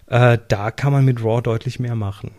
äh, 0.07 0.39
da 0.49 0.71
kann 0.71 0.93
man 0.93 1.05
mit 1.05 1.23
RAW 1.23 1.41
deutlich 1.41 1.79
mehr 1.79 1.95
machen. 1.95 2.33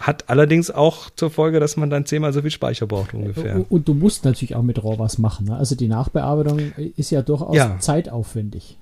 Hat 0.00 0.28
allerdings 0.28 0.70
auch 0.70 1.08
zur 1.10 1.30
Folge, 1.30 1.60
dass 1.60 1.76
man 1.76 1.88
dann 1.88 2.04
zehnmal 2.04 2.32
so 2.32 2.42
viel 2.42 2.50
Speicher 2.50 2.86
braucht 2.86 3.14
ungefähr. 3.14 3.64
Und 3.70 3.86
du 3.86 3.94
musst 3.94 4.24
natürlich 4.24 4.56
auch 4.56 4.62
mit 4.62 4.82
RAW 4.82 4.98
was 4.98 5.18
machen. 5.18 5.46
Ne? 5.46 5.56
Also 5.56 5.76
die 5.76 5.86
Nachbearbeitung 5.86 6.72
ist 6.96 7.10
ja 7.10 7.22
durchaus 7.22 7.56
ja. 7.56 7.78
zeitaufwendig. 7.78 8.76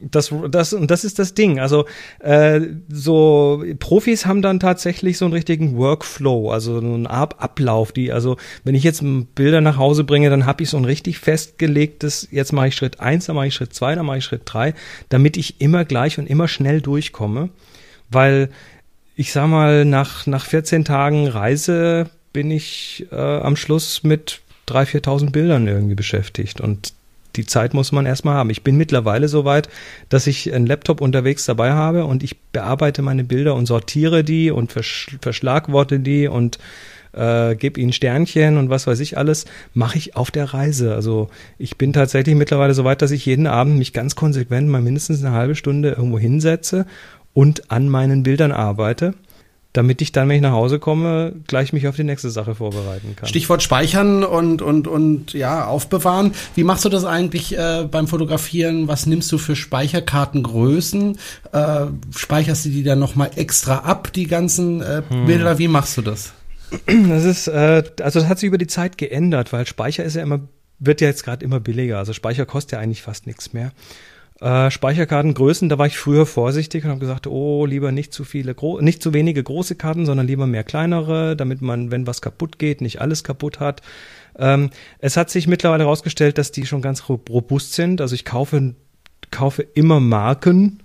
Das, 0.00 0.32
das, 0.50 0.72
und 0.72 0.90
das 0.90 1.04
ist 1.04 1.18
das 1.18 1.34
Ding. 1.34 1.60
Also 1.60 1.84
äh, 2.20 2.60
so 2.88 3.62
Profis 3.78 4.24
haben 4.24 4.40
dann 4.40 4.58
tatsächlich 4.58 5.18
so 5.18 5.26
einen 5.26 5.34
richtigen 5.34 5.76
Workflow, 5.76 6.50
also 6.50 6.78
einen 6.78 7.06
Ab 7.06 7.36
Ablauf, 7.38 7.92
die, 7.92 8.10
also 8.10 8.36
wenn 8.64 8.74
ich 8.74 8.82
jetzt 8.82 9.02
Bilder 9.34 9.60
nach 9.60 9.76
Hause 9.76 10.04
bringe, 10.04 10.30
dann 10.30 10.46
habe 10.46 10.62
ich 10.62 10.70
so 10.70 10.78
ein 10.78 10.84
richtig 10.86 11.18
festgelegtes, 11.18 12.28
jetzt 12.30 12.52
mache 12.52 12.68
ich 12.68 12.76
Schritt 12.76 13.00
eins, 13.00 13.26
dann 13.26 13.36
mache 13.36 13.48
ich 13.48 13.54
Schritt 13.54 13.74
zwei, 13.74 13.94
dann 13.94 14.06
mache 14.06 14.18
ich 14.18 14.24
Schritt 14.24 14.42
drei, 14.44 14.74
damit 15.10 15.36
ich 15.36 15.60
immer 15.60 15.84
gleich 15.84 16.18
und 16.18 16.28
immer 16.28 16.48
schnell 16.48 16.80
durchkomme. 16.80 17.50
Weil 18.10 18.50
ich 19.16 19.32
sag 19.32 19.48
mal, 19.48 19.84
nach, 19.84 20.26
nach 20.26 20.46
14 20.46 20.86
Tagen 20.86 21.28
Reise 21.28 22.08
bin 22.32 22.50
ich 22.50 23.06
äh, 23.12 23.16
am 23.16 23.54
Schluss 23.56 24.02
mit 24.02 24.40
3.000, 24.68 25.02
4.000 25.04 25.30
Bildern 25.30 25.66
irgendwie 25.66 25.94
beschäftigt. 25.94 26.60
Und 26.60 26.94
die 27.36 27.46
Zeit 27.46 27.74
muss 27.74 27.92
man 27.92 28.06
erstmal 28.06 28.34
haben. 28.34 28.50
Ich 28.50 28.62
bin 28.62 28.76
mittlerweile 28.76 29.28
so 29.28 29.44
weit, 29.44 29.68
dass 30.08 30.26
ich 30.26 30.52
einen 30.52 30.66
Laptop 30.66 31.00
unterwegs 31.00 31.44
dabei 31.44 31.72
habe 31.72 32.04
und 32.04 32.22
ich 32.22 32.40
bearbeite 32.40 33.02
meine 33.02 33.24
Bilder 33.24 33.54
und 33.54 33.66
sortiere 33.66 34.24
die 34.24 34.50
und 34.50 34.72
versch 34.72 35.16
verschlagworte 35.20 36.00
die 36.00 36.28
und 36.28 36.58
äh, 37.12 37.56
gebe 37.56 37.80
ihnen 37.80 37.92
Sternchen 37.92 38.56
und 38.56 38.70
was 38.70 38.86
weiß 38.86 39.00
ich 39.00 39.18
alles, 39.18 39.44
mache 39.74 39.98
ich 39.98 40.16
auf 40.16 40.30
der 40.30 40.52
Reise. 40.54 40.94
Also 40.94 41.28
ich 41.58 41.76
bin 41.76 41.92
tatsächlich 41.92 42.34
mittlerweile 42.34 42.74
so 42.74 42.84
weit, 42.84 43.02
dass 43.02 43.10
ich 43.10 43.26
jeden 43.26 43.46
Abend 43.46 43.78
mich 43.78 43.92
ganz 43.92 44.14
konsequent 44.16 44.68
mal 44.68 44.82
mindestens 44.82 45.24
eine 45.24 45.34
halbe 45.34 45.54
Stunde 45.54 45.90
irgendwo 45.90 46.18
hinsetze 46.18 46.86
und 47.32 47.70
an 47.70 47.88
meinen 47.88 48.22
Bildern 48.22 48.52
arbeite 48.52 49.14
damit 49.72 50.02
ich 50.02 50.10
dann, 50.10 50.28
wenn 50.28 50.36
ich 50.36 50.42
nach 50.42 50.52
Hause 50.52 50.80
komme, 50.80 51.34
gleich 51.46 51.72
mich 51.72 51.86
auf 51.86 51.94
die 51.94 52.04
nächste 52.04 52.30
Sache 52.30 52.56
vorbereiten 52.56 53.14
kann. 53.14 53.28
Stichwort 53.28 53.62
speichern 53.62 54.24
und 54.24 54.62
und 54.62 54.88
und 54.88 55.32
ja 55.32 55.66
aufbewahren. 55.66 56.32
Wie 56.56 56.64
machst 56.64 56.84
du 56.84 56.88
das 56.88 57.04
eigentlich 57.04 57.56
äh, 57.56 57.86
beim 57.88 58.08
Fotografieren? 58.08 58.88
Was 58.88 59.06
nimmst 59.06 59.30
du 59.30 59.38
für 59.38 59.54
Speicherkartengrößen? 59.54 61.18
Äh, 61.52 61.86
speicherst 62.16 62.64
du 62.64 62.70
die 62.70 62.82
dann 62.82 62.98
noch 62.98 63.14
mal 63.14 63.30
extra 63.36 63.78
ab, 63.78 64.12
die 64.12 64.26
ganzen 64.26 64.82
äh, 64.82 65.02
hm. 65.08 65.26
Bilder? 65.26 65.58
Wie 65.58 65.68
machst 65.68 65.96
du 65.96 66.02
das? 66.02 66.32
Das 66.86 67.24
ist 67.24 67.48
äh, 67.48 67.84
also 68.00 68.20
das 68.20 68.28
hat 68.28 68.38
sich 68.38 68.48
über 68.48 68.58
die 68.58 68.66
Zeit 68.66 68.98
geändert, 68.98 69.52
weil 69.52 69.66
Speicher 69.66 70.04
ist 70.04 70.16
ja 70.16 70.22
immer 70.22 70.40
wird 70.80 71.00
ja 71.00 71.08
jetzt 71.08 71.24
gerade 71.24 71.44
immer 71.44 71.60
billiger. 71.60 71.98
Also 71.98 72.12
Speicher 72.12 72.46
kostet 72.46 72.72
ja 72.72 72.78
eigentlich 72.80 73.02
fast 73.02 73.26
nichts 73.26 73.52
mehr. 73.52 73.72
Äh, 74.40 74.70
Speicherkartengrößen, 74.70 75.68
da 75.68 75.76
war 75.76 75.86
ich 75.86 75.98
früher 75.98 76.24
vorsichtig 76.24 76.84
und 76.84 76.90
habe 76.90 77.00
gesagt, 77.00 77.26
oh, 77.26 77.66
lieber 77.66 77.92
nicht 77.92 78.14
zu 78.14 78.24
viele, 78.24 78.56
nicht 78.80 79.02
zu 79.02 79.12
wenige 79.12 79.42
große 79.42 79.74
Karten, 79.74 80.06
sondern 80.06 80.26
lieber 80.26 80.46
mehr 80.46 80.64
kleinere, 80.64 81.36
damit 81.36 81.60
man, 81.60 81.90
wenn 81.90 82.06
was 82.06 82.22
kaputt 82.22 82.58
geht, 82.58 82.80
nicht 82.80 83.02
alles 83.02 83.22
kaputt 83.22 83.60
hat. 83.60 83.82
Ähm, 84.38 84.70
es 84.98 85.18
hat 85.18 85.28
sich 85.28 85.46
mittlerweile 85.46 85.84
herausgestellt, 85.84 86.38
dass 86.38 86.52
die 86.52 86.64
schon 86.64 86.80
ganz 86.80 87.08
robust 87.08 87.74
sind. 87.74 88.00
Also 88.00 88.14
ich 88.14 88.24
kaufe, 88.24 88.74
kaufe 89.30 89.62
immer 89.74 90.00
Marken. 90.00 90.82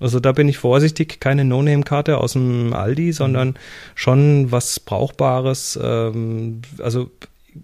Also 0.00 0.18
da 0.18 0.32
bin 0.32 0.48
ich 0.48 0.58
vorsichtig, 0.58 1.20
keine 1.20 1.44
No-Name-Karte 1.44 2.18
aus 2.18 2.32
dem 2.32 2.72
Aldi, 2.72 3.12
sondern 3.12 3.54
schon 3.94 4.50
was 4.50 4.80
Brauchbares. 4.80 5.78
Ähm, 5.80 6.62
also 6.78 7.10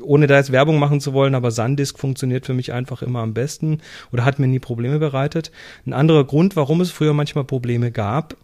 ohne 0.00 0.26
da 0.26 0.36
jetzt 0.36 0.52
Werbung 0.52 0.78
machen 0.78 1.00
zu 1.00 1.12
wollen, 1.12 1.34
aber 1.34 1.50
Sandisk 1.50 1.98
funktioniert 1.98 2.46
für 2.46 2.54
mich 2.54 2.72
einfach 2.72 3.02
immer 3.02 3.20
am 3.20 3.34
besten 3.34 3.78
oder 4.12 4.24
hat 4.24 4.38
mir 4.38 4.48
nie 4.48 4.58
Probleme 4.58 4.98
bereitet. 4.98 5.50
Ein 5.86 5.92
anderer 5.92 6.24
Grund, 6.24 6.56
warum 6.56 6.80
es 6.80 6.90
früher 6.90 7.12
manchmal 7.12 7.44
Probleme 7.44 7.90
gab, 7.90 8.36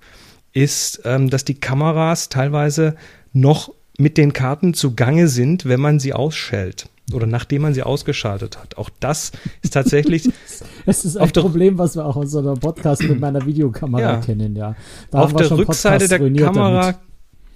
ist, 0.53 1.03
ähm, 1.05 1.30
dass 1.30 1.44
die 1.44 1.55
Kameras 1.55 2.28
teilweise 2.28 2.96
noch 3.32 3.72
mit 3.98 4.18
den 4.18 4.32
Karten 4.32 4.74
zugange 4.74 5.28
sind, 5.28 5.64
wenn 5.64 5.80
man 5.80 5.98
sie 6.00 6.12
ausschält 6.12 6.88
oder 7.12 7.26
nachdem 7.26 7.62
man 7.62 7.74
sie 7.74 7.82
ausgeschaltet 7.82 8.59
hat. 8.59 8.78
Auch 8.78 8.90
das 9.00 9.32
ist 9.62 9.74
tatsächlich. 9.74 10.30
Es 10.84 11.05
ist 11.05 11.16
ein 11.16 11.30
Problem, 11.30 11.78
was 11.78 11.94
wir 11.94 12.05
auch 12.05 12.16
aus 12.16 12.34
unserem 12.34 12.59
Podcast 12.59 13.05
mit 13.05 13.20
meiner 13.20 13.46
Videokamera 13.46 14.00
ja. 14.00 14.16
kennen, 14.16 14.57
ja. 14.57 14.74
Da 15.12 15.20
auf 15.20 15.32
der 15.32 15.48
Rückseite 15.53 16.09
der 16.09 16.18
Kamera 16.18 16.80
damit. 16.80 16.96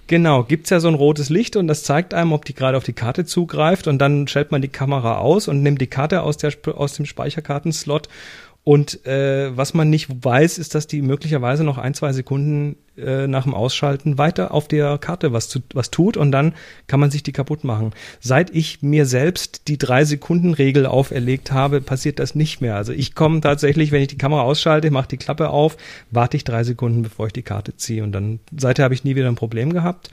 Genau, 0.07 0.43
gibt's 0.43 0.69
ja 0.69 0.79
so 0.79 0.87
ein 0.87 0.93
rotes 0.93 1.29
Licht 1.29 1.57
und 1.57 1.67
das 1.67 1.83
zeigt 1.83 2.13
einem, 2.13 2.31
ob 2.31 2.45
die 2.45 2.53
gerade 2.53 2.77
auf 2.77 2.85
die 2.85 2.93
Karte 2.93 3.25
zugreift 3.25 3.87
und 3.87 3.99
dann 3.99 4.25
stellt 4.29 4.51
man 4.51 4.61
die 4.61 4.69
Kamera 4.69 5.17
aus 5.17 5.49
und 5.49 5.61
nimmt 5.61 5.81
die 5.81 5.87
Karte 5.87 6.21
aus, 6.21 6.37
der, 6.37 6.53
aus 6.75 6.93
dem 6.93 7.05
Speicherkartenslot 7.05 8.07
Und 8.67 9.05
äh, 9.05 9.55
was 9.55 9.73
man 9.73 9.89
nicht 9.89 10.09
weiß, 10.25 10.57
ist, 10.57 10.75
dass 10.75 10.87
die 10.87 11.01
möglicherweise 11.01 11.63
noch 11.63 11.77
ein, 11.77 11.93
zwei 11.93 12.11
Sekunden 12.11 12.75
äh, 12.97 13.25
nach 13.25 13.43
dem 13.43 13.53
Ausschalten 13.53 14.17
weiter 14.17 14.53
auf 14.53 14.67
der 14.67 14.97
Karte 14.97 15.31
was, 15.31 15.47
zu, 15.47 15.61
was 15.73 15.89
tut 15.89 16.17
und 16.17 16.33
dann 16.33 16.53
kann 16.85 16.99
man 16.99 17.09
sich 17.09 17.23
die 17.23 17.31
kaputt 17.31 17.63
machen. 17.63 17.93
Seit 18.19 18.49
ich 18.53 18.81
mir 18.81 19.05
selbst 19.05 19.69
die 19.69 19.77
drei 19.77 20.03
Sekunden 20.03 20.53
Regel 20.53 20.85
auferlegt 20.85 21.53
habe, 21.53 21.79
passiert 21.79 22.19
das 22.19 22.35
nicht 22.35 22.59
mehr. 22.59 22.75
Also 22.75 22.91
ich 22.91 23.15
komme 23.15 23.39
tatsächlich, 23.39 23.93
wenn 23.93 24.01
ich 24.01 24.09
die 24.09 24.17
Kamera 24.17 24.41
ausschalte, 24.41 24.91
mache 24.91 25.07
die 25.07 25.17
Klappe 25.17 25.47
auf, 25.47 25.77
warte 26.11 26.35
ich 26.35 26.43
drei 26.43 26.65
Sekunden, 26.65 27.03
bevor 27.03 27.27
ich 27.27 27.33
die 27.33 27.43
Karte 27.43 27.77
ziehe 27.77 28.03
und 28.03 28.11
dann 28.11 28.41
seither 28.53 28.83
habe 28.83 28.93
ich 28.93 29.05
nie 29.05 29.15
wieder 29.15 29.29
ein 29.29 29.35
Problem 29.35 29.71
gehabt. 29.71 30.09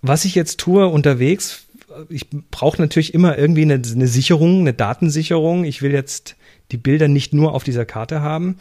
Was 0.00 0.24
ich 0.24 0.34
jetzt 0.34 0.58
tue 0.58 0.86
unterwegs, 0.86 1.66
ich 2.08 2.30
brauche 2.50 2.80
natürlich 2.80 3.12
immer 3.12 3.36
irgendwie 3.36 3.60
eine, 3.60 3.74
eine 3.74 4.08
Sicherung, 4.08 4.60
eine 4.60 4.72
Datensicherung. 4.72 5.64
Ich 5.64 5.82
will 5.82 5.92
jetzt 5.92 6.36
die 6.72 6.76
Bilder 6.76 7.08
nicht 7.08 7.32
nur 7.32 7.52
auf 7.54 7.64
dieser 7.64 7.84
Karte 7.84 8.20
haben. 8.20 8.56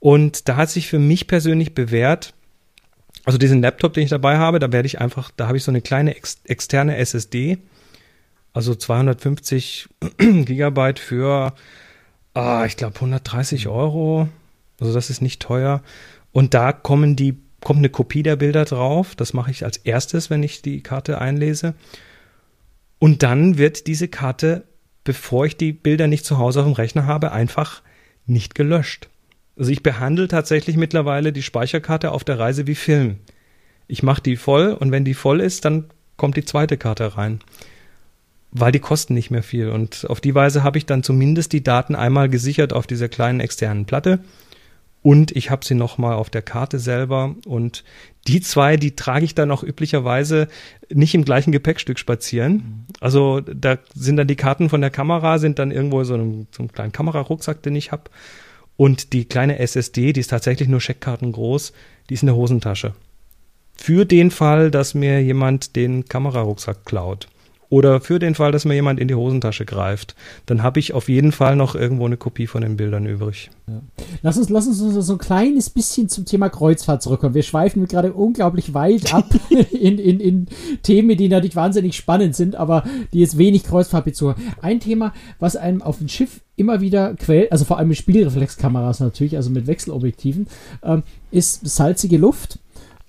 Und 0.00 0.48
da 0.48 0.56
hat 0.56 0.70
sich 0.70 0.88
für 0.88 0.98
mich 0.98 1.26
persönlich 1.26 1.74
bewährt, 1.74 2.34
also 3.24 3.38
diesen 3.38 3.62
Laptop, 3.62 3.94
den 3.94 4.04
ich 4.04 4.10
dabei 4.10 4.36
habe, 4.36 4.58
da 4.58 4.70
werde 4.70 4.86
ich 4.86 5.00
einfach, 5.00 5.30
da 5.34 5.46
habe 5.46 5.56
ich 5.56 5.64
so 5.64 5.70
eine 5.70 5.80
kleine 5.80 6.14
ex 6.14 6.40
externe 6.44 6.96
SSD, 6.96 7.58
also 8.52 8.74
250 8.74 9.88
Gigabyte 10.18 10.98
für, 10.98 11.54
ah, 12.34 12.64
ich 12.66 12.76
glaube 12.76 12.96
130 12.96 13.68
Euro. 13.68 14.28
Also 14.80 14.92
das 14.92 15.10
ist 15.10 15.22
nicht 15.22 15.40
teuer. 15.40 15.82
Und 16.32 16.52
da 16.54 16.72
kommen 16.72 17.16
die, 17.16 17.38
kommt 17.60 17.78
eine 17.78 17.88
Kopie 17.88 18.22
der 18.22 18.36
Bilder 18.36 18.64
drauf. 18.64 19.14
Das 19.14 19.32
mache 19.32 19.50
ich 19.50 19.64
als 19.64 19.78
erstes, 19.78 20.30
wenn 20.30 20.42
ich 20.42 20.62
die 20.62 20.82
Karte 20.82 21.20
einlese. 21.20 21.74
Und 22.98 23.22
dann 23.22 23.56
wird 23.58 23.86
diese 23.86 24.08
Karte 24.08 24.64
bevor 25.04 25.46
ich 25.46 25.56
die 25.56 25.72
Bilder 25.72 26.06
nicht 26.06 26.24
zu 26.24 26.38
Hause 26.38 26.60
auf 26.60 26.66
dem 26.66 26.72
Rechner 26.72 27.06
habe, 27.06 27.32
einfach 27.32 27.82
nicht 28.26 28.54
gelöscht. 28.54 29.08
Also 29.56 29.70
ich 29.70 29.82
behandle 29.82 30.28
tatsächlich 30.28 30.76
mittlerweile 30.76 31.32
die 31.32 31.42
Speicherkarte 31.42 32.10
auf 32.10 32.24
der 32.24 32.38
Reise 32.38 32.66
wie 32.66 32.74
Film. 32.74 33.18
Ich 33.86 34.02
mache 34.02 34.22
die 34.22 34.36
voll 34.36 34.72
und 34.72 34.90
wenn 34.90 35.04
die 35.04 35.14
voll 35.14 35.40
ist, 35.40 35.64
dann 35.64 35.84
kommt 36.16 36.36
die 36.36 36.44
zweite 36.44 36.76
Karte 36.76 37.16
rein. 37.16 37.40
Weil 38.50 38.72
die 38.72 38.80
kosten 38.80 39.14
nicht 39.14 39.30
mehr 39.30 39.42
viel. 39.42 39.68
Und 39.68 40.08
auf 40.08 40.20
die 40.20 40.34
Weise 40.34 40.62
habe 40.62 40.78
ich 40.78 40.86
dann 40.86 41.02
zumindest 41.02 41.52
die 41.52 41.62
Daten 41.62 41.94
einmal 41.94 42.28
gesichert 42.28 42.72
auf 42.72 42.86
dieser 42.86 43.08
kleinen 43.08 43.40
externen 43.40 43.84
Platte 43.84 44.20
und 45.04 45.36
ich 45.36 45.50
habe 45.50 45.66
sie 45.66 45.74
noch 45.74 45.98
mal 45.98 46.14
auf 46.14 46.30
der 46.30 46.40
Karte 46.40 46.78
selber 46.78 47.34
und 47.44 47.84
die 48.26 48.40
zwei, 48.40 48.78
die 48.78 48.96
trage 48.96 49.26
ich 49.26 49.34
dann 49.34 49.50
auch 49.50 49.62
üblicherweise 49.62 50.48
nicht 50.88 51.14
im 51.14 51.26
gleichen 51.26 51.52
Gepäckstück 51.52 51.98
spazieren. 51.98 52.86
Also 53.00 53.42
da 53.42 53.76
sind 53.94 54.16
dann 54.16 54.26
die 54.26 54.34
Karten 54.34 54.70
von 54.70 54.80
der 54.80 54.88
Kamera, 54.88 55.38
sind 55.38 55.58
dann 55.58 55.72
irgendwo 55.72 56.02
so 56.04 56.14
einem, 56.14 56.46
so 56.52 56.62
einem 56.62 56.72
kleinen 56.72 56.92
Kamerarucksack, 56.92 57.62
den 57.62 57.76
ich 57.76 57.92
habe. 57.92 58.04
Und 58.78 59.12
die 59.12 59.26
kleine 59.26 59.58
SSD, 59.58 60.14
die 60.14 60.20
ist 60.20 60.30
tatsächlich 60.30 60.68
nur 60.70 60.80
Scheckkarten 60.80 61.32
groß, 61.32 61.74
die 62.08 62.14
ist 62.14 62.22
in 62.22 62.28
der 62.28 62.36
Hosentasche. 62.36 62.94
Für 63.76 64.06
den 64.06 64.30
Fall, 64.30 64.70
dass 64.70 64.94
mir 64.94 65.22
jemand 65.22 65.76
den 65.76 66.06
Kamerarucksack 66.06 66.86
klaut. 66.86 67.28
Oder 67.68 68.00
für 68.00 68.18
den 68.18 68.34
Fall, 68.34 68.52
dass 68.52 68.64
mir 68.64 68.74
jemand 68.74 69.00
in 69.00 69.08
die 69.08 69.14
Hosentasche 69.14 69.64
greift, 69.64 70.14
dann 70.46 70.62
habe 70.62 70.80
ich 70.80 70.92
auf 70.92 71.08
jeden 71.08 71.32
Fall 71.32 71.56
noch 71.56 71.74
irgendwo 71.74 72.06
eine 72.06 72.16
Kopie 72.16 72.46
von 72.46 72.62
den 72.62 72.76
Bildern 72.76 73.06
übrig. 73.06 73.50
Ja. 73.66 73.80
Lass 74.22 74.36
uns, 74.36 74.50
lass 74.50 74.66
uns 74.66 74.78
so 74.78 75.12
ein 75.12 75.18
kleines 75.18 75.70
bisschen 75.70 76.08
zum 76.08 76.24
Thema 76.24 76.48
Kreuzfahrt 76.50 77.02
zurückkommen. 77.02 77.34
Wir 77.34 77.42
schweifen 77.42 77.86
gerade 77.86 78.12
unglaublich 78.12 78.74
weit 78.74 79.14
ab 79.14 79.28
in, 79.50 79.98
in, 79.98 80.20
in 80.20 80.46
Themen, 80.82 81.16
die 81.16 81.28
natürlich 81.28 81.56
wahnsinnig 81.56 81.96
spannend 81.96 82.36
sind, 82.36 82.56
aber 82.56 82.84
die 83.12 83.20
jetzt 83.20 83.38
wenig 83.38 83.64
Kreuzfahrtbezug 83.64 84.30
haben. 84.30 84.42
Ein 84.60 84.80
Thema, 84.80 85.12
was 85.38 85.56
einem 85.56 85.82
auf 85.82 85.98
dem 85.98 86.08
Schiff 86.08 86.40
immer 86.56 86.80
wieder 86.80 87.14
quält, 87.14 87.50
also 87.50 87.64
vor 87.64 87.78
allem 87.78 87.88
mit 87.88 87.98
Spiegelreflexkameras 87.98 89.00
natürlich, 89.00 89.36
also 89.36 89.50
mit 89.50 89.66
Wechselobjektiven, 89.66 90.46
ähm, 90.82 91.02
ist 91.30 91.66
salzige 91.66 92.16
Luft 92.16 92.58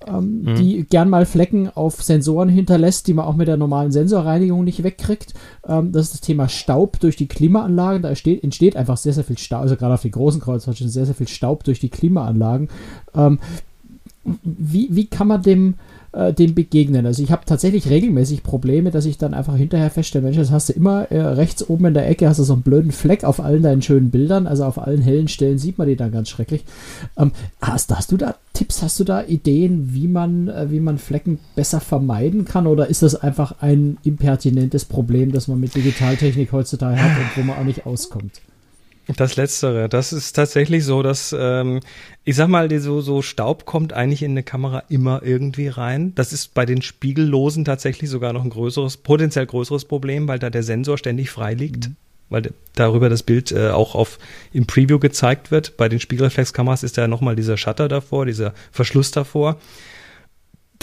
ähm, 0.07 0.41
mhm. 0.43 0.55
die 0.55 0.83
gern 0.83 1.09
mal 1.09 1.25
Flecken 1.25 1.69
auf 1.73 2.01
Sensoren 2.01 2.49
hinterlässt, 2.49 3.07
die 3.07 3.13
man 3.13 3.25
auch 3.25 3.35
mit 3.35 3.47
der 3.47 3.57
normalen 3.57 3.91
Sensorreinigung 3.91 4.63
nicht 4.63 4.83
wegkriegt. 4.83 5.33
Ähm, 5.67 5.91
das 5.91 6.07
ist 6.07 6.13
das 6.13 6.21
Thema 6.21 6.47
Staub 6.49 6.99
durch 6.99 7.15
die 7.15 7.27
Klimaanlagen. 7.27 8.01
Da 8.01 8.09
entsteht, 8.09 8.43
entsteht 8.43 8.75
einfach 8.75 8.97
sehr, 8.97 9.13
sehr 9.13 9.23
viel 9.23 9.37
Staub, 9.37 9.61
also 9.61 9.75
gerade 9.75 9.93
auf 9.93 10.01
den 10.01 10.11
großen 10.11 10.41
Kreuzfahrtschiffen 10.41 10.91
sehr, 10.91 11.05
sehr 11.05 11.15
viel 11.15 11.27
Staub 11.27 11.63
durch 11.63 11.79
die 11.79 11.89
Klimaanlagen. 11.89 12.69
Ähm, 13.15 13.39
wie, 14.43 14.87
wie 14.91 15.05
kann 15.05 15.27
man 15.27 15.41
dem 15.41 15.75
äh, 16.15 16.33
dem 16.33 16.55
begegnen. 16.55 17.05
Also 17.05 17.21
ich 17.21 17.31
habe 17.31 17.45
tatsächlich 17.45 17.89
regelmäßig 17.89 18.43
Probleme, 18.43 18.91
dass 18.91 19.05
ich 19.05 19.17
dann 19.17 19.33
einfach 19.33 19.55
hinterher 19.55 19.89
feststelle, 19.89 20.23
Mensch, 20.23 20.37
das 20.37 20.51
hast 20.51 20.69
du 20.69 20.73
immer 20.73 21.11
äh, 21.11 21.19
rechts 21.19 21.67
oben 21.69 21.85
in 21.85 21.93
der 21.93 22.07
Ecke, 22.09 22.27
hast 22.29 22.39
du 22.39 22.43
so 22.43 22.53
einen 22.53 22.61
blöden 22.61 22.91
Fleck 22.91 23.23
auf 23.23 23.39
allen 23.39 23.63
deinen 23.63 23.81
schönen 23.81 24.11
Bildern, 24.11 24.47
also 24.47 24.63
auf 24.65 24.79
allen 24.79 25.01
hellen 25.01 25.27
Stellen 25.27 25.57
sieht 25.57 25.77
man 25.77 25.87
die 25.87 25.95
dann 25.95 26.11
ganz 26.11 26.29
schrecklich. 26.29 26.63
Ähm, 27.17 27.31
hast, 27.61 27.93
hast 27.95 28.11
du 28.11 28.17
da 28.17 28.35
Tipps, 28.53 28.81
hast 28.81 28.99
du 28.99 29.03
da 29.03 29.23
Ideen, 29.23 29.93
wie 29.93 30.07
man, 30.07 30.47
äh, 30.47 30.71
wie 30.71 30.79
man 30.79 30.97
Flecken 30.97 31.39
besser 31.55 31.81
vermeiden 31.81 32.45
kann 32.45 32.67
oder 32.67 32.87
ist 32.87 33.03
das 33.03 33.15
einfach 33.15 33.61
ein 33.61 33.97
impertinentes 34.03 34.85
Problem, 34.85 35.31
das 35.31 35.47
man 35.47 35.59
mit 35.59 35.75
Digitaltechnik 35.75 36.51
heutzutage 36.51 37.01
hat 37.01 37.17
und 37.17 37.37
wo 37.37 37.45
man 37.45 37.57
auch 37.57 37.65
nicht 37.65 37.85
auskommt? 37.85 38.41
Das 39.07 39.35
Letztere, 39.35 39.87
das 39.87 40.13
ist 40.13 40.33
tatsächlich 40.33 40.83
so, 40.83 41.03
dass 41.03 41.35
ähm, 41.37 41.79
ich 42.23 42.35
sag 42.35 42.47
mal, 42.47 42.71
so, 42.79 43.01
so 43.01 43.21
Staub 43.21 43.65
kommt 43.65 43.93
eigentlich 43.93 44.23
in 44.23 44.31
eine 44.31 44.41
Kamera 44.41 44.83
immer 44.89 45.21
irgendwie 45.23 45.67
rein. 45.67 46.13
Das 46.15 46.33
ist 46.33 46.55
bei 46.55 46.65
den 46.65 46.81
Spiegellosen 46.81 47.65
tatsächlich 47.65 48.09
sogar 48.09 48.33
noch 48.33 48.43
ein 48.43 48.49
größeres, 48.49 48.97
potenziell 48.97 49.45
größeres 49.45 49.85
Problem, 49.85 50.27
weil 50.27 50.39
da 50.39 50.49
der 50.49 50.63
Sensor 50.63 50.97
ständig 50.97 51.29
frei 51.29 51.53
liegt. 51.53 51.89
Mhm. 51.89 51.95
Weil 52.29 52.53
darüber 52.73 53.07
das 53.09 53.21
Bild 53.21 53.51
äh, 53.51 53.69
auch 53.69 53.93
auf 53.93 54.17
im 54.51 54.65
Preview 54.65 54.97
gezeigt 54.97 55.51
wird. 55.51 55.77
Bei 55.77 55.87
den 55.87 55.99
Spiegelreflexkameras 55.99 56.81
ist 56.81 56.97
da 56.97 57.07
nochmal 57.07 57.35
dieser 57.35 57.57
Shutter 57.57 57.87
davor, 57.87 58.25
dieser 58.25 58.55
Verschluss 58.71 59.11
davor. 59.11 59.57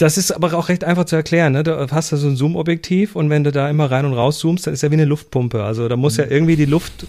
Das 0.03 0.17
ist 0.17 0.33
aber 0.33 0.53
auch 0.55 0.67
recht 0.67 0.83
einfach 0.83 1.05
zu 1.05 1.15
erklären. 1.15 1.53
Ne? 1.53 1.63
Du 1.63 1.89
hast 1.89 2.11
da 2.11 2.17
so 2.17 2.27
ein 2.27 2.35
Zoom-Objektiv 2.35 3.15
und 3.15 3.29
wenn 3.29 3.45
du 3.45 3.53
da 3.53 3.69
immer 3.69 3.89
rein 3.89 4.03
und 4.03 4.11
raus 4.11 4.37
zoomst, 4.39 4.67
dann 4.67 4.73
ist 4.73 4.83
ja 4.83 4.91
wie 4.91 4.95
eine 4.95 5.05
Luftpumpe. 5.05 5.63
Also 5.63 5.87
da 5.87 5.95
muss 5.95 6.17
ja 6.17 6.25
mhm. 6.25 6.31
irgendwie 6.31 6.57
die 6.57 6.65
Luft, 6.65 7.07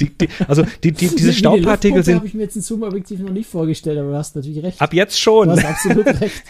die, 0.00 0.08
die, 0.08 0.30
also 0.48 0.64
die, 0.82 0.92
die, 0.92 1.08
diese 1.14 1.34
Staubpartikel 1.34 2.02
sind. 2.02 2.14
habe 2.14 2.26
ich 2.26 2.32
mir 2.32 2.44
jetzt 2.44 2.56
ein 2.56 2.62
Zoom-Objektiv 2.62 3.20
noch 3.20 3.28
nicht 3.28 3.46
vorgestellt, 3.46 3.98
aber 3.98 4.12
du 4.12 4.16
hast 4.16 4.36
natürlich 4.36 4.62
recht. 4.62 4.80
Ab 4.80 4.94
jetzt 4.94 5.20
schon. 5.20 5.48
Du 5.48 5.56
hast 5.56 5.66
absolut 5.66 6.06
recht. 6.22 6.42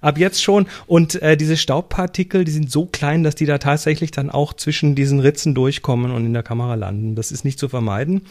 Ab 0.00 0.16
jetzt 0.16 0.42
schon. 0.42 0.66
Und 0.86 1.20
äh, 1.20 1.36
diese 1.36 1.58
Staubpartikel, 1.58 2.44
die 2.46 2.52
sind 2.52 2.70
so 2.70 2.86
klein, 2.86 3.22
dass 3.22 3.34
die 3.34 3.44
da 3.44 3.58
tatsächlich 3.58 4.12
dann 4.12 4.30
auch 4.30 4.54
zwischen 4.54 4.94
diesen 4.94 5.20
Ritzen 5.20 5.54
durchkommen 5.54 6.10
und 6.10 6.24
in 6.24 6.32
der 6.32 6.42
Kamera 6.42 6.74
landen. 6.74 7.16
Das 7.16 7.32
ist 7.32 7.44
nicht 7.44 7.58
zu 7.58 7.68
vermeiden. 7.68 8.22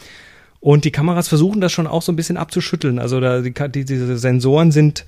Und 0.60 0.84
die 0.86 0.92
Kameras 0.92 1.28
versuchen 1.28 1.62
das 1.62 1.72
schon 1.72 1.86
auch 1.86 2.02
so 2.02 2.12
ein 2.12 2.16
bisschen 2.16 2.38
abzuschütteln. 2.38 2.98
Also 2.98 3.20
da, 3.20 3.42
die, 3.42 3.54
die, 3.54 3.86
diese 3.86 4.18
Sensoren 4.18 4.72
sind 4.72 5.06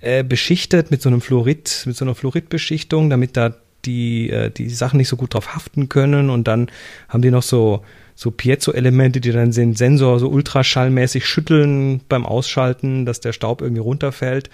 äh, 0.00 0.22
beschichtet 0.22 0.90
mit 0.90 1.02
so 1.02 1.08
einem 1.08 1.20
Fluorid, 1.20 1.82
mit 1.86 1.96
so 1.96 2.04
einer 2.04 2.14
Fluoridbeschichtung, 2.14 3.10
damit 3.10 3.36
da 3.36 3.54
die, 3.84 4.30
äh, 4.30 4.50
die 4.50 4.68
Sachen 4.68 4.98
nicht 4.98 5.08
so 5.08 5.16
gut 5.16 5.34
drauf 5.34 5.54
haften 5.54 5.88
können. 5.88 6.30
Und 6.30 6.48
dann 6.48 6.70
haben 7.08 7.22
die 7.22 7.30
noch 7.30 7.42
so, 7.42 7.82
so 8.14 8.30
Piezo-Elemente, 8.30 9.20
die 9.20 9.32
dann 9.32 9.50
den 9.50 9.74
Sensor 9.74 10.18
so 10.18 10.28
ultraschallmäßig 10.28 11.26
schütteln 11.26 12.00
beim 12.08 12.26
Ausschalten, 12.26 13.06
dass 13.06 13.20
der 13.20 13.32
Staub 13.32 13.62
irgendwie 13.62 13.82
runterfällt. 13.82 14.50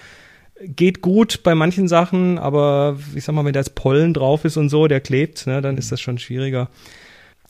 Geht 0.64 1.00
gut 1.00 1.42
bei 1.42 1.54
manchen 1.54 1.88
Sachen, 1.88 2.38
aber 2.38 2.98
ich 3.14 3.24
sag 3.24 3.34
mal, 3.34 3.44
wenn 3.44 3.52
da 3.52 3.60
jetzt 3.60 3.74
Pollen 3.74 4.14
drauf 4.14 4.44
ist 4.44 4.56
und 4.56 4.68
so, 4.68 4.86
der 4.86 5.00
klebt, 5.00 5.46
ne, 5.46 5.60
dann 5.60 5.76
ist 5.76 5.90
das 5.90 6.00
schon 6.00 6.18
schwieriger. 6.18 6.70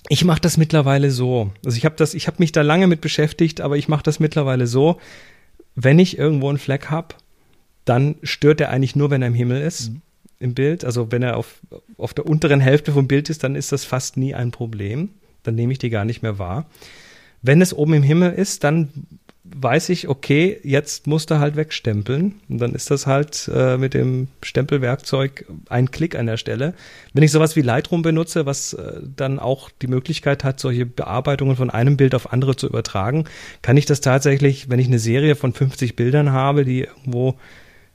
Ich 0.09 0.25
mache 0.25 0.41
das 0.41 0.57
mittlerweile 0.57 1.11
so. 1.11 1.51
Also 1.65 1.77
ich 1.77 1.85
habe 1.85 1.97
das, 1.97 2.15
ich 2.15 2.27
habe 2.27 2.37
mich 2.39 2.53
da 2.53 2.63
lange 2.63 2.87
mit 2.87 3.01
beschäftigt, 3.01 3.61
aber 3.61 3.77
ich 3.77 3.89
mache 3.89 4.03
das 4.03 4.21
mittlerweile 4.21 4.67
so. 4.67 4.99
Wenn 5.75 5.99
ich 5.99 6.19
irgendwo 6.19 6.49
einen 6.49 6.59
Fleck 6.59 6.91
hab, 6.91 7.17
dann 7.85 8.17
stört 8.23 8.61
er 8.61 8.71
eigentlich 8.71 8.97
nur, 8.97 9.11
wenn 9.11 9.23
er 9.23 9.29
im 9.29 9.35
Himmel 9.35 9.63
ist, 9.63 9.91
mhm. 9.91 10.03
im 10.39 10.55
Bild. 10.55 10.85
Also 10.85 11.13
wenn 11.13 11.23
er 11.23 11.37
auf, 11.37 11.61
auf 11.97 12.15
der 12.15 12.27
unteren 12.27 12.61
Hälfte 12.61 12.93
vom 12.93 13.09
Bild 13.09 13.31
ist, 13.31 13.45
dann 13.45 13.57
ist 13.57 13.73
das 13.73 13.85
fast 13.85 14.17
nie 14.17 14.35
ein 14.35 14.51
Problem. 14.51 15.11
Dann 15.43 15.55
nehme 15.55 15.73
ich 15.73 15.79
die 15.79 15.91
gar 15.91 16.05
nicht 16.05 16.23
mehr 16.23 16.39
wahr. 16.39 16.67
Wenn 17.43 17.61
es 17.61 17.75
oben 17.75 17.95
im 17.95 18.03
Himmel 18.03 18.33
ist, 18.33 18.65
dann 18.65 18.89
weiß 19.45 19.91
ich, 19.91 20.09
okay, 20.09 20.59
jetzt 20.65 21.07
musst 21.07 21.31
du 21.31 21.39
halt 21.39 21.57
wegstempeln. 21.57 22.37
Und 22.49 22.59
dann 22.59 22.75
ist 22.75 22.91
das 22.91 23.07
halt 23.07 23.51
äh, 23.55 23.77
mit 23.77 23.93
dem 23.93 24.29
Stempelwerkzeug 24.43 25.45
ein 25.69 25.91
Klick 25.91 26.17
an 26.17 26.27
der 26.27 26.39
Stelle. 26.39 26.73
Wenn 27.13 27.23
ich 27.23 27.31
sowas 27.31 27.55
wie 27.55 27.61
Lightroom 27.61 28.01
benutze, 28.01 28.47
was 28.47 28.73
äh, 28.73 29.01
dann 29.15 29.39
auch 29.39 29.71
die 29.83 29.87
Möglichkeit 29.87 30.45
hat, 30.45 30.59
solche 30.59 30.87
Bearbeitungen 30.87 31.57
von 31.57 31.69
einem 31.69 31.99
Bild 31.99 32.15
auf 32.15 32.33
andere 32.33 32.57
zu 32.57 32.67
übertragen, 32.67 33.25
kann 33.61 33.77
ich 33.77 33.85
das 33.85 34.01
tatsächlich, 34.01 34.71
wenn 34.71 34.81
ich 34.81 34.87
eine 34.87 34.99
Serie 34.99 35.37
von 35.37 35.53
50 35.53 35.95
Bildern 35.95 36.33
habe, 36.33 36.65
die 36.65 36.85
irgendwo 36.85 37.37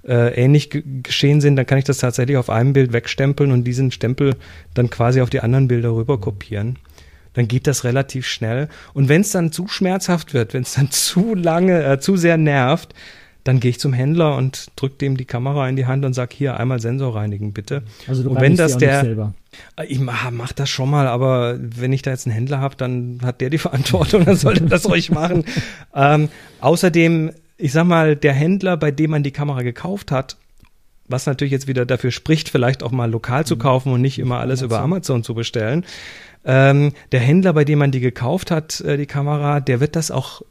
äh, 0.07 0.33
ähnlich 0.33 0.69
geschehen 1.03 1.41
sind, 1.41 1.55
dann 1.55 1.65
kann 1.65 1.77
ich 1.77 1.85
das 1.85 1.97
tatsächlich 1.97 2.37
auf 2.37 2.49
einem 2.49 2.73
Bild 2.73 2.93
wegstempeln 2.93 3.51
und 3.51 3.63
diesen 3.63 3.91
Stempel 3.91 4.35
dann 4.73 4.89
quasi 4.89 5.21
auf 5.21 5.29
die 5.29 5.41
anderen 5.41 5.67
Bilder 5.67 5.93
rüber 5.93 6.19
kopieren. 6.19 6.77
Dann 7.33 7.47
geht 7.47 7.67
das 7.67 7.83
relativ 7.83 8.27
schnell. 8.27 8.69
Und 8.93 9.07
wenn 9.07 9.21
es 9.21 9.31
dann 9.31 9.51
zu 9.51 9.67
schmerzhaft 9.67 10.33
wird, 10.33 10.53
wenn 10.53 10.63
es 10.63 10.73
dann 10.73 10.91
zu 10.91 11.35
lange, 11.35 11.83
äh, 11.83 11.99
zu 11.99 12.17
sehr 12.17 12.37
nervt, 12.37 12.93
dann 13.43 13.59
gehe 13.59 13.71
ich 13.71 13.79
zum 13.79 13.93
Händler 13.93 14.35
und 14.35 14.67
drücke 14.75 14.97
dem 14.97 15.17
die 15.17 15.25
Kamera 15.25 15.67
in 15.69 15.75
die 15.75 15.85
Hand 15.85 16.05
und 16.05 16.13
sag 16.13 16.33
hier 16.33 16.59
einmal 16.59 16.79
Sensor 16.79 17.15
reinigen 17.15 17.53
bitte. 17.53 17.83
Also 18.07 18.23
du 18.23 18.31
und 18.31 18.41
wenn 18.41 18.57
das 18.57 18.77
der, 18.77 19.01
selber. 19.01 19.33
ich 19.87 19.99
mach, 19.99 20.29
mach 20.31 20.51
das 20.51 20.69
schon 20.69 20.89
mal, 20.89 21.07
aber 21.07 21.57
wenn 21.59 21.93
ich 21.93 22.01
da 22.01 22.11
jetzt 22.11 22.27
einen 22.27 22.35
Händler 22.35 22.59
habe, 22.59 22.75
dann 22.75 23.19
hat 23.23 23.41
der 23.41 23.49
die 23.49 23.57
Verantwortung, 23.59 24.25
dann 24.25 24.35
sollte 24.35 24.65
das 24.65 24.87
ruhig 24.87 25.11
machen. 25.11 25.45
Ähm, 25.95 26.29
außerdem, 26.61 27.31
ich 27.59 27.73
sag 27.73 27.85
mal, 27.85 28.15
der 28.15 28.33
Händler, 28.33 28.77
bei 28.77 28.89
dem 28.89 29.11
man 29.11 29.21
die 29.21 29.31
Kamera 29.31 29.61
gekauft 29.61 30.11
hat, 30.11 30.37
was 31.07 31.25
natürlich 31.25 31.51
jetzt 31.51 31.67
wieder 31.67 31.85
dafür 31.85 32.11
spricht, 32.11 32.49
vielleicht 32.49 32.83
auch 32.83 32.91
mal 32.91 33.09
lokal 33.11 33.45
zu 33.45 33.57
kaufen 33.57 33.91
und 33.91 34.01
nicht 34.01 34.17
immer 34.17 34.39
alles 34.39 34.61
über 34.61 34.79
Amazon 34.79 35.23
zu 35.23 35.33
bestellen. 35.33 35.85
Ähm, 36.45 36.93
der 37.11 37.19
Händler, 37.19 37.53
bei 37.53 37.65
dem 37.65 37.79
man 37.79 37.91
die 37.91 37.99
gekauft 37.99 38.49
hat, 38.49 38.79
äh, 38.81 38.95
die 38.95 39.07
Kamera, 39.07 39.59
der 39.59 39.81
wird 39.81 39.95
das 39.95 40.09
auch 40.09 40.41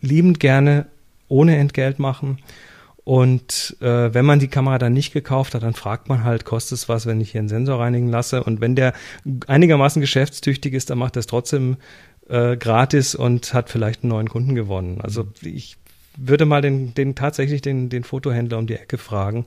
liebend 0.00 0.40
gerne 0.40 0.86
ohne 1.28 1.56
Entgelt 1.56 1.98
machen. 1.98 2.38
Und 3.04 3.76
äh, 3.80 4.12
wenn 4.12 4.26
man 4.26 4.38
die 4.38 4.48
Kamera 4.48 4.76
dann 4.76 4.92
nicht 4.92 5.14
gekauft 5.14 5.54
hat, 5.54 5.62
dann 5.62 5.72
fragt 5.72 6.10
man 6.10 6.24
halt, 6.24 6.44
kostet 6.44 6.76
es 6.76 6.88
was, 6.90 7.06
wenn 7.06 7.22
ich 7.22 7.30
hier 7.32 7.38
einen 7.38 7.48
Sensor 7.48 7.80
reinigen 7.80 8.08
lasse? 8.08 8.44
Und 8.44 8.60
wenn 8.60 8.76
der 8.76 8.92
einigermaßen 9.46 10.00
geschäftstüchtig 10.00 10.74
ist, 10.74 10.90
dann 10.90 10.98
macht 10.98 11.16
er 11.16 11.20
es 11.20 11.26
trotzdem 11.26 11.78
äh, 12.28 12.58
gratis 12.58 13.14
und 13.14 13.54
hat 13.54 13.70
vielleicht 13.70 14.02
einen 14.02 14.10
neuen 14.10 14.28
Kunden 14.28 14.54
gewonnen. 14.54 15.00
Also 15.00 15.26
ich 15.40 15.77
würde 16.18 16.44
mal 16.44 16.60
den, 16.60 16.94
den 16.94 17.14
tatsächlich 17.14 17.62
den, 17.62 17.88
den 17.88 18.04
Fotohändler 18.04 18.58
um 18.58 18.66
die 18.66 18.74
Ecke 18.74 18.98
fragen, 18.98 19.46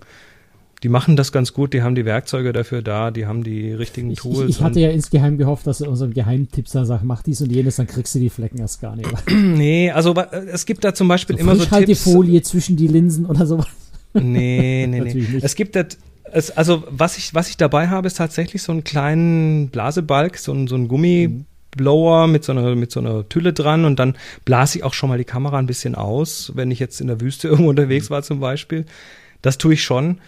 die 0.84 0.89
machen 0.89 1.15
das 1.15 1.32
ganz 1.32 1.53
gut, 1.53 1.74
die 1.74 1.84
haben 1.84 1.93
die 1.93 2.05
Werkzeuge 2.05 2.53
dafür 2.53 2.82
da, 2.82 3.11
die 3.11 3.28
haben 3.28 3.43
die 3.43 3.72
richtigen 3.72 4.15
Tools. 4.15 4.49
Ich, 4.49 4.57
ich 4.57 4.61
hatte 4.61 4.80
ja 4.80 4.89
insgeheim 4.89 5.38
gehofft, 5.38 5.67
dass 5.67 5.78
du 5.78 5.88
unseren 5.88 6.11
Geheimtipps 6.11 6.72
dann 6.72 6.86
sagst, 6.86 7.05
mach 7.05 7.22
dies 7.22 7.39
und 7.41 7.51
jenes, 7.51 7.76
dann 7.76 7.86
kriegst 7.86 8.15
du 8.15 8.19
die 8.19 8.32
Flecken 8.32 8.57
erst 8.57 8.82
gar 8.82 8.95
nicht. 8.95 9.09
nee, 9.30 9.91
also 9.91 10.15
es 10.51 10.65
gibt 10.65 10.84
da 10.84 10.93
zum 10.95 11.07
Beispiel 11.07 11.36
so 11.36 11.41
immer 11.41 11.55
so 11.55 11.65
Tipps. 11.65 12.03
Folie 12.03 12.41
zwischen 12.41 12.78
die 12.78 12.88
Linsen 12.88 13.28
oder 13.28 13.45
sowas. 13.45 13.67
Nee, 14.13 14.88
nee, 14.89 15.01
nee. 15.13 15.39
Es 15.41 15.53
gibt 15.53 15.76
das, 15.76 15.97
es, 16.32 16.49
also 16.49 16.84
was 16.89 17.17
ich, 17.17 17.36
was 17.36 17.49
ich 17.49 17.57
dabei 17.57 17.89
habe, 17.89 18.07
ist 18.07 18.17
tatsächlich 18.17 18.63
so 18.63 18.72
einen 18.72 18.84
kleinen 18.84 19.69
Blasebalg, 19.69 20.38
so 20.39 20.51
ein, 20.51 20.67
so 20.67 20.76
ein 20.76 20.88
Gummiblower 21.72 22.28
mit 22.28 22.43
so 22.43 22.51
einer, 22.51 22.76
mit 22.76 22.91
so 22.91 22.99
einer 22.99 23.28
Tülle 23.28 23.53
dran 23.53 23.86
und 23.86 23.99
dann 23.99 24.15
blase 24.45 24.80
ich 24.80 24.84
auch 24.84 24.93
schon 24.93 25.09
mal 25.09 25.17
die 25.17 25.24
Kamera 25.24 25.57
ein 25.57 25.67
bisschen 25.67 25.95
aus, 25.95 26.51
wenn 26.55 26.72
ich 26.72 26.80
jetzt 26.80 27.01
in 27.01 27.07
der 27.07 27.22
Wüste 27.22 27.47
irgendwo 27.49 27.69
unterwegs 27.69 28.09
war 28.09 28.24
zum 28.24 28.39
Beispiel. 28.39 28.86
Das 29.41 29.57
tue 29.57 29.74
ich 29.74 29.84
schon. 29.84 30.19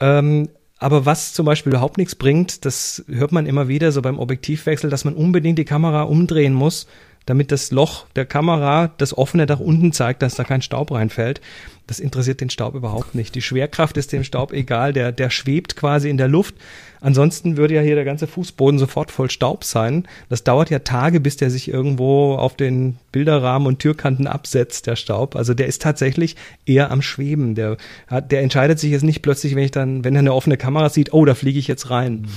Ähm, 0.00 0.48
aber 0.78 1.06
was 1.06 1.32
zum 1.32 1.46
Beispiel 1.46 1.72
überhaupt 1.72 1.96
nichts 1.96 2.14
bringt, 2.14 2.64
das 2.64 3.04
hört 3.08 3.32
man 3.32 3.46
immer 3.46 3.66
wieder 3.68 3.92
so 3.92 4.02
beim 4.02 4.18
Objektivwechsel, 4.18 4.90
dass 4.90 5.06
man 5.06 5.14
unbedingt 5.14 5.58
die 5.58 5.64
Kamera 5.64 6.02
umdrehen 6.02 6.52
muss, 6.52 6.86
damit 7.26 7.52
das 7.52 7.72
Loch 7.72 8.06
der 8.14 8.24
Kamera 8.24 8.92
das 8.98 9.16
offene 9.16 9.46
nach 9.46 9.60
unten 9.60 9.92
zeigt, 9.92 10.22
dass 10.22 10.36
da 10.36 10.44
kein 10.44 10.62
Staub 10.62 10.92
reinfällt. 10.92 11.40
Das 11.88 12.00
interessiert 12.00 12.40
den 12.40 12.50
Staub 12.50 12.74
überhaupt 12.74 13.14
nicht. 13.14 13.34
Die 13.34 13.42
Schwerkraft 13.42 13.96
ist 13.96 14.12
dem 14.12 14.24
Staub 14.24 14.52
egal, 14.52 14.92
der, 14.92 15.12
der 15.12 15.30
schwebt 15.30 15.76
quasi 15.76 16.08
in 16.08 16.16
der 16.16 16.28
Luft. 16.28 16.54
Ansonsten 17.00 17.56
würde 17.56 17.74
ja 17.74 17.82
hier 17.82 17.94
der 17.94 18.04
ganze 18.04 18.26
Fußboden 18.26 18.78
sofort 18.78 19.12
voll 19.12 19.30
Staub 19.30 19.62
sein. 19.62 20.08
Das 20.28 20.42
dauert 20.42 20.70
ja 20.70 20.80
Tage, 20.80 21.20
bis 21.20 21.36
der 21.36 21.50
sich 21.50 21.68
irgendwo 21.68 22.34
auf 22.34 22.56
den 22.56 22.96
Bilderrahmen 23.12 23.68
und 23.68 23.78
Türkanten 23.78 24.26
absetzt, 24.26 24.86
der 24.86 24.96
Staub. 24.96 25.36
Also 25.36 25.54
der 25.54 25.66
ist 25.66 25.82
tatsächlich 25.82 26.34
eher 26.64 26.90
am 26.90 27.02
Schweben. 27.02 27.54
Der, 27.54 27.76
hat, 28.08 28.32
der 28.32 28.42
entscheidet 28.42 28.80
sich 28.80 28.90
jetzt 28.90 29.04
nicht 29.04 29.22
plötzlich, 29.22 29.54
wenn 29.54 29.64
ich 29.64 29.70
dann, 29.70 30.04
wenn 30.04 30.16
er 30.16 30.20
eine 30.20 30.34
offene 30.34 30.56
Kamera 30.56 30.88
sieht, 30.88 31.12
oh, 31.12 31.24
da 31.24 31.34
fliege 31.34 31.58
ich 31.58 31.68
jetzt 31.68 31.90
rein. 31.90 32.22
Mhm. 32.22 32.28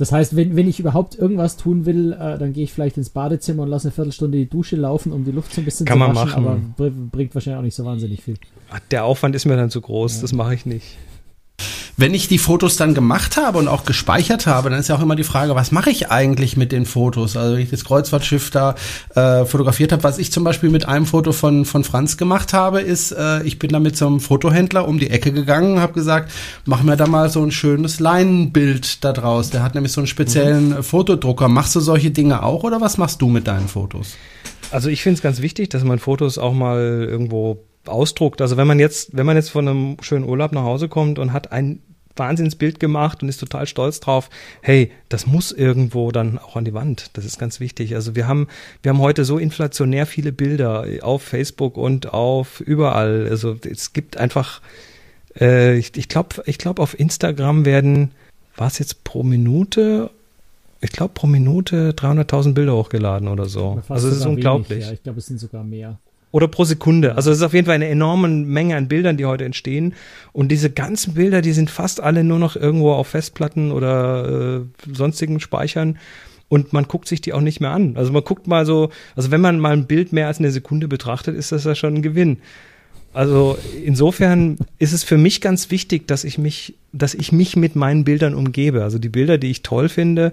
Das 0.00 0.12
heißt, 0.12 0.34
wenn, 0.34 0.56
wenn 0.56 0.66
ich 0.66 0.80
überhaupt 0.80 1.14
irgendwas 1.14 1.58
tun 1.58 1.84
will, 1.84 2.14
äh, 2.14 2.38
dann 2.38 2.54
gehe 2.54 2.64
ich 2.64 2.72
vielleicht 2.72 2.96
ins 2.96 3.10
Badezimmer 3.10 3.64
und 3.64 3.68
lasse 3.68 3.88
eine 3.88 3.92
Viertelstunde 3.92 4.38
die 4.38 4.48
Dusche 4.48 4.76
laufen, 4.76 5.12
um 5.12 5.26
die 5.26 5.30
Luft 5.30 5.52
so 5.52 5.60
ein 5.60 5.66
bisschen 5.66 5.84
Kann 5.84 5.98
zu 5.98 6.14
waschen, 6.14 6.46
aber 6.46 6.58
bringt 7.12 7.34
wahrscheinlich 7.34 7.58
auch 7.58 7.62
nicht 7.62 7.74
so 7.74 7.84
wahnsinnig 7.84 8.22
viel. 8.22 8.36
Der 8.92 9.04
Aufwand 9.04 9.34
ist 9.34 9.44
mir 9.44 9.56
dann 9.56 9.68
zu 9.68 9.82
groß, 9.82 10.16
ja. 10.16 10.22
das 10.22 10.32
mache 10.32 10.54
ich 10.54 10.64
nicht 10.64 10.96
wenn 12.00 12.14
ich 12.14 12.28
die 12.28 12.38
Fotos 12.38 12.76
dann 12.76 12.94
gemacht 12.94 13.36
habe 13.36 13.58
und 13.58 13.68
auch 13.68 13.84
gespeichert 13.84 14.46
habe, 14.46 14.70
dann 14.70 14.80
ist 14.80 14.88
ja 14.88 14.96
auch 14.96 15.02
immer 15.02 15.16
die 15.16 15.24
Frage, 15.24 15.54
was 15.54 15.70
mache 15.70 15.90
ich 15.90 16.10
eigentlich 16.10 16.56
mit 16.56 16.72
den 16.72 16.86
Fotos? 16.86 17.36
Also 17.36 17.54
wenn 17.54 17.62
ich 17.62 17.70
das 17.70 17.84
Kreuzfahrtschiff 17.84 18.50
da 18.50 18.74
äh, 19.14 19.44
fotografiert 19.44 19.92
habe, 19.92 20.02
was 20.02 20.18
ich 20.18 20.32
zum 20.32 20.42
Beispiel 20.42 20.70
mit 20.70 20.88
einem 20.88 21.06
Foto 21.06 21.32
von, 21.32 21.64
von 21.64 21.84
Franz 21.84 22.16
gemacht 22.16 22.52
habe, 22.52 22.80
ist, 22.80 23.12
äh, 23.12 23.42
ich 23.42 23.58
bin 23.58 23.70
da 23.70 23.80
mit 23.80 23.96
so 23.96 24.06
einem 24.06 24.20
Fotohändler 24.20 24.88
um 24.88 24.98
die 24.98 25.10
Ecke 25.10 25.32
gegangen 25.32 25.74
und 25.74 25.80
habe 25.80 25.92
gesagt, 25.92 26.32
mach 26.64 26.82
mir 26.82 26.96
da 26.96 27.06
mal 27.06 27.28
so 27.28 27.42
ein 27.42 27.50
schönes 27.50 28.00
Leinenbild 28.00 29.04
da 29.04 29.12
draus. 29.12 29.50
Der 29.50 29.62
hat 29.62 29.74
nämlich 29.74 29.92
so 29.92 30.00
einen 30.00 30.08
speziellen 30.08 30.70
mhm. 30.70 30.82
Fotodrucker. 30.82 31.48
Machst 31.48 31.76
du 31.76 31.80
solche 31.80 32.10
Dinge 32.10 32.42
auch 32.42 32.64
oder 32.64 32.80
was 32.80 32.96
machst 32.96 33.20
du 33.20 33.28
mit 33.28 33.46
deinen 33.46 33.68
Fotos? 33.68 34.16
Also 34.70 34.88
ich 34.88 35.02
finde 35.02 35.16
es 35.16 35.22
ganz 35.22 35.42
wichtig, 35.42 35.68
dass 35.68 35.84
man 35.84 35.98
Fotos 35.98 36.38
auch 36.38 36.54
mal 36.54 37.06
irgendwo 37.10 37.64
ausdruckt. 37.86 38.40
Also 38.40 38.56
wenn 38.56 38.66
man 38.66 38.78
jetzt, 38.78 39.16
wenn 39.16 39.26
man 39.26 39.36
jetzt 39.36 39.50
von 39.50 39.66
einem 39.66 39.96
schönen 40.00 40.28
Urlaub 40.28 40.52
nach 40.52 40.64
Hause 40.64 40.88
kommt 40.88 41.18
und 41.18 41.32
hat 41.32 41.52
ein 41.52 41.80
Wahnsinnsbild 42.16 42.80
gemacht 42.80 43.22
und 43.22 43.28
ist 43.28 43.38
total 43.38 43.66
stolz 43.66 44.00
drauf. 44.00 44.30
Hey, 44.62 44.90
das 45.08 45.26
muss 45.26 45.52
irgendwo 45.52 46.12
dann 46.12 46.38
auch 46.38 46.56
an 46.56 46.64
die 46.64 46.74
Wand. 46.74 47.10
Das 47.14 47.24
ist 47.24 47.38
ganz 47.38 47.60
wichtig. 47.60 47.94
Also 47.94 48.14
wir 48.14 48.28
haben, 48.28 48.48
wir 48.82 48.90
haben 48.90 49.00
heute 49.00 49.24
so 49.24 49.38
inflationär 49.38 50.06
viele 50.06 50.32
Bilder 50.32 50.86
auf 51.02 51.22
Facebook 51.22 51.76
und 51.76 52.12
auf 52.12 52.60
überall. 52.60 53.26
Also 53.28 53.56
es 53.68 53.92
gibt 53.92 54.16
einfach, 54.18 54.60
äh, 55.40 55.76
ich, 55.76 55.96
ich 55.96 56.08
glaube, 56.08 56.42
ich 56.46 56.58
glaube 56.58 56.82
auf 56.82 56.98
Instagram 56.98 57.64
werden, 57.64 58.10
war 58.56 58.66
es 58.66 58.78
jetzt 58.78 59.04
pro 59.04 59.22
Minute 59.22 60.10
ich 60.82 60.92
glaube, 60.92 61.12
pro 61.12 61.26
Minute 61.26 61.92
300.000 61.92 62.54
Bilder 62.54 62.74
hochgeladen 62.74 63.28
oder 63.28 63.44
so. 63.46 63.82
Also 63.88 64.08
es 64.08 64.16
ist 64.16 64.26
unglaublich. 64.26 64.70
Wenig, 64.70 64.86
ja. 64.86 64.92
Ich 64.92 65.02
glaube, 65.02 65.18
es 65.18 65.26
sind 65.26 65.38
sogar 65.38 65.62
mehr. 65.62 65.98
Oder 66.32 66.46
pro 66.46 66.64
Sekunde. 66.64 67.16
Also 67.16 67.30
es 67.30 67.38
ist 67.38 67.42
auf 67.42 67.54
jeden 67.54 67.66
Fall 67.66 67.74
eine 67.74 67.88
enorme 67.88 68.28
Menge 68.28 68.76
an 68.76 68.86
Bildern, 68.86 69.16
die 69.16 69.26
heute 69.26 69.44
entstehen. 69.44 69.94
Und 70.32 70.48
diese 70.48 70.70
ganzen 70.70 71.14
Bilder, 71.14 71.42
die 71.42 71.52
sind 71.52 71.70
fast 71.70 72.00
alle 72.00 72.22
nur 72.22 72.38
noch 72.38 72.54
irgendwo 72.54 72.92
auf 72.92 73.08
Festplatten 73.08 73.72
oder 73.72 74.60
äh, 74.60 74.94
sonstigen 74.94 75.40
Speichern. 75.40 75.98
Und 76.48 76.72
man 76.72 76.84
guckt 76.84 77.08
sich 77.08 77.20
die 77.20 77.32
auch 77.32 77.40
nicht 77.40 77.60
mehr 77.60 77.70
an. 77.70 77.96
Also 77.96 78.12
man 78.12 78.24
guckt 78.24 78.46
mal 78.46 78.66
so, 78.66 78.90
also 79.16 79.30
wenn 79.30 79.40
man 79.40 79.58
mal 79.60 79.72
ein 79.72 79.86
Bild 79.86 80.12
mehr 80.12 80.28
als 80.28 80.38
eine 80.38 80.50
Sekunde 80.50 80.88
betrachtet, 80.88 81.36
ist 81.36 81.52
das 81.52 81.64
ja 81.64 81.74
schon 81.74 81.94
ein 81.94 82.02
Gewinn. 82.02 82.38
Also 83.12 83.58
insofern 83.84 84.56
ist 84.78 84.92
es 84.92 85.02
für 85.02 85.18
mich 85.18 85.40
ganz 85.40 85.70
wichtig, 85.70 86.06
dass 86.06 86.22
ich 86.22 86.38
mich, 86.38 86.74
dass 86.92 87.14
ich 87.14 87.32
mich 87.32 87.56
mit 87.56 87.74
meinen 87.74 88.04
Bildern 88.04 88.34
umgebe. 88.34 88.84
Also 88.84 88.98
die 88.98 89.08
Bilder, 89.08 89.36
die 89.36 89.50
ich 89.50 89.62
toll 89.62 89.88
finde, 89.88 90.32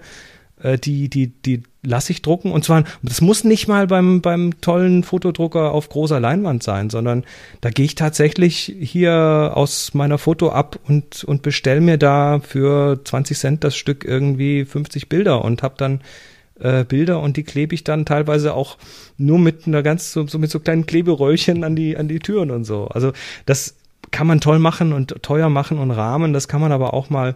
äh, 0.62 0.78
die, 0.78 1.10
die, 1.10 1.28
die 1.28 1.64
lasse 1.84 2.12
ich 2.12 2.22
drucken. 2.22 2.51
Und 2.51 2.66
zwar, 2.66 2.84
das 3.01 3.22
muss 3.22 3.43
nicht 3.43 3.68
mal 3.68 3.88
beim, 3.88 4.22
beim 4.22 4.60
tollen 4.62 5.03
Fotodrucker 5.03 5.72
auf 5.72 5.89
großer 5.89 6.20
Leinwand 6.20 6.64
sein, 6.64 6.89
sondern 6.89 7.24
da 7.62 7.70
gehe 7.70 7.86
ich 7.86 7.95
tatsächlich 7.95 8.76
hier 8.80 9.51
aus 9.53 9.93
meiner 9.93 10.18
Foto 10.18 10.49
ab 10.49 10.80
und, 10.88 11.24
und 11.24 11.41
bestell 11.41 11.82
mir 11.82 11.97
da 11.97 12.39
für 12.39 12.99
20 13.03 13.38
Cent 13.38 13.64
das 13.64 13.76
Stück 13.76 14.03
irgendwie 14.03 14.66
50 14.66 15.10
Bilder 15.10 15.43
und 15.43 15.64
habe 15.64 15.76
dann 15.78 16.01
äh, 16.60 16.84
Bilder 16.84 17.22
und 17.22 17.38
die 17.38 17.43
klebe 17.43 17.76
ich 17.76 17.84
dann 17.84 18.05
teilweise 18.05 18.53
auch 18.53 18.78
nur 19.18 19.39
mit 19.39 19.68
einer 19.68 19.84
ganz, 19.84 20.12
so, 20.12 20.28
so 20.28 20.39
mit 20.39 20.51
so 20.51 20.60
kleinen 20.60 20.86
Kleberöllchen 20.86 21.64
an 21.64 21.76
die, 21.76 21.97
an 21.97 22.08
die 22.08 22.20
Türen 22.20 22.51
und 22.51 22.64
so. 22.64 22.88
Also 22.88 23.14
das 23.45 23.76
kann 24.12 24.28
man 24.28 24.39
toll 24.39 24.60
machen 24.60 24.93
und 24.93 25.22
teuer 25.22 25.49
machen 25.49 25.78
und 25.80 25.91
rahmen. 25.91 26.34
Das 26.34 26.47
kann 26.47 26.62
man 26.62 26.72
aber 26.72 26.93
auch 26.93 27.10
mal 27.10 27.36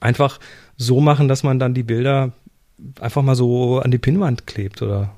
einfach 0.00 0.38
so 0.76 1.00
machen, 1.00 1.28
dass 1.28 1.42
man 1.42 1.58
dann 1.58 1.74
die 1.74 1.82
Bilder 1.82 2.32
einfach 3.00 3.22
mal 3.22 3.36
so 3.36 3.80
an 3.80 3.90
die 3.90 3.98
Pinnwand 3.98 4.46
klebt 4.46 4.82
oder, 4.82 5.10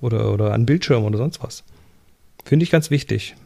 oder, 0.00 0.32
oder 0.32 0.52
an 0.52 0.66
Bildschirm 0.66 1.04
oder 1.04 1.18
sonst 1.18 1.42
was. 1.42 1.64
Finde 2.44 2.64
ich 2.64 2.70
ganz 2.70 2.90
wichtig. 2.90 3.36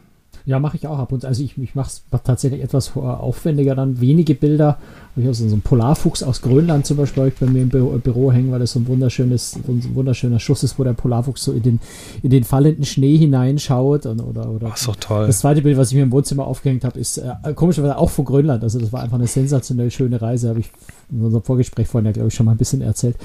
Ja, 0.45 0.59
mache 0.59 0.77
ich 0.77 0.87
auch 0.87 0.99
ab 0.99 1.11
und 1.11 1.21
zu. 1.21 1.27
Also 1.27 1.43
ich, 1.43 1.57
ich 1.57 1.75
mache 1.75 1.87
es 1.87 2.03
tatsächlich 2.23 2.61
etwas 2.61 2.95
aufwendiger 2.95 3.75
dann. 3.75 3.99
Wenige 3.99 4.35
Bilder. 4.35 4.79
Ich 5.17 5.23
habe 5.23 5.33
so 5.33 5.45
einen 5.45 5.61
Polarfuchs 5.61 6.23
aus 6.23 6.41
Grönland 6.41 6.85
zum 6.85 6.97
Beispiel 6.97 7.31
bei 7.39 7.45
mir 7.45 7.61
im 7.61 7.69
Büro, 7.69 7.97
Büro 7.97 8.33
hängen, 8.33 8.51
weil 8.51 8.59
das 8.59 8.73
so 8.73 8.79
ein 8.79 8.87
wunderschönes, 8.87 9.55
ein 9.55 9.95
wunderschöner 9.95 10.39
Schuss 10.39 10.63
ist, 10.63 10.77
wo 10.77 10.83
der 10.83 10.91
Polarfuchs 10.91 11.43
so 11.43 11.53
in 11.53 11.63
den, 11.63 11.79
in 12.21 12.31
den 12.31 12.43
fallenden 12.43 12.83
Schnee 12.83 13.17
hineinschaut. 13.17 14.05
Und, 14.05 14.19
oder, 14.19 14.49
oder 14.49 14.71
Ach, 14.73 14.77
so 14.77 14.93
toll. 14.99 15.27
Das 15.27 15.39
zweite 15.39 15.61
Bild, 15.61 15.77
was 15.77 15.91
ich 15.91 15.95
mir 15.95 16.03
im 16.03 16.11
Wohnzimmer 16.11 16.45
aufgehängt 16.45 16.83
habe, 16.83 16.99
ist 16.99 17.17
äh, 17.17 17.53
komischerweise 17.55 17.97
auch 17.97 18.09
von 18.09 18.25
Grönland. 18.25 18.61
Also 18.63 18.79
das 18.79 18.91
war 18.91 19.01
einfach 19.01 19.17
eine 19.17 19.27
sensationell 19.27 19.89
schöne 19.89 20.21
Reise. 20.21 20.49
Habe 20.49 20.59
ich 20.59 20.69
in 21.09 21.21
unserem 21.21 21.43
Vorgespräch 21.43 21.87
vorhin 21.87 22.07
ja, 22.07 22.11
glaube 22.11 22.27
ich, 22.27 22.33
schon 22.33 22.45
mal 22.45 22.53
ein 22.53 22.57
bisschen 22.57 22.81
erzählt. 22.81 23.15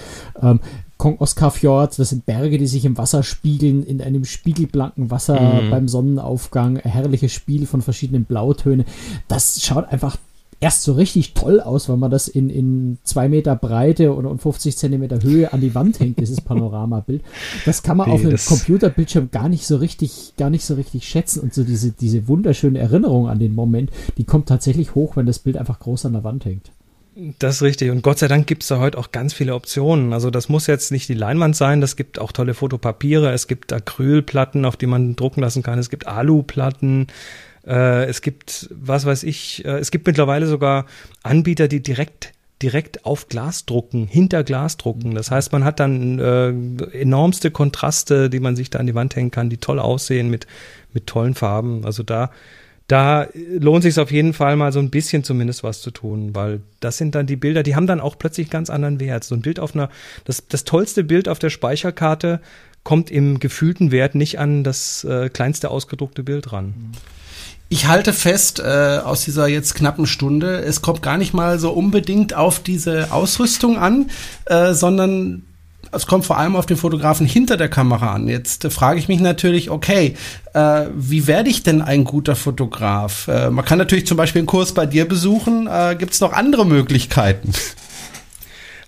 Ähm, 0.40 0.60
Kong 0.96 1.16
Oscar 1.18 1.50
Fjord, 1.50 1.98
das 1.98 2.10
sind 2.10 2.26
Berge, 2.26 2.58
die 2.58 2.66
sich 2.66 2.84
im 2.84 2.98
Wasser 2.98 3.22
spiegeln, 3.22 3.82
in 3.82 4.02
einem 4.02 4.24
spiegelblanken 4.24 5.10
Wasser 5.10 5.40
mhm. 5.40 5.70
beim 5.70 5.88
Sonnenaufgang. 5.88 6.76
Herrliches 6.76 7.32
Spiel 7.32 7.66
von 7.66 7.82
verschiedenen 7.82 8.24
Blautönen. 8.24 8.84
Das 9.26 9.60
schaut 9.62 9.90
einfach 9.90 10.16
erst 10.60 10.82
so 10.82 10.92
richtig 10.92 11.32
toll 11.34 11.60
aus, 11.60 11.88
weil 11.88 11.96
man 11.96 12.10
das 12.10 12.28
in, 12.28 12.50
in 12.50 12.98
zwei 13.02 13.28
Meter 13.28 13.56
Breite 13.56 14.12
und, 14.12 14.26
und 14.26 14.40
50 14.40 14.76
Zentimeter 14.76 15.22
Höhe 15.22 15.52
an 15.52 15.60
die 15.60 15.74
Wand 15.74 15.98
hängt, 16.00 16.20
dieses 16.20 16.40
Panoramabild. 16.40 17.22
Das 17.64 17.82
kann 17.82 17.96
man 17.96 18.08
nee, 18.08 18.14
auf 18.14 18.20
einem 18.20 18.36
Computerbildschirm 18.36 19.30
gar 19.30 19.48
nicht 19.48 19.66
so 19.66 19.76
richtig, 19.76 20.34
gar 20.36 20.50
nicht 20.50 20.64
so 20.64 20.74
richtig 20.74 21.08
schätzen. 21.08 21.40
Und 21.40 21.54
so 21.54 21.64
diese, 21.64 21.92
diese 21.92 22.28
wunderschöne 22.28 22.78
Erinnerung 22.78 23.28
an 23.28 23.38
den 23.38 23.54
Moment, 23.54 23.90
die 24.18 24.24
kommt 24.24 24.48
tatsächlich 24.48 24.94
hoch, 24.94 25.16
wenn 25.16 25.26
das 25.26 25.38
Bild 25.38 25.56
einfach 25.56 25.80
groß 25.80 26.06
an 26.06 26.12
der 26.12 26.24
Wand 26.24 26.44
hängt. 26.44 26.70
Das 27.38 27.56
ist 27.56 27.62
richtig. 27.62 27.90
Und 27.90 28.02
Gott 28.02 28.18
sei 28.18 28.28
Dank 28.28 28.46
gibt 28.46 28.62
es 28.62 28.68
da 28.68 28.78
heute 28.78 28.96
auch 28.96 29.10
ganz 29.12 29.32
viele 29.32 29.54
Optionen. 29.54 30.12
Also 30.12 30.30
das 30.30 30.48
muss 30.48 30.66
jetzt 30.66 30.92
nicht 30.92 31.08
die 31.08 31.14
Leinwand 31.14 31.56
sein. 31.56 31.80
Das 31.80 31.96
gibt 31.96 32.18
auch 32.18 32.32
tolle 32.32 32.54
Fotopapiere. 32.54 33.32
Es 33.32 33.46
gibt 33.46 33.72
Acrylplatten, 33.72 34.64
auf 34.64 34.76
die 34.76 34.86
man 34.86 35.16
drucken 35.16 35.40
lassen 35.40 35.62
kann. 35.62 35.78
Es 35.78 35.90
gibt 35.90 36.06
Aluplatten. 36.06 37.08
Äh, 37.66 38.04
es 38.06 38.22
gibt, 38.22 38.68
was 38.70 39.04
weiß 39.06 39.22
ich, 39.24 39.64
äh, 39.64 39.78
es 39.78 39.90
gibt 39.90 40.06
mittlerweile 40.06 40.46
sogar 40.46 40.86
Anbieter, 41.22 41.68
die 41.68 41.82
direkt 41.82 42.32
direkt 42.62 43.06
auf 43.06 43.28
Glas 43.28 43.64
drucken, 43.64 44.06
hinter 44.06 44.44
Glas 44.44 44.76
drucken. 44.76 45.14
Das 45.14 45.30
heißt, 45.30 45.50
man 45.50 45.64
hat 45.64 45.80
dann 45.80 46.18
äh, 46.18 46.48
enormste 46.92 47.50
Kontraste, 47.50 48.28
die 48.28 48.40
man 48.40 48.54
sich 48.54 48.68
da 48.68 48.78
an 48.78 48.86
die 48.86 48.94
Wand 48.94 49.16
hängen 49.16 49.30
kann, 49.30 49.48
die 49.48 49.56
toll 49.56 49.78
aussehen 49.78 50.28
mit, 50.28 50.46
mit 50.92 51.06
tollen 51.06 51.34
Farben. 51.34 51.86
Also 51.86 52.02
da 52.02 52.30
da 52.90 53.28
lohnt 53.34 53.84
sich 53.84 54.00
auf 54.00 54.10
jeden 54.10 54.32
Fall 54.32 54.56
mal 54.56 54.72
so 54.72 54.80
ein 54.80 54.90
bisschen 54.90 55.22
zumindest 55.22 55.62
was 55.62 55.80
zu 55.80 55.92
tun, 55.92 56.34
weil 56.34 56.60
das 56.80 56.96
sind 56.96 57.14
dann 57.14 57.24
die 57.26 57.36
Bilder, 57.36 57.62
die 57.62 57.76
haben 57.76 57.86
dann 57.86 58.00
auch 58.00 58.18
plötzlich 58.18 58.50
ganz 58.50 58.68
anderen 58.68 58.98
Wert. 58.98 59.22
So 59.22 59.36
ein 59.36 59.42
Bild 59.42 59.60
auf 59.60 59.76
einer, 59.76 59.90
das, 60.24 60.48
das 60.48 60.64
tollste 60.64 61.04
Bild 61.04 61.28
auf 61.28 61.38
der 61.38 61.50
Speicherkarte 61.50 62.40
kommt 62.82 63.08
im 63.12 63.38
gefühlten 63.38 63.92
Wert 63.92 64.16
nicht 64.16 64.40
an 64.40 64.64
das 64.64 65.04
äh, 65.04 65.28
kleinste 65.28 65.70
ausgedruckte 65.70 66.24
Bild 66.24 66.52
ran. 66.52 66.74
Ich 67.72 67.86
halte 67.86 68.12
fest 68.12 68.58
äh, 68.58 68.98
aus 68.98 69.24
dieser 69.24 69.46
jetzt 69.46 69.76
knappen 69.76 70.08
Stunde, 70.08 70.58
es 70.58 70.82
kommt 70.82 71.02
gar 71.02 71.16
nicht 71.16 71.34
mal 71.34 71.60
so 71.60 71.70
unbedingt 71.70 72.34
auf 72.34 72.58
diese 72.58 73.12
Ausrüstung 73.12 73.78
an, 73.78 74.10
äh, 74.46 74.74
sondern 74.74 75.44
es 75.92 76.08
kommt 76.08 76.26
vor 76.26 76.36
allem 76.36 76.56
auf 76.56 76.66
den 76.66 76.76
Fotografen 76.76 77.26
hinter 77.26 77.56
der 77.56 77.68
Kamera 77.68 78.12
an. 78.12 78.26
Jetzt 78.26 78.64
äh, 78.64 78.70
frage 78.70 78.98
ich 78.98 79.06
mich 79.06 79.20
natürlich, 79.20 79.70
okay, 79.70 80.16
äh, 80.52 80.86
wie 80.96 81.28
werde 81.28 81.48
ich 81.48 81.62
denn 81.62 81.80
ein 81.80 82.02
guter 82.02 82.34
Fotograf? 82.34 83.28
Äh, 83.28 83.50
man 83.50 83.64
kann 83.64 83.78
natürlich 83.78 84.04
zum 84.04 84.16
Beispiel 84.16 84.40
einen 84.40 84.46
Kurs 84.46 84.74
bei 84.74 84.86
dir 84.86 85.06
besuchen. 85.06 85.68
Äh, 85.68 85.94
Gibt 85.96 86.14
es 86.14 86.20
noch 86.20 86.32
andere 86.32 86.66
Möglichkeiten? 86.66 87.52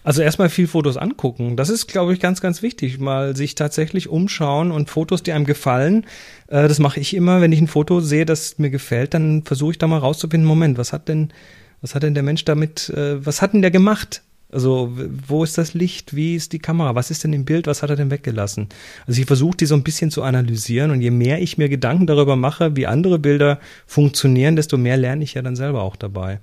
Also 0.04 0.22
erstmal 0.22 0.48
viel 0.48 0.66
Fotos 0.66 0.96
angucken. 0.96 1.56
Das 1.56 1.68
ist, 1.68 1.86
glaube 1.86 2.12
ich, 2.12 2.20
ganz, 2.20 2.40
ganz 2.40 2.62
wichtig. 2.62 2.98
Mal 2.98 3.36
sich 3.36 3.54
tatsächlich 3.54 4.08
umschauen 4.08 4.72
und 4.72 4.90
Fotos, 4.90 5.22
die 5.22 5.32
einem 5.32 5.44
gefallen. 5.44 6.06
Äh, 6.48 6.66
das 6.68 6.78
mache 6.78 6.98
ich 6.98 7.14
immer, 7.14 7.40
wenn 7.40 7.52
ich 7.52 7.60
ein 7.60 7.68
Foto 7.68 8.00
sehe, 8.00 8.26
das 8.26 8.58
mir 8.58 8.70
gefällt, 8.70 9.14
dann 9.14 9.44
versuche 9.44 9.72
ich 9.72 9.78
da 9.78 9.86
mal 9.86 9.98
rauszufinden, 9.98 10.46
Moment, 10.46 10.76
was 10.76 10.92
hat 10.92 11.08
denn, 11.08 11.32
was 11.80 11.94
hat 11.94 12.02
denn 12.02 12.14
der 12.14 12.24
Mensch 12.24 12.44
damit, 12.44 12.88
äh, 12.90 13.24
was 13.24 13.42
hat 13.42 13.52
denn 13.52 13.62
der 13.62 13.70
gemacht? 13.70 14.22
Also, 14.50 14.92
wo 15.28 15.44
ist 15.44 15.56
das 15.56 15.72
Licht? 15.72 16.14
Wie 16.14 16.36
ist 16.36 16.52
die 16.52 16.58
Kamera? 16.58 16.94
Was 16.94 17.10
ist 17.10 17.24
denn 17.24 17.32
im 17.32 17.46
Bild? 17.46 17.66
Was 17.66 17.82
hat 17.82 17.88
er 17.88 17.96
denn 17.96 18.10
weggelassen? 18.10 18.68
Also, 19.06 19.18
ich 19.18 19.26
versuche 19.26 19.56
die 19.56 19.66
so 19.66 19.74
ein 19.74 19.82
bisschen 19.82 20.10
zu 20.10 20.22
analysieren 20.22 20.90
und 20.90 21.00
je 21.00 21.10
mehr 21.10 21.40
ich 21.40 21.56
mir 21.56 21.70
Gedanken 21.70 22.06
darüber 22.06 22.36
mache, 22.36 22.76
wie 22.76 22.86
andere 22.86 23.18
Bilder 23.18 23.60
funktionieren, 23.86 24.56
desto 24.56 24.76
mehr 24.76 24.98
lerne 24.98 25.24
ich 25.24 25.34
ja 25.34 25.42
dann 25.42 25.56
selber 25.56 25.82
auch 25.82 25.96
dabei. 25.96 26.40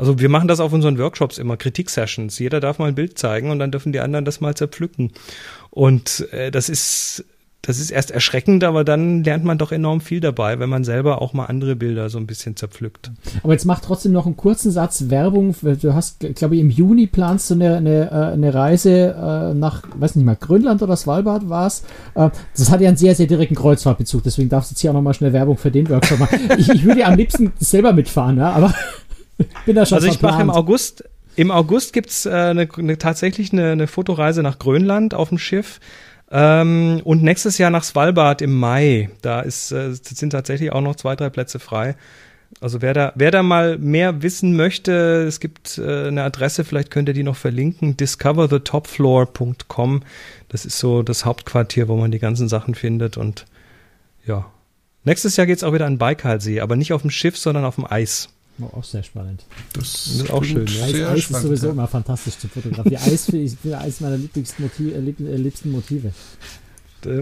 Also, 0.00 0.18
wir 0.18 0.30
machen 0.30 0.48
das 0.48 0.60
auf 0.60 0.72
unseren 0.72 0.96
Workshops 0.96 1.36
immer, 1.36 1.58
Kritik-Sessions. 1.58 2.38
Jeder 2.38 2.58
darf 2.58 2.78
mal 2.78 2.88
ein 2.88 2.94
Bild 2.94 3.18
zeigen 3.18 3.50
und 3.50 3.58
dann 3.58 3.70
dürfen 3.70 3.92
die 3.92 4.00
anderen 4.00 4.24
das 4.24 4.40
mal 4.40 4.54
zerpflücken. 4.54 5.12
Und 5.70 6.26
äh, 6.32 6.50
das 6.50 6.70
ist 6.70 7.24
das 7.62 7.78
ist 7.78 7.90
erst 7.90 8.10
erschreckend, 8.10 8.64
aber 8.64 8.84
dann 8.84 9.22
lernt 9.22 9.44
man 9.44 9.58
doch 9.58 9.70
enorm 9.70 10.00
viel 10.00 10.20
dabei, 10.20 10.58
wenn 10.58 10.70
man 10.70 10.82
selber 10.82 11.20
auch 11.20 11.34
mal 11.34 11.44
andere 11.44 11.76
Bilder 11.76 12.08
so 12.08 12.16
ein 12.16 12.26
bisschen 12.26 12.56
zerpflückt. 12.56 13.10
Aber 13.42 13.52
jetzt 13.52 13.66
mach 13.66 13.80
trotzdem 13.80 14.12
noch 14.12 14.24
einen 14.24 14.38
kurzen 14.38 14.70
Satz 14.70 15.10
Werbung. 15.10 15.54
Du 15.60 15.92
hast, 15.92 16.20
glaube 16.36 16.54
ich, 16.54 16.62
im 16.62 16.70
Juni 16.70 17.06
planst 17.06 17.50
du 17.50 17.54
eine, 17.54 17.76
eine, 17.76 18.10
äh, 18.10 18.32
eine 18.32 18.54
Reise 18.54 19.14
äh, 19.14 19.54
nach, 19.54 19.82
weiß 19.94 20.16
nicht 20.16 20.24
mal, 20.24 20.36
Grönland 20.36 20.82
oder 20.82 20.96
Svalbard 20.96 21.50
war 21.50 21.66
es. 21.66 21.84
Äh, 22.14 22.30
das 22.56 22.70
hat 22.70 22.80
ja 22.80 22.88
einen 22.88 22.96
sehr, 22.96 23.14
sehr 23.14 23.26
direkten 23.26 23.56
Kreuzfahrtbezug, 23.56 24.22
deswegen 24.22 24.48
darfst 24.48 24.70
du 24.70 24.72
jetzt 24.72 24.80
hier 24.80 24.90
auch 24.90 24.94
nochmal 24.94 25.14
schnell 25.14 25.34
Werbung 25.34 25.58
für 25.58 25.70
den 25.70 25.88
Workshop 25.90 26.18
machen. 26.18 26.40
ich, 26.56 26.70
ich 26.70 26.84
würde 26.84 27.00
ja 27.00 27.08
am 27.08 27.16
liebsten 27.16 27.52
selber 27.58 27.92
mitfahren, 27.92 28.38
ja, 28.38 28.52
aber 28.52 28.72
bin 29.66 29.76
da 29.76 29.86
schon 29.86 29.96
Also 29.96 30.08
ich 30.08 30.20
mache 30.20 30.42
im 30.42 30.50
August, 30.50 31.04
im 31.36 31.50
August 31.50 31.92
gibt's 31.92 32.26
äh, 32.26 32.30
eine, 32.30 32.68
eine, 32.76 32.98
tatsächlich 32.98 33.52
eine, 33.52 33.72
eine 33.72 33.86
Fotoreise 33.86 34.42
nach 34.42 34.58
Grönland 34.58 35.14
auf 35.14 35.28
dem 35.28 35.38
Schiff. 35.38 35.80
Ähm, 36.30 37.00
und 37.04 37.22
nächstes 37.22 37.58
Jahr 37.58 37.70
nach 37.70 37.82
Svalbard 37.82 38.40
im 38.42 38.58
Mai. 38.58 39.10
Da 39.22 39.40
ist, 39.40 39.72
äh, 39.72 39.92
sind 39.92 40.30
tatsächlich 40.30 40.72
auch 40.72 40.80
noch 40.80 40.96
zwei, 40.96 41.16
drei 41.16 41.28
Plätze 41.28 41.58
frei. 41.58 41.96
Also 42.60 42.82
wer 42.82 42.92
da, 42.94 43.12
wer 43.14 43.30
da 43.30 43.44
mal 43.44 43.78
mehr 43.78 44.22
wissen 44.22 44.56
möchte, 44.56 45.24
es 45.26 45.38
gibt 45.40 45.78
äh, 45.78 46.08
eine 46.08 46.24
Adresse, 46.24 46.64
vielleicht 46.64 46.90
könnt 46.90 47.08
ihr 47.08 47.14
die 47.14 47.22
noch 47.22 47.36
verlinken, 47.36 47.96
discoverthetopfloor.com. 47.96 50.02
Das 50.48 50.64
ist 50.64 50.78
so 50.78 51.02
das 51.02 51.24
Hauptquartier, 51.24 51.86
wo 51.88 51.96
man 51.96 52.10
die 52.10 52.18
ganzen 52.18 52.48
Sachen 52.48 52.74
findet. 52.74 53.16
Und 53.16 53.46
ja, 54.26 54.46
nächstes 55.04 55.36
Jahr 55.36 55.46
geht's 55.46 55.62
auch 55.62 55.72
wieder 55.72 55.86
an 55.86 55.98
Baikalsee, 55.98 56.60
aber 56.60 56.74
nicht 56.76 56.92
auf 56.92 57.02
dem 57.02 57.10
Schiff, 57.10 57.38
sondern 57.38 57.64
auf 57.64 57.76
dem 57.76 57.90
Eis. 57.90 58.30
Oh, 58.60 58.78
auch 58.78 58.84
sehr 58.84 59.02
spannend. 59.02 59.44
Das, 59.72 59.82
das 59.82 60.06
ist 60.16 60.30
auch 60.30 60.44
schön. 60.44 60.66
Ja. 60.66 60.84
Eis, 60.84 60.94
Eis 60.94 61.30
ist 61.30 61.42
sowieso 61.42 61.66
ja. 61.66 61.72
immer 61.72 61.88
fantastisch 61.88 62.38
zu 62.38 62.48
fotografieren. 62.48 63.02
Eis 63.04 63.28
ist 63.28 63.58
eines 63.64 64.00
meiner 64.00 64.16
liebsten 64.16 64.62
Motive. 64.62 64.94
Äh, 64.94 65.36
liebsten 65.36 65.70
Motive. 65.70 66.12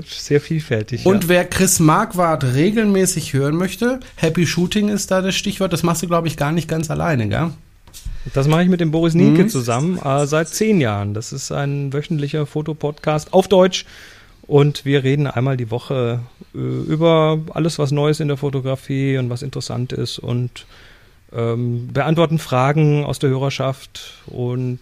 Sehr 0.07 0.41
vielfältig. 0.41 1.07
Und 1.07 1.25
ja. 1.25 1.29
wer 1.29 1.45
Chris 1.45 1.79
Marquardt 1.79 2.43
regelmäßig 2.43 3.33
hören 3.33 3.57
möchte, 3.57 4.01
Happy 4.17 4.47
Shooting 4.47 4.89
ist 4.89 5.11
da 5.11 5.23
das 5.23 5.37
Stichwort. 5.37 5.73
Das 5.73 5.83
machst 5.83 6.03
du, 6.03 6.09
glaube 6.09 6.27
ich, 6.27 6.37
gar 6.37 6.53
nicht 6.53 6.69
ganz 6.69 6.91
alleine, 6.91 7.29
gell? 7.29 7.51
Das 8.35 8.49
mache 8.49 8.65
ich 8.65 8.69
mit 8.69 8.81
dem 8.81 8.91
Boris 8.91 9.15
Nienke 9.15 9.45
mhm. 9.45 9.49
zusammen 9.49 9.99
äh, 9.99 10.27
seit 10.27 10.49
zehn 10.49 10.81
Jahren. 10.81 11.15
Das 11.15 11.33
ist 11.33 11.53
ein 11.53 11.93
wöchentlicher 11.93 12.47
Fotopodcast 12.47 13.33
auf 13.33 13.49
Deutsch. 13.49 13.87
Und 14.43 14.85
wir 14.85 15.05
reden 15.05 15.27
einmal 15.27 15.57
die 15.57 15.71
Woche 15.71 16.21
äh, 16.55 16.59
über 16.59 17.39
alles, 17.53 17.79
was 17.79 17.91
Neues 17.91 18.19
in 18.21 18.29
der 18.29 18.39
Fotografie 18.39 19.19
und 19.19 19.31
was 19.31 19.43
interessant 19.43 19.93
ist. 19.93 20.19
Und 20.19 20.67
ähm, 21.33 21.89
beantworten 21.93 22.39
Fragen 22.39 23.05
aus 23.05 23.19
der 23.19 23.31
Hörerschaft 23.31 24.15
und 24.27 24.81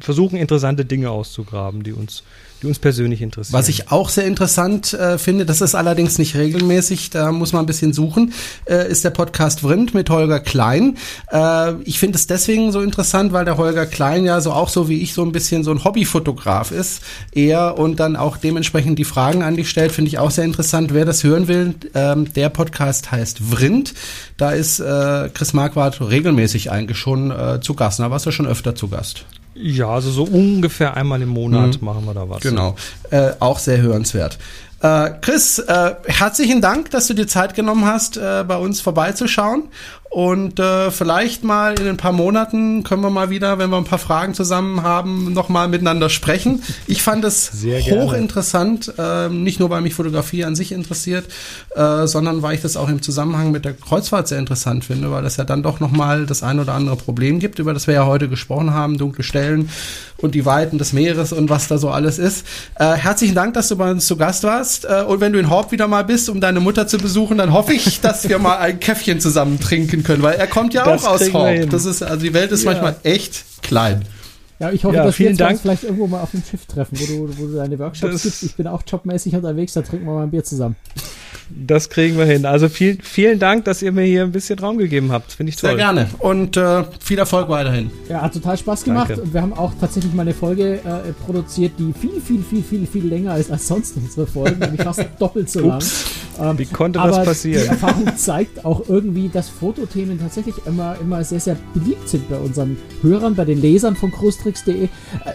versuchen 0.00 0.36
interessante 0.36 0.84
Dinge 0.84 1.10
auszugraben, 1.10 1.82
die 1.82 1.92
uns 1.92 2.22
die 2.62 2.66
uns 2.66 2.78
persönlich 2.78 3.20
interessieren. 3.22 3.58
Was 3.58 3.68
ich 3.68 3.90
auch 3.90 4.08
sehr 4.08 4.26
interessant 4.26 4.94
äh, 4.94 5.18
finde, 5.18 5.44
das 5.44 5.60
ist 5.60 5.74
allerdings 5.74 6.18
nicht 6.18 6.36
regelmäßig, 6.36 7.10
da 7.10 7.32
muss 7.32 7.52
man 7.52 7.64
ein 7.64 7.66
bisschen 7.66 7.92
suchen, 7.92 8.32
äh, 8.66 8.90
ist 8.90 9.04
der 9.04 9.10
Podcast 9.10 9.62
Vrind 9.62 9.94
mit 9.94 10.10
Holger 10.10 10.40
Klein. 10.40 10.96
Äh, 11.30 11.74
ich 11.84 11.98
finde 11.98 12.16
es 12.16 12.26
deswegen 12.26 12.72
so 12.72 12.80
interessant, 12.80 13.32
weil 13.32 13.44
der 13.44 13.56
Holger 13.56 13.86
Klein 13.86 14.24
ja 14.24 14.40
so 14.40 14.52
auch 14.52 14.68
so 14.68 14.88
wie 14.88 15.02
ich 15.02 15.14
so 15.14 15.22
ein 15.22 15.32
bisschen 15.32 15.64
so 15.64 15.70
ein 15.70 15.84
Hobbyfotograf 15.84 16.70
ist, 16.70 17.02
eher 17.32 17.78
und 17.78 18.00
dann 18.00 18.16
auch 18.16 18.36
dementsprechend 18.36 18.98
die 18.98 19.04
Fragen 19.04 19.42
an 19.42 19.56
dich 19.56 19.68
stellt, 19.68 19.92
finde 19.92 20.08
ich 20.08 20.18
auch 20.18 20.30
sehr 20.30 20.44
interessant. 20.44 20.94
Wer 20.94 21.04
das 21.04 21.22
hören 21.24 21.48
will, 21.48 21.74
ähm, 21.94 22.32
der 22.32 22.48
Podcast 22.48 23.12
heißt 23.12 23.40
Vrind. 23.50 23.94
Da 24.36 24.50
ist 24.50 24.80
äh, 24.80 25.28
Chris 25.32 25.52
Marquardt 25.52 26.00
regelmäßig 26.00 26.70
eigentlich 26.70 26.98
schon 26.98 27.30
äh, 27.30 27.60
zu 27.60 27.74
Gast. 27.74 28.00
Da 28.00 28.10
warst 28.10 28.26
du 28.26 28.30
schon 28.30 28.46
öfter 28.46 28.74
zu 28.74 28.88
Gast. 28.88 29.24
Ja, 29.54 29.88
also 29.88 30.10
so 30.10 30.24
ungefähr 30.24 30.96
einmal 30.96 31.22
im 31.22 31.28
Monat 31.28 31.80
mhm. 31.80 31.86
machen 31.86 32.04
wir 32.04 32.14
da 32.14 32.28
was. 32.28 32.40
Genau, 32.40 32.76
äh, 33.10 33.32
auch 33.38 33.58
sehr 33.58 33.80
hörenswert. 33.80 34.38
Äh, 34.84 35.12
Chris, 35.22 35.58
äh, 35.60 35.94
herzlichen 36.06 36.60
Dank, 36.60 36.90
dass 36.90 37.06
du 37.06 37.14
dir 37.14 37.26
Zeit 37.26 37.54
genommen 37.54 37.86
hast, 37.86 38.16
äh, 38.16 38.44
bei 38.46 38.56
uns 38.56 38.80
vorbeizuschauen. 38.80 39.64
Und 40.14 40.60
äh, 40.60 40.92
vielleicht 40.92 41.42
mal 41.42 41.76
in 41.76 41.88
ein 41.88 41.96
paar 41.96 42.12
Monaten 42.12 42.84
können 42.84 43.02
wir 43.02 43.10
mal 43.10 43.30
wieder, 43.30 43.58
wenn 43.58 43.70
wir 43.70 43.78
ein 43.78 43.84
paar 43.84 43.98
Fragen 43.98 44.32
zusammen 44.32 44.84
haben, 44.84 45.32
nochmal 45.32 45.66
miteinander 45.66 46.08
sprechen. 46.08 46.62
Ich 46.86 47.02
fand 47.02 47.24
es 47.24 47.50
hochinteressant, 47.90 48.94
äh, 48.96 49.28
nicht 49.28 49.58
nur 49.58 49.70
weil 49.70 49.80
mich 49.80 49.94
Fotografie 49.94 50.44
an 50.44 50.54
sich 50.54 50.70
interessiert, 50.70 51.24
äh, 51.74 52.06
sondern 52.06 52.42
weil 52.42 52.54
ich 52.54 52.62
das 52.62 52.76
auch 52.76 52.88
im 52.88 53.02
Zusammenhang 53.02 53.50
mit 53.50 53.64
der 53.64 53.72
Kreuzfahrt 53.72 54.28
sehr 54.28 54.38
interessant 54.38 54.84
finde, 54.84 55.10
weil 55.10 55.24
das 55.24 55.36
ja 55.36 55.42
dann 55.42 55.64
doch 55.64 55.80
nochmal 55.80 56.26
das 56.26 56.44
ein 56.44 56.60
oder 56.60 56.74
andere 56.74 56.94
Problem 56.94 57.40
gibt, 57.40 57.58
über 57.58 57.74
das 57.74 57.88
wir 57.88 57.94
ja 57.94 58.06
heute 58.06 58.28
gesprochen 58.28 58.72
haben, 58.72 58.98
dunkle 58.98 59.24
Stellen 59.24 59.68
und 60.18 60.36
die 60.36 60.46
Weiten 60.46 60.78
des 60.78 60.92
Meeres 60.92 61.32
und 61.32 61.50
was 61.50 61.66
da 61.66 61.76
so 61.76 61.90
alles 61.90 62.20
ist. 62.20 62.46
Äh, 62.78 62.94
herzlichen 62.94 63.34
Dank, 63.34 63.54
dass 63.54 63.66
du 63.66 63.74
bei 63.74 63.90
uns 63.90 64.06
zu 64.06 64.16
Gast 64.16 64.44
warst. 64.44 64.84
Äh, 64.84 65.02
und 65.02 65.20
wenn 65.20 65.32
du 65.32 65.40
in 65.40 65.50
Horb 65.50 65.72
wieder 65.72 65.88
mal 65.88 66.04
bist, 66.04 66.28
um 66.28 66.40
deine 66.40 66.60
Mutter 66.60 66.86
zu 66.86 66.98
besuchen, 66.98 67.36
dann 67.36 67.52
hoffe 67.52 67.72
ich, 67.72 68.00
dass 68.00 68.28
wir 68.28 68.38
mal 68.38 68.58
ein 68.58 68.78
Käffchen 68.78 69.18
zusammen 69.18 69.58
trinken 69.58 70.03
können, 70.04 70.22
weil 70.22 70.36
er 70.36 70.46
kommt 70.46 70.74
ja 70.74 70.84
das 70.84 71.04
auch 71.04 71.12
aus 71.12 71.32
Horb. 71.32 71.70
Das 71.70 71.84
ist, 71.84 72.02
also 72.02 72.24
die 72.24 72.34
Welt 72.34 72.52
ist 72.52 72.64
ja. 72.64 72.70
manchmal 72.70 72.96
echt 73.02 73.62
klein. 73.62 74.04
Ja, 74.60 74.70
ich 74.70 74.84
hoffe, 74.84 74.96
ja, 74.96 75.04
dass 75.04 75.18
wir 75.18 75.28
uns 75.30 75.38
Dank. 75.38 75.60
vielleicht 75.60 75.82
irgendwo 75.82 76.06
mal 76.06 76.20
auf 76.20 76.30
dem 76.30 76.42
Schiff 76.48 76.64
treffen, 76.66 76.98
wo 76.98 77.06
du, 77.06 77.38
wo 77.38 77.46
du 77.46 77.56
deine 77.56 77.78
Workshops 77.78 78.12
das 78.12 78.22
gibst. 78.22 78.42
Ich 78.44 78.54
bin 78.54 78.66
auch 78.66 78.82
jobmäßig 78.86 79.34
unterwegs, 79.34 79.72
da 79.72 79.82
trinken 79.82 80.06
wir 80.06 80.14
mal 80.14 80.22
ein 80.22 80.30
Bier 80.30 80.44
zusammen. 80.44 80.76
Das 81.50 81.90
kriegen 81.90 82.16
wir 82.18 82.24
hin. 82.24 82.46
Also 82.46 82.68
viel, 82.68 82.98
vielen 83.02 83.38
Dank, 83.38 83.64
dass 83.64 83.82
ihr 83.82 83.92
mir 83.92 84.04
hier 84.04 84.22
ein 84.22 84.32
bisschen 84.32 84.58
Raum 84.58 84.78
gegeben 84.78 85.12
habt. 85.12 85.32
Finde 85.32 85.50
ich 85.50 85.56
toll. 85.56 85.70
Sehr 85.70 85.76
gerne. 85.76 86.08
Und 86.18 86.56
äh, 86.56 86.84
viel 87.00 87.18
Erfolg 87.18 87.48
weiterhin. 87.48 87.90
Ja, 88.08 88.22
hat 88.22 88.34
total 88.34 88.56
Spaß 88.56 88.84
gemacht. 88.84 89.10
Danke. 89.10 89.22
Und 89.22 89.34
wir 89.34 89.42
haben 89.42 89.52
auch 89.52 89.72
tatsächlich 89.80 90.12
mal 90.14 90.22
eine 90.22 90.34
Folge 90.34 90.74
äh, 90.74 91.12
produziert, 91.24 91.72
die 91.78 91.92
viel, 91.92 92.20
viel, 92.20 92.42
viel, 92.42 92.62
viel, 92.62 92.86
viel 92.86 93.06
länger 93.06 93.36
ist 93.36 93.50
als 93.50 93.68
sonst 93.68 93.96
unsere 93.96 94.26
Folgen, 94.26 94.58
nämlich 94.58 94.82
fast 94.82 95.04
doppelt 95.18 95.50
so 95.50 95.60
lang. 95.60 95.82
Ähm, 96.40 96.58
Wie 96.58 96.66
konnte 96.66 96.98
das 96.98 97.24
passieren? 97.24 97.62
Die 97.62 97.68
Erfahrung 97.68 98.16
zeigt 98.16 98.64
auch 98.64 98.88
irgendwie, 98.88 99.28
dass 99.28 99.48
Fotothemen 99.48 100.18
tatsächlich 100.18 100.54
immer, 100.66 100.96
immer 101.00 101.22
sehr, 101.24 101.40
sehr 101.40 101.56
beliebt 101.74 102.08
sind 102.08 102.28
bei 102.28 102.38
unseren 102.38 102.76
Hörern, 103.02 103.34
bei 103.34 103.44
den 103.44 103.60
Lesern 103.60 103.96
von 103.96 104.10
großtricks.de. 104.10 104.84
Äh, 104.84 104.88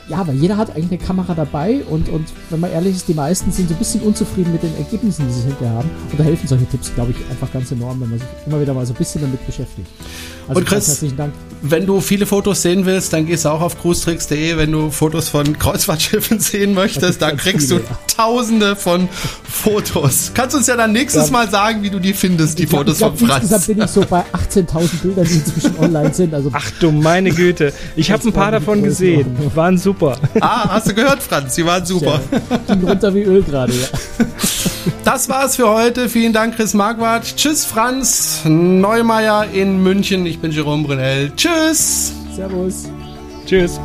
ja, 0.09 0.27
weil 0.27 0.35
jeder 0.35 0.57
hat 0.57 0.71
eigentlich 0.71 0.99
eine 0.99 1.07
Kamera 1.07 1.33
dabei 1.33 1.81
und, 1.89 2.09
und 2.09 2.25
wenn 2.49 2.59
man 2.59 2.71
ehrlich 2.71 2.95
ist, 2.95 3.07
die 3.07 3.13
meisten 3.13 3.51
sind 3.51 3.69
so 3.69 3.75
ein 3.75 3.77
bisschen 3.77 4.01
unzufrieden 4.01 4.51
mit 4.51 4.63
den 4.63 4.75
Ergebnissen, 4.77 5.27
die 5.27 5.33
sie 5.33 5.47
hinterher 5.47 5.75
haben. 5.75 5.89
Und 6.11 6.19
da 6.19 6.23
helfen 6.23 6.47
solche 6.47 6.65
Tipps, 6.65 6.93
glaube 6.95 7.11
ich, 7.11 7.17
einfach 7.29 7.51
ganz 7.51 7.71
enorm, 7.71 8.01
wenn 8.01 8.09
man 8.09 8.19
sich 8.19 8.27
immer 8.45 8.59
wieder 8.59 8.73
mal 8.73 8.85
so 8.85 8.93
ein 8.93 8.97
bisschen 8.97 9.21
damit 9.21 9.45
beschäftigt. 9.45 9.87
Also 10.47 10.61
und 10.61 10.67
Chris, 10.67 10.87
herzlichen 10.87 11.17
Dank. 11.17 11.33
wenn 11.61 11.85
du 11.85 12.01
viele 12.01 12.25
Fotos 12.25 12.63
sehen 12.63 12.83
willst, 12.87 13.13
dann 13.13 13.27
gehst 13.27 13.45
du 13.45 13.49
auch 13.49 13.61
auf 13.61 13.79
cruistricks.de. 13.79 14.57
Wenn 14.57 14.71
du 14.71 14.89
Fotos 14.89 15.29
von 15.29 15.59
Kreuzfahrtschiffen 15.59 16.39
sehen 16.39 16.73
möchtest, 16.73 17.21
da 17.21 17.31
kriegst 17.31 17.67
viele, 17.67 17.81
du 17.81 17.85
ja. 17.85 17.99
tausende 18.17 18.75
von 18.75 19.07
Fotos. 19.43 20.31
Kannst 20.33 20.55
du 20.55 20.57
uns 20.57 20.65
ja 20.65 20.75
dann 20.75 20.91
nächstes 20.91 21.27
ja. 21.27 21.31
Mal 21.31 21.49
sagen, 21.51 21.83
wie 21.83 21.91
du 21.91 21.99
die 21.99 22.13
findest, 22.13 22.57
die 22.57 22.65
glaub, 22.65 22.79
Fotos 22.79 22.97
glaub, 22.97 23.19
von 23.19 23.27
Franz. 23.27 23.43
Insgesamt 23.43 23.67
bin 23.67 23.85
ich 23.85 23.91
so 23.91 24.01
bei 24.09 24.23
18.000 24.33 25.01
Bildern, 25.03 25.25
die 25.25 25.33
inzwischen 25.35 25.77
online 25.79 26.13
sind. 26.15 26.33
Also 26.33 26.49
Ach 26.51 26.71
du 26.79 26.91
meine 26.91 27.29
Güte. 27.29 27.71
Ich 27.95 28.09
habe 28.09 28.27
ein 28.27 28.33
paar 28.33 28.49
davon 28.51 28.81
gesehen. 28.81 29.37
Die 29.39 29.55
waren 29.55 29.77
super. 29.77 30.17
Ah, 30.39 30.69
hast 30.69 30.89
du 30.89 30.95
gehört, 30.95 31.21
Franz? 31.21 31.53
Die 31.53 31.65
waren 31.65 31.85
super. 31.85 32.19
Ja, 32.31 32.57
ging 32.73 32.87
runter 32.87 33.13
wie 33.13 33.21
Öl 33.21 33.43
gerade, 33.43 33.73
ja. 33.73 34.25
Das 35.03 35.29
war's 35.29 35.55
für 35.55 35.69
heute. 35.69 36.09
Vielen 36.09 36.33
Dank, 36.33 36.55
Chris 36.55 36.73
Marquardt. 36.73 37.35
Tschüss, 37.35 37.65
Franz 37.65 38.41
Neumeier 38.45 39.47
in 39.53 39.81
München. 39.81 40.25
Ich 40.25 40.39
bin 40.39 40.51
Jerome 40.51 40.85
Brunel. 40.85 41.31
Tschüss. 41.35 42.13
Servus. 42.35 42.89
Tschüss. 43.45 43.79